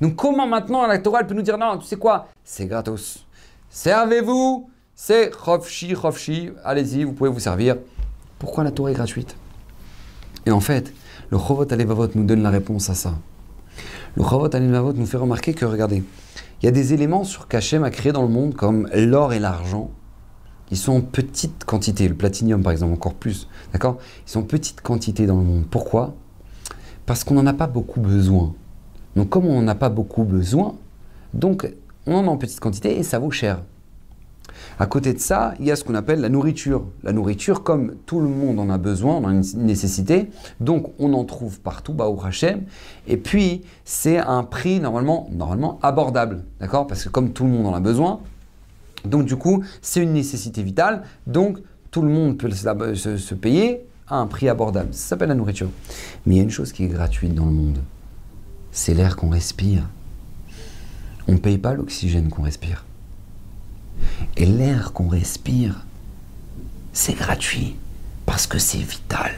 Donc 0.01 0.15
comment 0.15 0.47
maintenant 0.47 0.87
la 0.87 0.99
Torah 0.99 1.25
peut 1.25 1.35
nous 1.35 1.43
dire 1.43 1.59
non, 1.59 1.79
tu 1.79 1.87
sais 1.87 1.97
quoi? 1.97 2.29
C'est 2.45 2.67
gratos. 2.67 3.27
Servez-vous, 3.71 4.71
c'est 4.95 5.31
chofchi, 5.33 5.95
chofchi, 5.95 6.51
allez-y, 6.65 7.05
vous 7.05 7.15
pouvez 7.15 7.31
vous 7.31 7.41
servir. 7.41 7.77
Pourquoi 8.39 8.62
la 8.62 8.71
Torah 8.71 8.91
est 8.91 8.95
gratuite? 8.95 9.37
Et 10.45 10.51
en 10.53 10.61
fait, 10.61 10.93
le 11.31 11.39
Chovot 11.39 11.67
Alevavot 11.73 12.09
nous 12.15 12.25
donne 12.25 12.43
la 12.43 12.51
réponse 12.51 12.89
à 12.91 12.95
ça. 12.95 13.15
Le 14.16 14.22
Chavot 14.22 14.55
Alinavot 14.55 14.94
nous 14.94 15.05
fait 15.05 15.18
remarquer 15.18 15.52
que, 15.52 15.66
regardez, 15.66 16.02
il 16.62 16.64
y 16.64 16.68
a 16.68 16.72
des 16.72 16.94
éléments 16.94 17.22
sur 17.22 17.48
qu'Hachem 17.48 17.85
a 17.85 17.90
créé 17.90 18.12
dans 18.12 18.22
le 18.22 18.29
monde, 18.29 18.55
comme 18.55 18.88
l'or 18.94 19.35
et 19.35 19.38
l'argent, 19.38 19.90
ils 20.70 20.79
sont 20.79 20.92
en 20.92 21.00
petite 21.02 21.64
quantité. 21.64 22.09
Le 22.09 22.14
platinium, 22.14 22.62
par 22.62 22.72
exemple, 22.72 22.94
encore 22.94 23.12
plus. 23.12 23.46
D'accord? 23.74 23.98
Ils 24.26 24.31
sont 24.31 24.40
en 24.40 24.44
petite 24.44 24.81
quantité 24.81 25.26
dans 25.26 25.37
le 25.37 25.44
monde. 25.44 25.66
Pourquoi? 25.70 26.14
Parce 27.05 27.24
qu'on 27.24 27.35
n'en 27.35 27.46
a 27.46 27.52
pas 27.52 27.66
beaucoup 27.66 28.00
besoin. 28.00 28.55
Donc, 29.16 29.29
comme 29.29 29.44
on 29.44 29.61
n'en 29.61 29.68
a 29.68 29.74
pas 29.74 29.90
beaucoup 29.90 30.24
besoin, 30.24 30.76
donc 31.35 31.70
on 32.06 32.14
en 32.14 32.27
a 32.27 32.31
en 32.31 32.38
petite 32.38 32.60
quantité 32.60 32.98
et 32.98 33.02
ça 33.02 33.19
vaut 33.19 33.31
cher. 33.31 33.62
À 34.79 34.87
côté 34.87 35.14
de 35.14 35.18
ça, 35.18 35.54
il 35.58 35.64
y 35.64 35.70
a 35.70 35.77
ce 35.77 35.85
qu'on 35.85 35.94
appelle 35.94 36.20
la 36.20 36.29
nourriture. 36.29 36.85
La 37.02 37.12
nourriture, 37.12 37.62
comme 37.62 37.94
tout 38.04 38.20
le 38.20 38.29
monde 38.29 38.60
en 38.60 38.68
a 38.68 38.77
besoin, 38.77 39.16
on 39.16 39.27
a 39.27 39.33
une 39.33 39.42
nécessité, 39.54 40.29
donc 40.60 40.92
on 40.98 41.14
en 41.14 41.24
trouve 41.24 41.60
partout, 41.60 41.94
bah, 41.94 42.08
au 42.08 42.22
Hachem. 42.22 42.62
Et 43.08 43.16
puis, 43.16 43.62
c'est 43.85 44.18
un 44.18 44.42
prix 44.42 44.81
normalement, 44.81 45.79
abordable, 45.83 46.44
d'accord? 46.60 46.87
Parce 46.87 47.04
que 47.04 47.08
comme 47.08 47.33
tout 47.33 47.44
le 47.44 47.50
monde 47.50 47.66
en 47.66 47.74
a 47.74 47.81
besoin, 47.81 48.20
donc 49.04 49.24
du 49.24 49.37
coup, 49.37 49.64
c'est 49.81 50.02
une 50.02 50.12
nécessité 50.12 50.62
vitale, 50.62 51.02
donc 51.27 51.58
tout 51.90 52.02
le 52.02 52.10
monde 52.10 52.37
peut 52.37 52.50
se 52.50 53.35
payer 53.35 53.87
à 54.08 54.18
un 54.18 54.27
prix 54.27 54.48
abordable. 54.48 54.88
Ça 54.92 55.08
s'appelle 55.08 55.29
la 55.29 55.35
nourriture. 55.35 55.70
Mais 56.27 56.35
il 56.35 56.37
y 56.38 56.40
a 56.40 56.44
une 56.44 56.50
chose 56.50 56.72
qui 56.72 56.85
est 56.85 56.88
gratuite 56.88 57.35
dans 57.35 57.46
le 57.46 57.52
monde, 57.52 57.79
c'est 58.72 58.94
l'air 58.94 59.16
qu'on 59.16 59.31
respire. 59.31 59.88
On 61.29 61.33
ne 61.33 61.38
paye 61.38 61.58
pas 61.58 61.74
l'oxygène 61.74 62.29
qu'on 62.29 62.42
respire. 62.42 62.86
Et 64.37 64.47
l'air 64.47 64.92
qu'on 64.92 65.09
respire, 65.09 65.85
c'est 66.92 67.15
gratuit 67.15 67.77
parce 68.27 68.47
que 68.47 68.59
c'est 68.59 68.79
vital. 68.79 69.33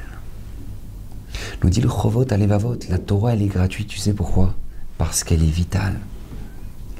Nous 1.62 1.70
dit 1.70 1.80
le 1.80 1.88
Chovot 1.88 2.32
Alevavot, 2.32 2.78
la 2.88 2.98
Torah 2.98 3.34
elle 3.34 3.42
est 3.42 3.46
gratuite, 3.46 3.88
tu 3.88 3.98
sais 3.98 4.12
pourquoi? 4.12 4.54
Parce 4.96 5.24
qu'elle 5.24 5.42
est 5.42 5.46
vitale. 5.46 5.98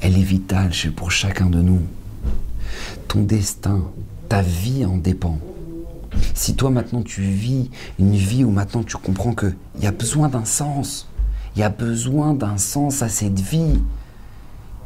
Elle 0.00 0.16
est 0.16 0.22
vitale 0.22 0.70
pour 0.94 1.10
chacun 1.10 1.50
de 1.50 1.60
nous. 1.60 1.82
Ton 3.08 3.22
destin, 3.22 3.84
ta 4.28 4.42
vie 4.42 4.84
en 4.84 4.96
dépend. 4.96 5.38
Si 6.34 6.54
toi 6.54 6.70
maintenant 6.70 7.02
tu 7.02 7.22
vis 7.22 7.70
une 7.98 8.14
vie 8.14 8.44
où 8.44 8.50
maintenant 8.50 8.82
tu 8.82 8.96
comprends 8.96 9.34
qu'il 9.34 9.56
y 9.80 9.86
a 9.86 9.92
besoin 9.92 10.28
d'un 10.28 10.44
sens, 10.44 11.08
il 11.56 11.60
y 11.60 11.64
a 11.64 11.68
besoin 11.68 12.34
d'un 12.34 12.58
sens 12.58 13.02
à 13.02 13.08
cette 13.08 13.40
vie, 13.40 13.80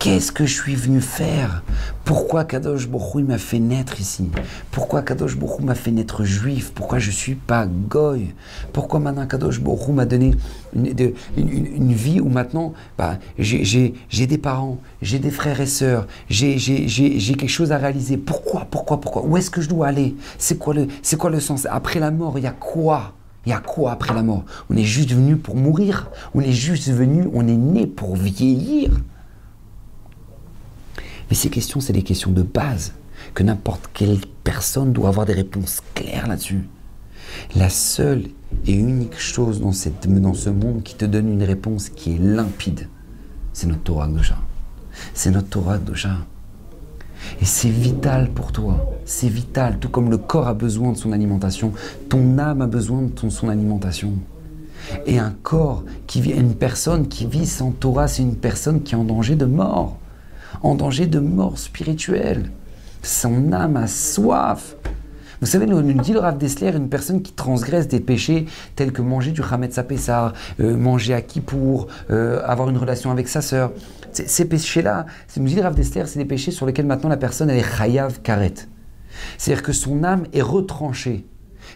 Qu'est-ce 0.03 0.33
que 0.33 0.47
je 0.47 0.55
suis 0.55 0.75
venu 0.75 1.01
faire? 1.01 1.63
Pourquoi 2.05 2.43
Kadosh 2.43 2.89
Borou 2.89 3.21
m'a 3.21 3.39
fait 3.39 3.61
naître 3.61 4.01
ici? 4.01 4.29
Pourquoi 4.73 5.01
Kadosh 5.01 5.37
Borou 5.37 5.63
m'a 5.63 5.77
fait 5.77 5.93
naître 5.93 6.25
juif? 6.25 6.73
Pourquoi 6.75 6.99
je 6.99 7.11
ne 7.11 7.15
suis 7.15 7.37
pas 7.37 7.67
goy? 7.67 8.35
Pourquoi 8.73 8.99
maintenant 8.99 9.29
Kadosh 9.29 9.61
Borou 9.61 9.93
m'a 9.93 10.05
donné 10.05 10.35
une, 10.75 11.93
vie 11.93 12.19
où 12.19 12.29
maintenant 12.29 12.73
bah, 12.99 13.21
j'ai 13.39 14.27
des 14.27 14.39
parents, 14.39 14.79
j'ai 15.03 15.21
des 15.21 15.31
frères 15.31 15.61
et 15.61 15.67
sœurs, 15.67 16.09
j'ai 16.29 16.57
quelque 16.57 17.47
chose 17.47 17.71
à 17.71 17.79
réaliser. 17.79 18.17
Pourquoi 18.17 18.67
Pourquoi 18.69 19.01
Pourquoi? 19.01 19.23
Où 19.25 19.37
est-ce 19.37 19.51
que 19.51 19.61
je 19.61 19.69
dois 19.69 19.87
aller? 19.87 20.17
C'est 20.37 20.59
quoi, 20.59 20.75
quoi 21.17 21.31
le 21.31 21.39
sens? 21.39 21.69
Après 21.71 22.01
la 22.01 22.11
mort, 22.11 22.39
il 22.39 22.43
y 22.43 22.49
a 22.49 22.51
quoi? 22.51 23.13
Il 23.47 23.51
y 23.51 23.53
a 23.53 23.61
quoi 23.61 23.93
après 23.93 24.15
la 24.15 24.25
mort? 24.25 24.43
On 24.69 24.77
est 24.77 24.83
juste 24.83 25.13
venu 25.13 25.37
pour 25.37 25.55
mourir? 25.55 26.11
On 26.35 26.41
est 26.41 26.51
juste 26.51 26.91
venu, 26.91 27.29
on 27.33 27.47
est 27.47 27.57
né 27.57 27.87
pour 27.87 28.17
vieillir? 28.17 28.91
Mais 31.33 31.37
ces 31.37 31.49
questions, 31.49 31.81
c'est 31.81 31.95
des 31.95 32.03
questions 32.03 32.31
de 32.31 32.43
base, 32.43 32.93
que 33.33 33.43
n'importe 33.43 33.89
quelle 33.95 34.19
personne 34.45 34.93
doit 34.93 35.09
avoir 35.09 35.25
des 35.25 35.33
réponses 35.33 35.81
claires 35.95 36.27
là-dessus. 36.27 36.69
La 37.57 37.71
seule 37.71 38.25
et 38.67 38.75
unique 38.75 39.19
chose 39.19 39.63
dans, 39.63 39.73
cette, 39.73 40.07
dans 40.07 40.35
ce 40.35 40.51
monde 40.51 40.83
qui 40.83 40.95
te 40.95 41.07
donne 41.07 41.33
une 41.33 41.43
réponse 41.43 41.89
qui 41.89 42.17
est 42.17 42.19
limpide, 42.19 42.87
c'est 43.55 43.67
notre 43.67 43.81
Torah 43.81 44.09
Gdosha. 44.09 44.37
C'est 45.15 45.31
notre 45.31 45.49
Torah 45.49 45.79
Gdosha. 45.79 46.19
Et 47.41 47.47
c'est 47.47 47.71
vital 47.71 48.29
pour 48.29 48.53
toi. 48.53 48.93
C'est 49.07 49.31
vital. 49.31 49.79
Tout 49.79 49.89
comme 49.89 50.11
le 50.11 50.19
corps 50.19 50.49
a 50.49 50.53
besoin 50.53 50.93
de 50.93 50.99
son 50.99 51.13
alimentation, 51.13 51.73
ton 52.11 52.37
âme 52.37 52.61
a 52.61 52.67
besoin 52.67 53.05
de 53.05 53.31
son 53.31 53.49
alimentation. 53.49 54.13
Et 55.07 55.19
un 55.19 55.35
corps 55.43 55.83
qui 56.07 56.21
vit, 56.21 56.33
une 56.33 56.57
personne 56.57 57.09
qui 57.09 57.25
vit 57.25 57.47
sans 57.47 57.71
Torah, 57.71 58.07
c'est 58.07 58.21
une 58.21 58.37
personne 58.37 58.83
qui 58.83 58.93
est 58.93 58.99
en 58.99 59.05
danger 59.05 59.35
de 59.35 59.47
mort 59.47 59.97
en 60.63 60.75
danger 60.75 61.07
de 61.07 61.19
mort 61.19 61.59
spirituelle. 61.59 62.51
Son 63.03 63.53
âme 63.53 63.77
a 63.77 63.87
soif. 63.87 64.77
Vous 65.41 65.49
savez, 65.49 65.67
nous, 65.67 65.83
dit 65.83 66.13
le 66.13 66.21
Rav 66.21 66.39
une 66.77 66.89
personne 66.89 67.21
qui 67.21 67.33
transgresse 67.33 67.89
des 67.89 67.99
péchés 67.99 68.47
tels 68.77 68.93
que 68.93 69.03
manger 69.03 69.33
du 69.33 69.43
Hametz 69.43 69.81
Pessar, 69.89 70.35
euh, 70.61 70.77
manger 70.77 71.15
à 71.15 71.21
Kippour, 71.21 71.89
euh, 72.11 72.41
avoir 72.45 72.71
une 72.71 72.77
relation 72.77 73.11
avec 73.11 73.27
sa 73.27 73.43
sœur. 73.43 73.73
Ces 74.13 74.45
péchés-là, 74.45 75.07
nous 75.37 75.47
dit 75.47 75.57
le 75.57 75.63
Rav 75.63 75.75
c'est 75.83 76.17
des 76.17 76.25
péchés 76.25 76.53
sur 76.53 76.65
lesquels 76.65 76.87
maintenant 76.87 77.09
la 77.09 77.17
personne 77.17 77.51
est 77.51 77.65
chayav 77.65 78.21
karet. 78.23 78.55
C'est-à-dire 79.37 79.65
que 79.65 79.73
son 79.73 80.05
âme 80.05 80.27
est 80.33 80.43
retranchée. 80.43 81.27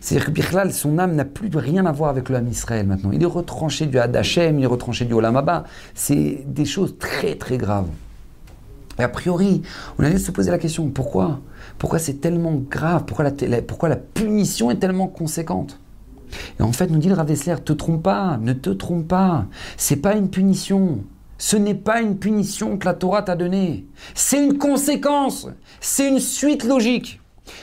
C'est-à-dire 0.00 0.26
que 0.26 0.30
Bichlal, 0.30 0.72
son 0.72 0.98
âme 0.98 1.14
n'a 1.14 1.24
plus 1.24 1.50
rien 1.56 1.86
à 1.86 1.92
voir 1.92 2.10
avec 2.10 2.28
le 2.28 2.40
Israël 2.48 2.86
maintenant. 2.86 3.10
Il 3.12 3.22
est 3.22 3.26
retranché 3.26 3.86
du 3.86 3.98
Hadachem, 3.98 4.58
il 4.58 4.62
est 4.62 4.68
retranché 4.68 5.06
du 5.06 5.14
Olamaba. 5.14 5.64
C'est 5.94 6.44
des 6.46 6.64
choses 6.64 6.98
très 6.98 7.34
très 7.34 7.56
graves. 7.56 7.88
Et 8.99 9.03
a 9.03 9.09
priori, 9.09 9.62
on 9.99 10.05
allait 10.05 10.18
se 10.18 10.30
poser 10.30 10.51
la 10.51 10.59
question, 10.59 10.88
pourquoi? 10.88 11.40
Pourquoi 11.78 11.99
c'est 11.99 12.14
tellement 12.14 12.55
grave? 12.55 13.05
Pourquoi 13.07 13.88
la, 13.88 13.97
punition 13.97 14.70
est 14.70 14.76
tellement 14.76 15.09
conséquente? 15.09 15.78
Et 16.59 16.62
en 16.62 16.72
fait, 16.72 16.88
nous 16.88 16.99
dit 16.99 17.09
le 17.09 17.14
Rav 17.14 17.26
Dessler, 17.26 17.57
te 17.64 17.72
trompe 17.72 18.03
pas, 18.03 18.38
ne 18.40 18.53
te 18.53 18.70
trompe 18.70 19.07
pas, 19.09 19.47
c'est 19.76 19.97
pas 19.97 20.14
une 20.14 20.30
punition. 20.30 21.05
Ce 21.38 21.57
n'est 21.57 21.74
pas 21.74 22.01
une 22.01 22.16
punition 22.16 22.78
que 22.78 22.86
la 22.86 22.94
Torah 22.94 23.22
t'a 23.22 23.36
donnée. 23.36 23.86
C'est 24.14 24.42
une 24.42 24.57
conséquence. 24.57 25.49
C'est 25.80 26.09
une 26.09 26.18
suite 26.18 26.64
logique. 26.64 27.20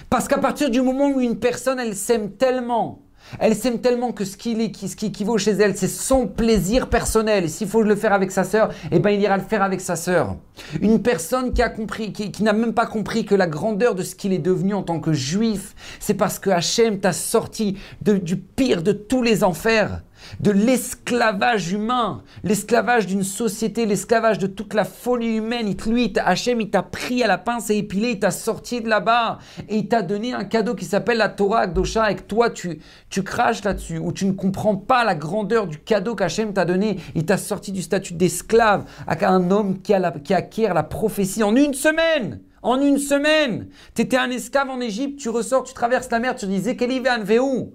Parce 0.10 0.28
qu'à 0.28 0.38
partir 0.38 0.70
du 0.70 0.82
moment 0.82 1.10
où 1.10 1.20
une 1.20 1.38
personne, 1.38 1.80
elle 1.80 1.96
s'aime 1.96 2.32
tellement, 2.32 3.00
elle 3.40 3.56
s'aime 3.56 3.80
tellement 3.80 4.12
que 4.12 4.26
ce 4.26 4.38
qui, 4.38 4.72
ce 4.88 4.96
qui 4.96 5.08
équivaut 5.08 5.38
chez 5.38 5.52
elle, 5.52 5.78
c'est 5.78 5.88
son 5.88 6.28
plaisir 6.28 6.90
personnel. 6.90 7.46
Et 7.46 7.48
s'il 7.48 7.68
faut 7.68 7.82
le 7.82 7.96
faire 7.96 8.14
avec 8.14 8.32
sa 8.32 8.44
sœur, 8.44 8.70
eh 8.92 9.00
ben, 9.00 9.10
il 9.10 9.22
ira 9.22 9.38
le 9.38 9.44
faire 9.44 9.64
avec 9.64 9.82
sa 9.82 9.96
sœur. 9.96 10.36
Une 10.82 11.02
personne 11.02 11.54
qui 11.54 11.62
a 11.62 11.70
compris, 11.70 12.14
qui, 12.14 12.44
n'a 12.44 12.54
même 12.54 12.74
pas 12.74 12.86
compris 12.86 13.26
que 13.26 13.36
la 13.36 13.48
grandeur 13.48 13.96
de 13.96 14.04
ce 14.04 14.16
qu'il 14.16 14.34
est 14.34 14.40
devenu 14.40 14.74
en 14.74 14.84
tant 14.84 15.00
que 15.00 15.14
juif, 15.14 15.76
c'est 16.00 16.14
parce 16.14 16.40
que 16.40 16.50
Hachem 16.50 17.00
t'a 17.00 17.14
sorti 17.14 17.78
du 18.02 18.38
pire 18.38 18.84
de 18.84 18.92
tous 18.92 19.22
les 19.22 19.44
enfers 19.44 20.02
de 20.40 20.52
l'esclavage 20.52 21.72
humain, 21.72 22.24
l'esclavage 22.44 23.08
d'une 23.08 23.24
société, 23.24 23.86
l'esclavage 23.86 24.40
de 24.40 24.48
toute 24.48 24.74
la 24.74 24.86
folie 24.86 25.38
humaine. 25.38 25.68
Il, 25.68 25.92
lui, 25.92 26.14
Hachem, 26.24 26.62
il 26.62 26.70
t'a 26.70 26.84
pris 26.84 27.24
à 27.24 27.28
la 27.28 27.38
pince 27.38 27.70
et 27.70 27.78
épilé, 27.78 28.12
il 28.12 28.20
t'a 28.20 28.32
sorti 28.32 28.82
de 28.82 28.90
là-bas 28.90 29.40
et 29.70 29.78
il 29.78 29.88
t'a 29.88 30.02
donné 30.02 30.34
un 30.34 30.44
cadeau 30.44 30.76
qui 30.76 30.86
s'appelle 30.86 31.18
la 31.18 31.30
Torah 31.30 31.62
Akdosha 31.62 32.12
et 32.12 32.16
que 32.16 32.22
toi, 32.22 32.50
tu, 32.50 32.80
tu 33.10 33.24
craches 33.24 33.64
là-dessus 33.64 33.98
ou 33.98 34.12
tu 34.12 34.26
ne 34.26 34.32
comprends 34.32 34.76
pas 34.76 35.04
la 35.04 35.16
grandeur 35.16 35.68
du 35.68 35.80
cadeau 35.80 36.16
qu'Hachem 36.16 36.54
t'a 36.54 36.66
donné. 36.66 37.00
Il 37.16 37.26
t'a 37.26 37.38
sorti 37.38 37.72
du 37.72 37.82
statut 37.82 38.14
d'esclave 38.14 38.86
à 39.08 39.28
un 39.28 39.52
homme 39.52 39.82
qui, 39.82 39.94
acquiert 39.94 40.74
la 40.74 40.84
prophétie 40.84 41.44
en 41.44 41.56
une 41.56 41.74
semaine. 41.74 42.40
En 42.62 42.80
une 42.80 42.98
semaine, 42.98 43.68
tu 43.94 44.04
étais 44.04 44.16
un 44.16 44.30
esclave 44.30 44.70
en 44.70 44.80
Égypte, 44.80 45.20
tu 45.20 45.28
ressors, 45.28 45.66
tu 45.66 45.74
traverses 45.74 46.10
la 46.10 46.20
mer, 46.20 46.36
tu 46.36 46.46
disais 46.46 46.78
Kelivan 46.78 47.24
où? 47.42 47.74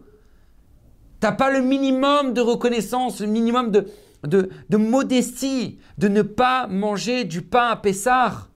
T'as 1.21 1.33
pas 1.33 1.51
le 1.51 1.61
minimum 1.61 2.33
de 2.33 2.41
reconnaissance, 2.41 3.21
le 3.21 3.27
minimum 3.27 3.73
de, 3.73 3.87
de, 4.25 4.77
modestie, 4.77 5.79
de 5.99 6.09
ne 6.09 6.23
pas 6.23 6.67
manger 6.69 7.25
du 7.25 7.43
pain 7.43 7.69
à 7.71 7.77
Pessard, 7.77 8.51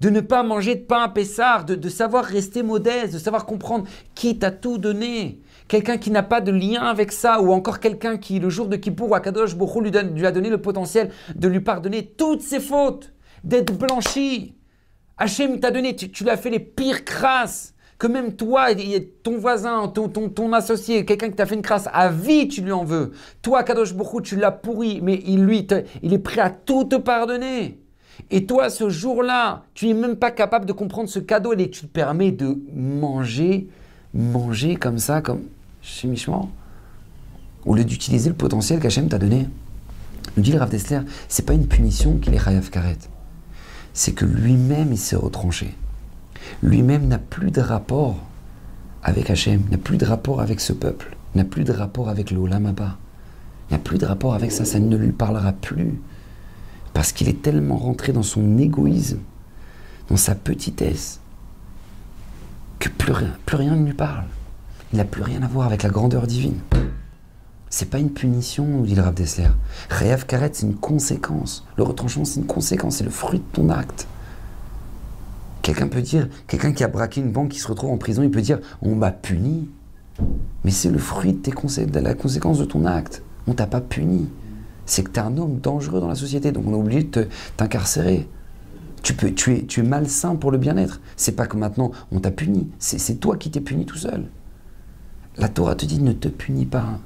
de 0.00 0.10
ne 0.10 0.20
pas 0.20 0.44
manger 0.44 0.76
de 0.76 0.84
pain 0.84 1.02
à 1.02 1.08
Pessard, 1.08 1.64
de, 1.64 1.88
savoir 1.88 2.24
rester 2.24 2.62
modeste, 2.62 3.14
de 3.14 3.18
savoir 3.18 3.46
comprendre 3.46 3.86
qui 4.14 4.38
t'a 4.38 4.52
tout 4.52 4.78
donné. 4.78 5.40
Quelqu'un 5.66 5.98
qui 5.98 6.10
n'a 6.10 6.22
pas 6.22 6.40
de 6.40 6.52
lien 6.52 6.82
avec 6.82 7.10
ça, 7.12 7.42
ou 7.42 7.52
encore 7.52 7.80
quelqu'un 7.80 8.16
qui, 8.16 8.38
le 8.38 8.48
jour 8.48 8.68
de 8.68 8.76
Kippour, 8.76 9.14
Akadosh 9.14 9.56
Bokhu 9.56 9.82
lui, 9.82 9.90
lui 9.90 10.26
a 10.26 10.32
donné 10.32 10.50
le 10.50 10.62
potentiel 10.62 11.10
de 11.34 11.48
lui 11.48 11.60
pardonner 11.60 12.06
toutes 12.16 12.42
ses 12.42 12.60
fautes, 12.60 13.12
d'être 13.44 13.76
blanchi. 13.76 14.54
Hachem 15.18 15.58
t'a 15.58 15.72
donné, 15.72 15.96
tu, 15.96 16.10
tu 16.10 16.22
lui 16.22 16.30
as 16.30 16.36
fait 16.36 16.50
les 16.50 16.60
pires 16.60 17.04
crasses 17.04 17.74
que 17.98 18.06
même 18.06 18.34
toi, 18.34 18.68
ton 19.24 19.38
voisin, 19.38 19.88
ton, 19.88 20.08
ton, 20.08 20.52
associé, 20.52 21.04
quelqu'un 21.04 21.30
qui 21.30 21.36
t'a 21.36 21.46
fait 21.46 21.56
une 21.56 21.62
crasse, 21.62 21.88
à 21.92 22.08
vie 22.08 22.46
tu 22.46 22.62
lui 22.62 22.70
en 22.70 22.84
veux. 22.84 23.12
Toi, 23.42 23.64
Kadosh 23.64 23.92
Bokhu, 23.92 24.22
tu 24.22 24.36
l'as 24.36 24.52
pourri, 24.52 25.00
mais 25.02 25.20
il, 25.26 25.44
lui, 25.44 25.66
il 26.02 26.12
est 26.12 26.18
prêt 26.18 26.40
à 26.40 26.50
tout 26.50 26.84
te 26.84 26.94
pardonner. 26.94 27.80
Et 28.30 28.46
toi, 28.46 28.70
ce 28.70 28.88
jour-là, 28.88 29.64
tu 29.74 29.86
n'es 29.88 29.94
même 29.94 30.16
pas 30.16 30.30
capable 30.30 30.64
de 30.64 30.72
comprendre 30.72 31.08
ce 31.08 31.18
cadeau 31.18 31.52
et 31.54 31.70
tu 31.70 31.82
te 31.82 31.86
permets 31.86 32.30
de 32.30 32.58
manger, 32.74 33.68
manger 34.14 34.76
comme 34.76 34.98
ça, 34.98 35.20
comme 35.20 35.42
chimiquement, 35.82 36.50
au 37.64 37.74
lieu 37.74 37.84
d'utiliser 37.84 38.28
le 38.28 38.36
potentiel 38.36 38.78
qu'Hachem 38.78 39.08
t'a 39.08 39.18
donné. 39.18 39.48
Nous 40.36 40.42
dit 40.42 40.52
le 40.52 40.58
Rav 40.58 40.70
Dessler, 40.70 41.00
c'est 41.28 41.44
pas 41.44 41.54
une 41.54 41.66
punition 41.66 42.18
qu'il 42.18 42.34
est 42.34 42.38
Chayav 42.38 42.70
Karet, 42.70 42.98
c'est 43.92 44.12
que 44.12 44.24
lui-même 44.24 44.92
il 44.92 44.98
s'est 44.98 45.16
retranché 45.16 45.74
lui-même 46.62 47.08
n'a 47.08 47.18
plus 47.18 47.50
de 47.50 47.60
rapport 47.60 48.16
avec 49.02 49.30
Hachem, 49.30 49.62
n'a 49.70 49.78
plus 49.78 49.96
de 49.96 50.04
rapport 50.04 50.40
avec 50.40 50.60
ce 50.60 50.72
peuple, 50.72 51.16
n'a 51.34 51.44
plus 51.44 51.64
de 51.64 51.72
rapport 51.72 52.08
avec 52.08 52.30
le 52.30 52.38
Olamaba, 52.38 52.96
n'a 53.70 53.78
plus 53.78 53.98
de 53.98 54.06
rapport 54.06 54.34
avec 54.34 54.52
ça, 54.52 54.64
ça 54.64 54.78
ne 54.78 54.96
lui 54.96 55.12
parlera 55.12 55.52
plus. 55.52 56.00
Parce 56.94 57.12
qu'il 57.12 57.28
est 57.28 57.42
tellement 57.42 57.76
rentré 57.76 58.12
dans 58.12 58.22
son 58.22 58.58
égoïsme, 58.58 59.20
dans 60.08 60.16
sa 60.16 60.34
petitesse, 60.34 61.20
que 62.78 62.88
plus 62.88 63.12
rien, 63.12 63.32
plus 63.46 63.56
rien 63.56 63.76
ne 63.76 63.86
lui 63.86 63.94
parle. 63.94 64.24
Il 64.92 64.98
n'a 64.98 65.04
plus 65.04 65.22
rien 65.22 65.42
à 65.42 65.48
voir 65.48 65.66
avec 65.66 65.82
la 65.82 65.90
grandeur 65.90 66.26
divine. 66.26 66.58
C'est 67.70 67.90
pas 67.90 67.98
une 67.98 68.10
punition, 68.10 68.64
nous 68.64 68.86
dit 68.86 68.94
le 68.94 69.02
Rav 69.02 69.14
Dessler. 69.14 69.48
Réav 69.90 70.24
Karet, 70.24 70.50
c'est 70.54 70.66
une 70.66 70.76
conséquence. 70.76 71.66
Le 71.76 71.82
retranchement, 71.82 72.24
c'est 72.24 72.40
une 72.40 72.46
conséquence, 72.46 72.96
c'est 72.96 73.04
le 73.04 73.10
fruit 73.10 73.40
de 73.40 73.44
ton 73.52 73.68
acte. 73.68 74.06
Quelqu'un 75.68 75.88
peut 75.88 76.00
dire, 76.00 76.30
quelqu'un 76.46 76.72
qui 76.72 76.82
a 76.82 76.88
braqué 76.88 77.20
une 77.20 77.30
banque, 77.30 77.50
qui 77.50 77.58
se 77.58 77.68
retrouve 77.68 77.90
en 77.90 77.98
prison, 77.98 78.22
il 78.22 78.30
peut 78.30 78.40
dire 78.40 78.58
on 78.80 78.94
m'a 78.94 79.10
puni. 79.10 79.68
Mais 80.64 80.70
c'est 80.70 80.88
le 80.88 80.96
fruit 80.96 81.34
de, 81.34 81.40
tes 81.40 81.50
de 81.84 82.00
la 82.00 82.14
conséquence 82.14 82.58
de 82.58 82.64
ton 82.64 82.86
acte. 82.86 83.22
On 83.46 83.52
t'a 83.52 83.66
pas 83.66 83.82
puni. 83.82 84.30
C'est 84.86 85.02
que 85.02 85.10
tu 85.10 85.20
es 85.20 85.22
un 85.22 85.36
homme 85.36 85.58
dangereux 85.58 86.00
dans 86.00 86.08
la 86.08 86.14
société, 86.14 86.52
donc 86.52 86.64
on 86.66 86.72
est 86.72 86.80
obligé 86.80 87.02
de 87.02 87.28
t'incarcérer. 87.58 88.26
Tu, 89.02 89.14
es, 89.26 89.66
tu 89.66 89.80
es 89.80 89.82
malsain 89.82 90.36
pour 90.36 90.52
le 90.52 90.56
bien-être. 90.56 91.02
C'est 91.16 91.36
pas 91.36 91.46
que 91.46 91.58
maintenant 91.58 91.90
on 92.12 92.20
t'a 92.20 92.30
puni, 92.30 92.70
c'est 92.78 93.20
toi 93.20 93.36
qui 93.36 93.50
t'es 93.50 93.60
puni 93.60 93.84
tout 93.84 93.98
seul. 93.98 94.24
La 95.36 95.50
Torah 95.50 95.74
te 95.74 95.84
dit 95.84 96.00
ne 96.00 96.12
te 96.12 96.28
punis 96.28 96.64
pas 96.64 96.98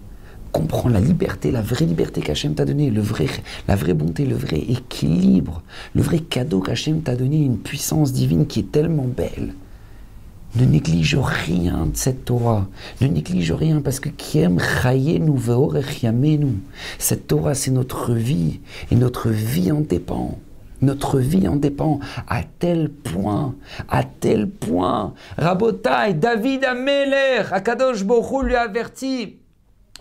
comprends 0.53 0.89
la 0.89 1.01
liberté, 1.01 1.51
la 1.51 1.63
vraie 1.63 1.87
liberté 1.87 2.21
qu'Hachem 2.21 2.55
t'a 2.55 2.65
donnée, 2.65 2.91
vrai, 2.91 3.27
la 3.67 3.75
vraie 3.75 3.95
bonté, 3.95 4.25
le 4.25 4.37
vrai 4.37 4.59
équilibre, 4.59 5.63
le 5.95 6.03
vrai 6.03 6.19
cadeau 6.19 6.61
qu'Hachem 6.61 7.03
t'a 7.03 7.17
donné, 7.17 7.39
une 7.39 7.59
puissance 7.59 8.13
divine 8.13 8.47
qui 8.47 8.61
est 8.61 8.71
tellement 8.71 9.07
belle. 9.07 9.55
ne 10.55 10.65
néglige 10.67 11.17
rien 11.17 11.87
de 11.87 11.97
cette 11.97 12.27
Torah. 12.27 12.69
Ne 13.01 13.09
néglige 13.09 13.53
rien 13.53 13.81
parce 13.81 13.99
que 13.99 14.11
Kiem 14.11 14.59
nous 15.21 15.39
nous. 15.39 16.55
Cette 16.99 17.27
Torah, 17.27 17.55
c'est 17.55 17.71
notre 17.71 18.13
vie 18.13 18.61
et 18.91 18.97
notre 18.97 19.31
vie 19.31 19.73
en 19.73 19.81
dépend. 19.81 20.39
Notre 20.83 21.19
vie 21.21 21.47
en 21.47 21.57
dépend 21.57 22.01
à 22.29 22.43
tel 22.43 22.91
point, 22.91 23.55
à 23.89 24.03
tel 24.03 24.51
point. 24.51 25.15
Rabotai, 25.39 26.15
David 26.15 26.65
Ameler, 26.65 27.45
Akadosh 27.53 28.05
Borou 28.05 28.43
lui 28.43 28.57
a 28.57 28.63
averti 28.63 29.37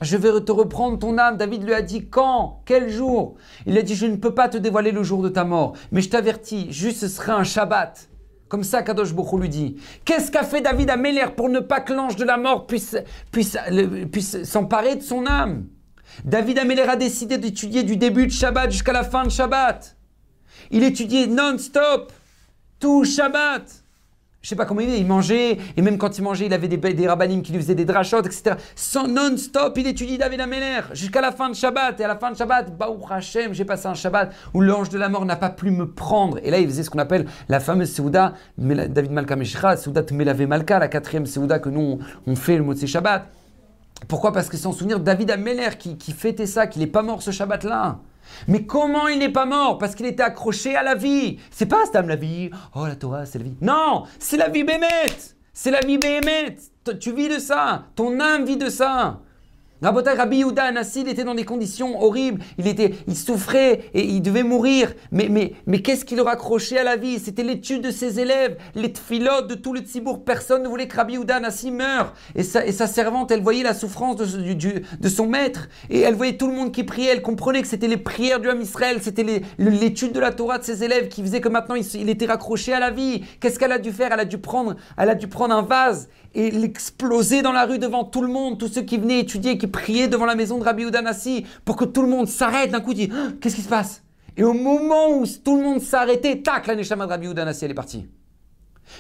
je 0.02 0.18
vais 0.18 0.42
te 0.42 0.52
reprendre 0.52 1.00
ton 1.00 1.18
âme. 1.18 1.38
David 1.38 1.64
lui 1.64 1.74
a 1.74 1.82
dit 1.82 2.08
quand? 2.08 2.62
Quel 2.66 2.90
jour? 2.90 3.36
Il 3.66 3.78
a 3.78 3.82
dit 3.82 3.96
Je 3.96 4.08
ne 4.08 4.16
peux 4.16 4.34
pas 4.34 4.50
te 4.50 4.58
dévoiler 4.58 4.92
le 4.92 5.04
jour 5.04 5.22
de 5.22 5.30
ta 5.30 5.44
mort, 5.44 5.74
mais 5.92 6.02
je 6.02 6.10
t'avertis, 6.10 6.72
juste 6.72 7.02
ce 7.02 7.08
serait 7.08 7.32
un 7.32 7.44
Shabbat. 7.44 8.10
Comme 8.50 8.64
ça, 8.66 8.82
Kadosh 8.82 9.14
Bokhu 9.14 9.40
lui 9.40 9.48
dit. 9.48 9.78
Qu'est-ce 10.04 10.30
qu'a 10.30 10.44
fait 10.44 10.60
David 10.60 10.90
à 10.90 10.98
pour 11.30 11.48
ne 11.48 11.62
pas 11.62 11.80
que 11.80 11.94
l'ange 11.94 12.18
de 12.18 12.26
la 12.26 12.36
mort 12.36 12.68
puisse, 12.68 12.98
puisse, 13.32 13.58
puisse 14.12 14.44
s'emparer 14.44 14.98
de 14.98 15.02
son 15.02 15.26
âme? 15.26 15.68
David 16.26 16.60
Améler 16.60 16.82
a 16.82 16.98
décidé 16.98 17.38
d'étudier 17.38 17.84
du 17.84 17.96
début 17.96 18.28
de 18.28 18.32
Shabbat 18.32 18.70
jusqu'à 18.70 18.92
la 18.92 19.04
fin 19.04 19.24
de 19.24 19.30
Shabbat. 19.30 19.96
Il 20.70 20.84
étudiait 20.84 21.28
non-stop, 21.28 22.12
tout 22.78 23.06
Shabbat 23.06 23.81
je 24.42 24.50
sais 24.50 24.56
pas 24.56 24.66
comment 24.66 24.82
il 24.82 24.90
est, 24.90 25.00
il 25.00 25.06
mangeait, 25.06 25.58
et 25.78 25.82
même 25.82 25.98
quand 26.00 26.18
il 26.18 26.24
mangeait, 26.24 26.48
il 26.48 26.54
avait 26.54 26.68
des, 26.68 26.78
des 26.78 27.08
rabbinim 27.08 27.44
qui 27.44 27.52
lui 27.52 27.60
faisaient 27.60 27.76
des 27.76 27.86
drachotes, 27.86 28.26
etc. 28.26 28.56
Sans 28.76 29.08
non-stop, 29.08 29.78
il 29.78 29.86
étudie 29.86 30.18
David 30.18 30.42
Améler 30.42 30.80
jusqu'à 30.94 31.22
la 31.22 31.32
fin 31.32 31.50
de 31.50 31.56
Shabbat. 31.56 32.00
Et 32.00 32.04
à 32.04 32.08
la 32.08 32.16
fin 32.16 32.32
de 32.32 32.38
Shabbat, 32.38 32.76
Baou 32.76 33.00
Hashem, 33.08 33.54
j'ai 33.54 33.66
passé 33.66 33.88
un 33.88 33.94
Shabbat 33.94 34.34
où 34.56 34.62
l'ange 34.62 34.90
de 34.90 34.98
la 34.98 35.10
mort 35.10 35.26
n'a 35.26 35.36
pas 35.36 35.52
pu 35.52 35.70
me 35.70 35.88
prendre. 35.88 36.40
Et 36.44 36.50
là, 36.50 36.58
il 36.58 36.68
faisait 36.68 36.84
ce 36.84 36.90
qu'on 36.90 37.00
appelle 37.00 37.28
la 37.50 37.60
fameuse 37.60 37.92
Seuda, 37.92 38.34
David 38.58 39.12
Malka 39.12 39.36
Meshira, 39.36 39.78
Seuda 39.78 40.02
Tmelave 40.02 40.48
Malka, 40.48 40.80
la 40.80 40.88
quatrième 40.88 41.28
Seuda 41.28 41.60
que 41.60 41.70
nous, 41.70 42.00
on 42.26 42.36
fait 42.36 42.58
le 42.58 42.64
mot 42.64 42.74
de 42.74 42.84
Shabbat. 42.84 43.28
Pourquoi? 44.08 44.34
Parce 44.34 44.50
que 44.50 44.58
c'est 44.58 44.66
en 44.66 44.72
souvenir 44.72 45.00
David 45.00 45.30
Améler 45.30 45.70
qui, 45.78 45.98
qui 45.98 46.14
fêtait 46.14 46.48
ça, 46.48 46.66
qu'il 46.66 46.82
n'est 46.82 46.88
pas 46.88 47.04
mort 47.04 47.22
ce 47.22 47.30
Shabbat-là. 47.30 48.00
Mais 48.48 48.66
comment 48.66 49.08
il 49.08 49.20
n'est 49.20 49.30
pas 49.30 49.46
mort? 49.46 49.78
Parce 49.78 49.96
qu'il 49.96 50.06
était 50.06 50.24
accroché 50.24 50.76
à 50.76 50.84
la 50.84 50.96
vie. 50.96 51.38
C'est 51.52 51.66
pas 51.66 51.86
Stam 51.86 52.08
la 52.08 52.16
vie. 52.16 52.50
Oh 52.76 52.86
la 52.86 52.96
Torah, 52.96 53.26
c'est 53.26 53.40
la 53.40 53.46
vie. 53.46 53.56
Non, 53.62 54.04
c'est 54.20 54.38
la 54.38 54.50
vie 54.50 54.64
bémette. 54.64 55.36
C'est 55.54 55.72
la 55.72 55.82
vie 55.82 55.98
bémette. 55.98 56.72
Tu 57.00 57.14
vis 57.14 57.30
de 57.30 57.40
ça. 57.40 57.86
Ton 57.96 58.20
âme 58.20 58.46
vit 58.46 58.58
de 58.58 58.70
ça. 58.70 59.20
Rabbi 59.82 60.38
Yehuda 60.38 60.66
Anassi, 60.66 61.02
il 61.02 61.10
était 61.10 61.24
dans 61.24 61.36
des 61.36 61.46
conditions 61.46 62.02
horribles, 62.02 62.44
il, 62.58 62.68
était, 62.68 62.94
il 63.08 63.16
souffrait 63.16 63.86
et 63.94 64.04
il 64.04 64.22
devait 64.22 64.44
mourir. 64.44 64.94
Mais, 65.12 65.28
mais, 65.30 65.54
mais 65.66 65.82
qu'est-ce 65.82 66.06
qui 66.06 66.16
le 66.16 66.22
raccrochait 66.22 66.78
à 66.78 66.84
la 66.84 66.96
vie? 66.96 67.20
C'était 67.20 67.44
l'étude 67.44 67.82
de 67.82 67.92
ses 67.92 68.20
élèves, 68.20 68.58
les 68.76 68.94
tfilotes 68.94 69.48
de 69.48 69.56
tout 69.56 69.74
le 69.74 69.82
tzibour. 69.82 70.24
Personne 70.24 70.64
ne 70.64 70.68
voulait 70.68 70.88
que 70.88 70.96
Rabbi 70.96 71.14
Yehuda 71.14 71.38
Anassi 71.38 71.72
meure. 71.72 72.14
Et 72.36 72.44
sa, 72.44 72.88
servante, 72.88 73.32
elle 73.32 73.42
voyait 73.42 73.64
la 73.64 73.74
souffrance 73.74 74.18
de, 74.18 75.10
son 75.10 75.28
maître. 75.28 75.68
Et 75.90 76.02
elle 76.02 76.16
voyait 76.16 76.38
tout 76.38 76.48
le 76.48 76.54
monde 76.54 76.72
qui 76.72 76.84
priait, 76.84 77.12
elle 77.12 77.22
comprenait 77.22 77.62
que 77.62 77.68
c'était 77.68 77.88
les 77.88 77.98
prières 77.98 78.40
du 78.40 78.50
Ham 78.50 78.62
Israël, 78.62 79.00
c'était 79.02 79.42
l'étude 79.58 80.12
de 80.12 80.20
la 80.20 80.32
Torah 80.32 80.60
de 80.60 80.64
ses 80.64 80.84
élèves 80.84 81.08
qui 81.08 81.22
faisait 81.22 81.42
que 81.42 81.50
maintenant 81.50 81.76
il, 81.76 81.86
il 81.96 82.10
était 82.10 82.26
raccroché 82.26 82.74
à 82.74 82.80
la 82.80 82.92
vie. 82.92 83.24
Qu'est-ce 83.40 83.58
qu'elle 83.58 83.72
a 83.72 83.80
dû 83.80 83.92
faire? 83.92 84.12
Elle 84.14 84.20
a 84.20 84.26
dû 84.26 84.38
prendre, 84.38 84.76
elle 84.98 85.10
a 85.10 85.16
dû 85.16 85.28
prendre 85.28 85.56
un 85.56 85.62
vase 85.62 86.08
et 86.34 86.50
l'exploser 86.52 87.42
dans 87.42 87.52
la 87.52 87.66
rue 87.66 87.80
devant 87.80 88.04
tout 88.04 88.22
le 88.22 88.30
monde, 88.30 88.58
tous 88.58 88.70
ceux 88.70 88.82
qui 88.82 88.98
venaient 88.98 89.20
étudier, 89.20 89.58
qui 89.58 89.68
priaient 89.72 90.08
devant 90.08 90.26
la 90.26 90.36
maison 90.36 90.58
de 90.58 90.64
Rabbi 90.64 90.84
Udanassi, 90.84 91.46
pour 91.66 91.76
que 91.76 91.86
tout 91.86 92.02
le 92.02 92.10
monde 92.10 92.28
s'arrête 92.28 92.72
d'un 92.72 92.82
coup, 92.82 92.94
dit 92.94 93.10
ah, 93.14 93.30
Qu'est-ce 93.40 93.56
qui 93.56 93.62
se 93.62 93.70
passe? 93.70 94.04
Et 94.38 94.44
au 94.44 94.54
moment 94.54 95.10
où 95.10 95.26
tout 95.28 95.58
le 95.58 95.64
monde 95.64 95.82
s'arrêtait, 95.82 96.42
tac, 96.42 96.68
la 96.68 96.76
Neshama 96.76 97.06
de 97.06 97.12
Rabbi 97.12 97.28
Udanassi, 97.28 97.66
elle 97.66 97.72
est 97.72 97.76
partie. 97.76 98.08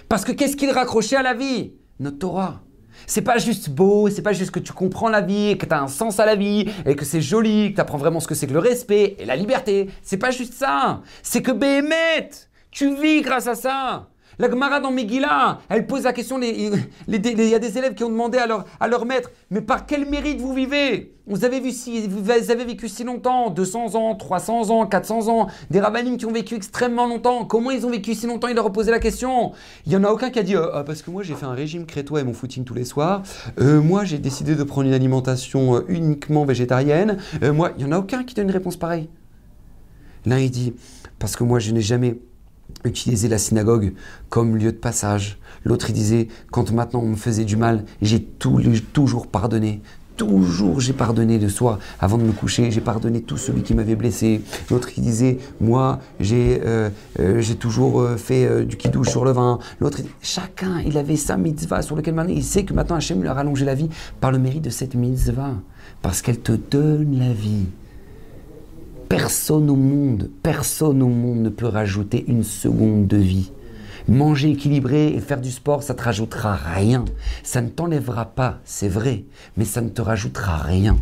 Parce 0.09 0.25
que 0.25 0.31
qu'est-ce 0.31 0.55
qu'il 0.55 0.71
raccrochait 0.71 1.15
à 1.15 1.23
la 1.23 1.33
vie? 1.33 1.73
Notre 1.99 2.19
Torah. 2.19 2.61
C'est 3.07 3.21
pas 3.21 3.37
juste 3.37 3.69
beau, 3.69 4.09
c'est 4.09 4.21
pas 4.21 4.33
juste 4.33 4.51
que 4.51 4.59
tu 4.59 4.73
comprends 4.73 5.09
la 5.09 5.21
vie, 5.21 5.57
que 5.57 5.65
tu 5.65 5.73
as 5.73 5.81
un 5.81 5.87
sens 5.87 6.19
à 6.19 6.25
la 6.25 6.35
vie, 6.35 6.69
et 6.85 6.95
que 6.95 7.05
c'est 7.05 7.21
joli, 7.21 7.71
que 7.71 7.75
tu 7.75 7.81
apprends 7.81 7.97
vraiment 7.97 8.19
ce 8.19 8.27
que 8.27 8.35
c'est 8.35 8.47
que 8.47 8.53
le 8.53 8.59
respect 8.59 9.15
et 9.19 9.25
la 9.25 9.35
liberté. 9.35 9.89
C'est 10.03 10.17
pas 10.17 10.31
juste 10.31 10.53
ça. 10.53 11.01
C'est 11.23 11.41
que 11.41 11.51
Béhémet, 11.51 12.29
tu 12.69 12.95
vis 12.95 13.21
grâce 13.21 13.47
à 13.47 13.55
ça. 13.55 14.10
La 14.41 14.49
Gemara 14.49 14.79
dans 14.79 14.89
Megillah, 14.89 15.59
elle 15.69 15.85
pose 15.85 16.05
la 16.05 16.13
question, 16.13 16.41
il 16.41 16.83
y 17.07 17.53
a 17.53 17.59
des 17.59 17.77
élèves 17.77 17.93
qui 17.93 18.03
ont 18.03 18.09
demandé 18.09 18.39
à 18.39 18.47
leur, 18.47 18.65
à 18.79 18.87
leur 18.87 19.05
maître, 19.05 19.29
mais 19.51 19.61
par 19.61 19.85
quel 19.85 20.09
mérite 20.09 20.41
vous 20.41 20.55
vivez? 20.55 21.13
Vous 21.27 21.45
avez, 21.45 21.59
vu 21.59 21.69
si, 21.69 22.07
vous 22.07 22.31
avez 22.31 22.65
vécu 22.65 22.89
si 22.89 23.03
longtemps, 23.03 23.51
200 23.51 23.93
ans, 23.93 24.15
300 24.15 24.71
ans, 24.71 24.87
400 24.87 25.27
ans, 25.27 25.47
des 25.69 25.79
rabbinim 25.79 26.17
qui 26.17 26.25
ont 26.25 26.31
vécu 26.31 26.55
extrêmement 26.55 27.05
longtemps, 27.05 27.45
comment 27.45 27.69
ils 27.69 27.85
ont 27.85 27.91
vécu 27.91 28.15
si 28.15 28.25
longtemps? 28.25 28.47
Il 28.47 28.55
leur 28.55 28.65
a 28.65 28.73
posé 28.73 28.89
la 28.89 28.97
question. 28.97 29.51
Il 29.85 29.91
n'y 29.91 29.95
en 29.95 30.03
a 30.03 30.09
aucun 30.09 30.31
qui 30.31 30.39
a 30.39 30.43
dit, 30.43 30.55
euh, 30.55 30.71
ah, 30.73 30.83
parce 30.83 31.03
que 31.03 31.11
moi 31.11 31.21
j'ai 31.21 31.35
fait 31.35 31.45
un 31.45 31.53
régime 31.53 31.85
crétois 31.85 32.21
et 32.21 32.23
mon 32.23 32.33
footing 32.33 32.63
tous 32.63 32.73
les 32.73 32.85
soirs, 32.85 33.21
euh, 33.59 33.79
moi 33.79 34.05
j'ai 34.05 34.17
décidé 34.17 34.55
de 34.55 34.63
prendre 34.63 34.87
une 34.87 34.95
alimentation 34.95 35.75
euh, 35.75 35.85
uniquement 35.87 36.45
végétarienne, 36.45 37.19
moi, 37.53 37.73
il 37.77 37.85
n'y 37.85 37.93
en 37.93 37.95
a 37.95 37.99
aucun 37.99 38.23
qui 38.23 38.33
donne 38.33 38.45
une 38.45 38.53
réponse 38.53 38.75
pareille. 38.75 39.07
L'un 40.25 40.39
il 40.39 40.49
dit, 40.49 40.73
parce 41.19 41.35
que 41.35 41.43
moi 41.43 41.59
je 41.59 41.71
n'ai 41.71 41.81
jamais 41.81 42.17
utiliser 42.85 43.27
la 43.27 43.37
synagogue 43.37 43.93
comme 44.29 44.57
lieu 44.57 44.71
de 44.71 44.77
passage. 44.77 45.37
L'autre, 45.63 45.89
il 45.89 45.93
disait, 45.93 46.27
quand 46.51 46.71
maintenant 46.71 47.01
on 47.01 47.09
me 47.09 47.15
faisait 47.15 47.45
du 47.45 47.55
mal, 47.55 47.85
j'ai 48.01 48.21
toujours 48.21 49.27
pardonné. 49.27 49.81
Toujours 50.17 50.79
j'ai 50.81 50.93
pardonné 50.93 51.39
de 51.39 51.47
soi 51.47 51.79
avant 51.99 52.19
de 52.19 52.23
me 52.23 52.31
coucher, 52.31 52.69
j'ai 52.69 52.81
pardonné 52.81 53.21
tout 53.21 53.37
celui 53.37 53.63
qui 53.63 53.73
m'avait 53.73 53.95
blessé. 53.95 54.41
L'autre 54.69 54.91
qui 54.91 55.01
disait, 55.01 55.39
moi 55.59 55.99
j'ai 56.19 56.61
euh, 56.63 56.89
euh, 57.19 57.41
toujours 57.59 58.01
euh, 58.01 58.17
fait 58.17 58.65
du 58.65 58.77
kidouche 58.77 59.09
sur 59.09 59.25
le 59.25 59.31
vin. 59.31 59.57
L'autre, 59.79 59.99
chacun 60.21 60.79
il 60.85 60.97
avait 60.99 61.15
sa 61.15 61.37
mitzvah 61.37 61.81
sur 61.81 61.95
lequel 61.95 62.13
maintenant 62.13 62.35
il 62.35 62.43
sait 62.43 62.65
que 62.65 62.73
maintenant 62.73 62.97
Hachem 62.97 63.21
lui 63.21 63.29
a 63.29 63.33
rallongé 63.33 63.65
la 63.65 63.73
vie 63.73 63.89
par 64.19 64.31
le 64.31 64.37
mérite 64.37 64.63
de 64.63 64.69
cette 64.69 64.93
mitzvah. 64.93 65.55
Parce 66.03 66.21
qu'elle 66.21 66.39
te 66.39 66.51
donne 66.51 67.17
la 67.17 67.33
vie. 67.33 67.65
Personne 69.11 69.69
au 69.69 69.75
monde, 69.75 70.29
personne 70.41 71.03
au 71.03 71.09
monde 71.09 71.41
ne 71.41 71.49
peut 71.49 71.67
rajouter 71.67 72.23
une 72.29 72.45
seconde 72.45 73.07
de 73.07 73.17
vie. 73.17 73.51
Manger 74.07 74.51
équilibré 74.51 75.07
et 75.07 75.19
faire 75.19 75.41
du 75.41 75.51
sport, 75.51 75.83
ça 75.83 75.93
te 75.93 76.01
rajoutera 76.01 76.55
rien. 76.55 77.03
Ça 77.43 77.61
ne 77.61 77.67
t'enlèvera 77.67 78.23
pas, 78.23 78.61
c'est 78.63 78.87
vrai, 78.87 79.25
mais 79.57 79.65
ça 79.65 79.81
ne 79.81 79.89
te 79.89 80.01
rajoutera 80.01 80.55
rien. 80.59 80.95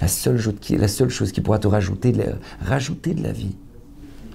La 0.00 0.06
seule, 0.06 0.38
chose 0.38 1.32
qui 1.32 1.40
pourra 1.40 1.58
te 1.58 1.66
rajouter 1.66 2.12
de 2.12 3.22
la 3.24 3.32
vie, 3.32 3.56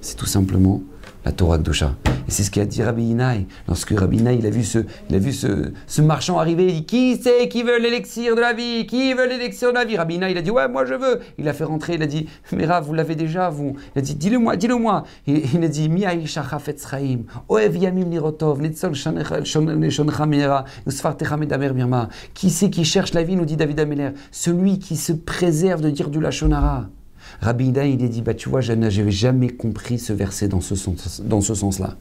c'est 0.02 0.18
tout 0.18 0.26
simplement 0.26 0.84
la 1.26 1.32
Torah 1.32 1.58
Kdosha. 1.58 1.96
Et 2.28 2.32
c'est 2.32 2.44
ce 2.44 2.52
qu'a 2.52 2.66
dit 2.66 2.82
Rabbi 2.84 3.04
Inaï. 3.04 3.46
Lorsque 3.68 3.92
Rabbi 3.98 4.18
Inaï, 4.18 4.38
il 4.40 4.46
a 4.46 4.50
vu 4.50 4.64
ce, 4.64 4.80
il 5.10 5.16
a 5.16 5.20
vu 5.20 5.32
ce, 5.32 5.72
ce 5.88 6.02
marchand 6.02 6.40
arriver, 6.40 6.68
il 6.68 6.74
dit 6.74 6.86
Qui 6.86 7.20
c'est 7.22 7.48
qui 7.48 7.64
veut 7.64 7.80
l'élixir 7.80 8.36
de 8.36 8.42
la 8.42 8.54
vie? 8.54 8.86
Qui 8.88 9.14
veut 9.14 9.28
l'élixir 9.28 9.70
de 9.70 9.76
la 9.76 9.86
vie? 9.86 9.98
Rabbi 9.98 10.16
Inaï, 10.16 10.32
il 10.32 10.38
a 10.38 10.42
dit 10.42 10.52
Ouais, 10.52 10.68
moi 10.68 10.86
je 10.86 10.94
veux. 10.94 11.20
Il 11.38 11.48
a 11.48 11.54
fait 11.54 11.64
rentrer, 11.64 11.96
il 11.96 12.04
a 12.04 12.08
dit 12.08 12.28
Mais 12.52 12.66
Rav, 12.66 12.86
vous 12.86 12.94
l'avez 12.94 13.16
déjà, 13.16 13.50
vous. 13.50 13.76
Il 13.96 14.00
a 14.00 14.02
dit 14.02 14.16
Dis-le 14.16 14.40
moi, 14.40 14.56
dis-le 14.56 14.76
moi. 14.76 15.04
Il, 15.28 15.64
a 15.64 15.68
dit 15.68 15.90
Mi 15.90 16.06
Shachafetz 16.26 16.88
Chaim, 16.90 17.20
Oev 17.50 17.78
Yamim 17.78 18.06
Nirotov, 18.06 18.62
Netzol. 18.62 18.94
Qui 22.34 22.50
c'est 22.50 22.70
qui 22.70 22.86
cherche 22.86 23.14
la 23.14 23.24
vie, 23.24 23.36
nous 23.36 23.46
dit 23.46 23.56
David 23.56 23.80
Ameller? 23.80 24.12
Celui 24.32 24.80
qui 24.80 24.96
se 24.96 25.14
préserve 25.14 25.82
de 25.82 25.90
dire 25.90 26.10
du 26.10 26.20
Lachonara. 26.20 26.88
Rabbi 27.42 27.70
il 27.70 27.80
a 27.80 28.08
dit, 28.08 28.22
bah, 28.22 28.36
tu 28.36 28.50
vois, 28.50 28.62
je 28.62 28.72
n'avais 28.74 29.12
jamais 29.12 29.50
compris 29.50 29.98
ce 29.98 30.14
verset 30.14 30.48
dans 30.48 30.62
ce, 30.62 30.76
sens, 30.76 31.22
dans 31.26 31.42
ce 31.42 31.56
sens-là. 31.56 31.96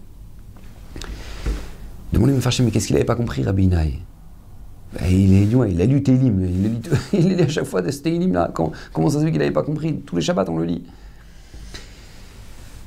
Demandez 2.13 2.33
me 2.33 2.41
fâcher, 2.41 2.63
mais 2.63 2.71
qu'est-ce 2.71 2.87
qu'il 2.87 2.95
n'avait 2.95 3.07
pas 3.07 3.15
compris, 3.15 3.43
Rabbi 3.43 3.69
bah, 3.69 5.07
il, 5.09 5.33
est, 5.35 5.47
il 5.71 5.81
a 5.81 5.87
lu 5.87 6.03
Télim, 6.03 6.45
il, 7.13 7.33
a 7.33 7.37
lu, 7.37 7.43
à 7.43 7.49
chaque 7.49 7.65
fois 7.65 7.81
de 7.81 7.91
ce 7.91 8.01
Télim-là. 8.01 8.53
Comment, 8.53 9.09
ça 9.09 9.21
se 9.21 9.25
fait 9.25 9.31
qu'il 9.31 9.39
n'avait 9.39 9.53
pas 9.53 9.63
compris? 9.63 10.01
Tous 10.05 10.17
les 10.17 10.23
Shabbats, 10.23 10.47
on 10.49 10.59
le 10.59 10.65
lit. 10.65 10.83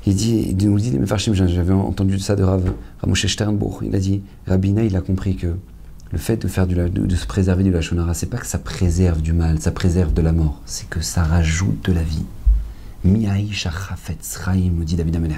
Il 0.06 0.14
dit, 0.14 0.54
nous 0.54 0.78
dit, 0.78 0.96
mais 0.98 1.06
j'avais 1.06 1.72
entendu 1.72 2.18
ça 2.18 2.36
de 2.36 2.42
Rav, 2.42 2.72
Sternbourg. 3.14 3.80
Il 3.82 3.96
a 3.96 3.98
dit, 3.98 4.22
Rabbi 4.46 4.70
il 4.70 4.96
a 4.96 5.00
compris 5.00 5.36
que 5.36 5.54
le 6.12 6.18
fait 6.18 6.36
de, 6.36 6.46
faire 6.46 6.66
du, 6.66 6.74
de, 6.74 7.16
se 7.16 7.26
préserver 7.26 7.64
du 7.64 7.70
Lachonara, 7.70 8.12
c'est 8.12 8.28
pas 8.28 8.36
que 8.36 8.46
ça 8.46 8.58
préserve 8.58 9.22
du 9.22 9.32
mal, 9.32 9.60
ça 9.60 9.72
préserve 9.72 10.12
de 10.12 10.20
la 10.20 10.32
mort, 10.32 10.60
c'est 10.66 10.88
que 10.88 11.00
ça 11.00 11.24
rajoute 11.24 11.86
de 11.86 11.92
la 11.92 12.02
vie. 12.02 12.24
Me 13.06 14.82
dit 14.82 14.96
David 14.96 15.16
Amener, 15.16 15.36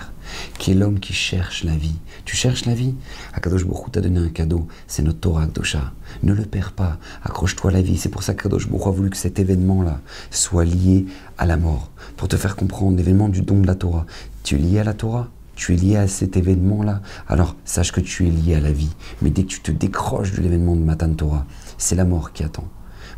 qui 0.57 0.71
est 0.71 0.75
l'homme 0.75 1.01
qui 1.01 1.13
cherche 1.13 1.65
la 1.65 1.77
vie. 1.77 1.97
Tu 2.25 2.37
cherches 2.37 2.65
la 2.65 2.75
vie? 2.75 2.95
Akadosh 3.33 3.65
Baruch 3.65 3.91
t'a 3.91 4.01
donné 4.01 4.21
un 4.21 4.29
cadeau, 4.29 4.69
c'est 4.87 5.03
notre 5.03 5.19
Torah 5.19 5.47
Kdosha. 5.47 5.93
Ne 6.23 6.33
le 6.33 6.45
perds 6.45 6.71
pas, 6.71 6.99
accroche-toi 7.25 7.73
à 7.73 7.75
la 7.75 7.83
vie. 7.83 7.97
C'est 7.97 8.09
pour 8.09 8.23
ça 8.23 8.35
qu'Akadosh 8.35 8.69
Baruch 8.69 8.87
a 8.87 8.91
voulu 8.91 9.11
que 9.11 9.17
cet 9.17 9.41
événement-là 9.41 10.01
soit 10.31 10.65
lié 10.65 11.07
à 11.39 11.47
la 11.47 11.57
mort, 11.57 11.91
pour 12.17 12.29
te 12.29 12.37
faire 12.37 12.55
comprendre 12.55 12.97
l'événement 12.97 13.29
du 13.29 13.43
don 13.43 13.61
de 13.61 13.67
la 13.67 13.75
Torah. 13.75 14.07
Tu 14.45 14.55
es 14.55 14.59
lié 14.59 14.79
à 14.79 14.85
la 14.85 14.95
Torah? 14.95 15.29
Tu 15.57 15.75
es 15.75 15.77
lié 15.77 15.97
à 15.97 16.07
cet 16.07 16.37
événement-là, 16.37 17.03
alors 17.27 17.57
sache 17.65 17.91
que 17.91 18.01
tu 18.01 18.29
es 18.29 18.31
lié 18.31 18.55
à 18.55 18.61
la 18.61 18.71
vie. 18.71 18.95
Mais 19.23 19.31
dès 19.31 19.43
que 19.43 19.49
tu 19.49 19.61
te 19.61 19.73
décroches 19.73 20.31
de 20.31 20.41
l'événement 20.41 20.77
de 20.77 20.83
Matan 20.83 21.13
Torah, 21.15 21.47
c'est 21.79 21.97
la 21.97 22.05
mort 22.05 22.33
qui 22.33 22.45
attend. 22.45 22.69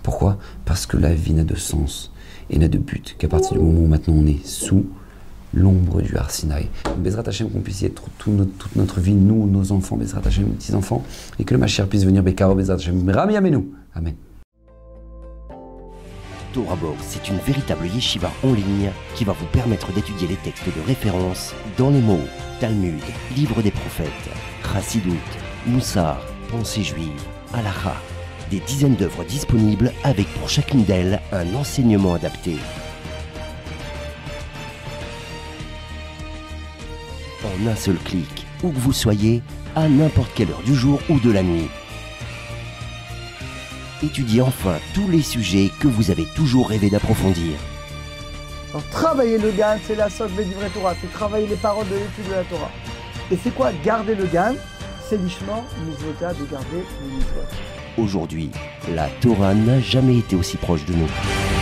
Pourquoi? 0.02 0.38
Parce 0.64 0.86
que 0.86 0.96
la 0.96 1.12
vie 1.12 1.34
n'a 1.34 1.44
de 1.44 1.56
sens 1.56 2.12
et 2.50 2.58
n'a 2.58 2.68
de 2.68 2.78
but 2.78 3.16
qu'à 3.18 3.28
partir 3.28 3.52
du 3.52 3.58
moment 3.58 3.80
où 3.80 3.86
maintenant 3.86 4.14
on 4.14 4.26
est 4.26 4.44
sous 4.46 4.86
l'ombre 5.54 6.02
du 6.02 6.16
Arsinaï. 6.16 6.68
Bezrat 6.98 7.22
Hashem, 7.26 7.50
qu'on 7.50 7.60
puisse 7.60 7.82
y 7.82 7.86
être 7.86 8.02
toute 8.18 8.76
notre 8.76 9.00
vie, 9.00 9.14
nous, 9.14 9.46
nos 9.46 9.72
enfants, 9.72 9.96
Bezrat 9.96 10.22
Hashem, 10.24 10.44
nos 10.44 10.52
petits-enfants, 10.52 11.04
et 11.38 11.44
que 11.44 11.54
le 11.54 11.60
Mashiach 11.60 11.86
puisse 11.86 12.04
venir 12.04 12.22
Bekaro, 12.22 12.54
Bezrat 12.54 12.76
Hashem, 12.76 13.08
Rami 13.08 13.36
Amenu. 13.36 13.64
Amen. 13.94 14.14
Torah 16.52 16.78
c'est 17.02 17.28
une 17.28 17.36
véritable 17.38 17.86
yeshiva 17.86 18.30
en 18.42 18.52
ligne 18.52 18.90
qui 19.14 19.24
va 19.24 19.32
vous 19.32 19.46
permettre 19.52 19.92
d'étudier 19.92 20.28
les 20.28 20.36
textes 20.36 20.66
de 20.66 20.86
référence 20.86 21.54
dans 21.76 21.90
les 21.90 22.00
mots 22.00 22.24
Talmud, 22.58 23.00
Livre 23.36 23.62
des 23.62 23.70
prophètes, 23.70 24.08
Chassidut, 24.72 25.12
Moussar, 25.66 26.20
Pensée 26.50 26.82
juive, 26.82 27.22
Halacha. 27.52 27.94
Des 28.50 28.60
dizaines 28.60 28.94
d'œuvres 28.94 29.24
disponibles 29.24 29.92
avec 30.04 30.26
pour 30.34 30.48
chacune 30.48 30.84
d'elles 30.84 31.20
un 31.32 31.54
enseignement 31.54 32.14
adapté. 32.14 32.56
En 37.44 37.66
un 37.66 37.76
seul 37.76 37.96
clic, 37.96 38.46
où 38.62 38.70
que 38.70 38.78
vous 38.78 38.94
soyez, 38.94 39.42
à 39.76 39.86
n'importe 39.88 40.30
quelle 40.34 40.50
heure 40.50 40.62
du 40.64 40.74
jour 40.74 41.00
ou 41.10 41.20
de 41.20 41.30
la 41.30 41.42
nuit. 41.42 41.68
Étudiez 44.02 44.40
enfin 44.40 44.78
tous 44.94 45.08
les 45.08 45.22
sujets 45.22 45.70
que 45.80 45.88
vous 45.88 46.10
avez 46.10 46.24
toujours 46.34 46.70
rêvé 46.70 46.88
d'approfondir. 46.88 47.52
Travailler 48.90 49.38
le 49.38 49.50
GAN, 49.50 49.76
c'est 49.86 49.96
la 49.96 50.08
socle 50.08 50.34
des 50.34 50.44
livrets 50.44 50.70
Torah, 50.70 50.94
c'est 51.00 51.12
travailler 51.12 51.46
les 51.46 51.56
paroles 51.56 51.88
de 51.88 51.94
l'étude 51.94 52.28
de 52.28 52.34
la 52.34 52.44
Torah. 52.44 52.70
Et 53.30 53.36
c'est 53.42 53.54
quoi 53.54 53.72
garder 53.84 54.14
le 54.14 54.24
GAN 54.24 54.54
C'est 55.08 55.16
l'ishma, 55.16 55.64
mitzvota, 55.86 56.32
de 56.32 56.44
garder 56.50 56.84
les 57.02 57.16
mitzvot. 57.16 57.77
Aujourd'hui, 57.98 58.50
la 58.94 59.08
Torah 59.20 59.54
n'a 59.54 59.80
jamais 59.80 60.18
été 60.18 60.36
aussi 60.36 60.56
proche 60.56 60.84
de 60.84 60.92
nous. 60.94 61.57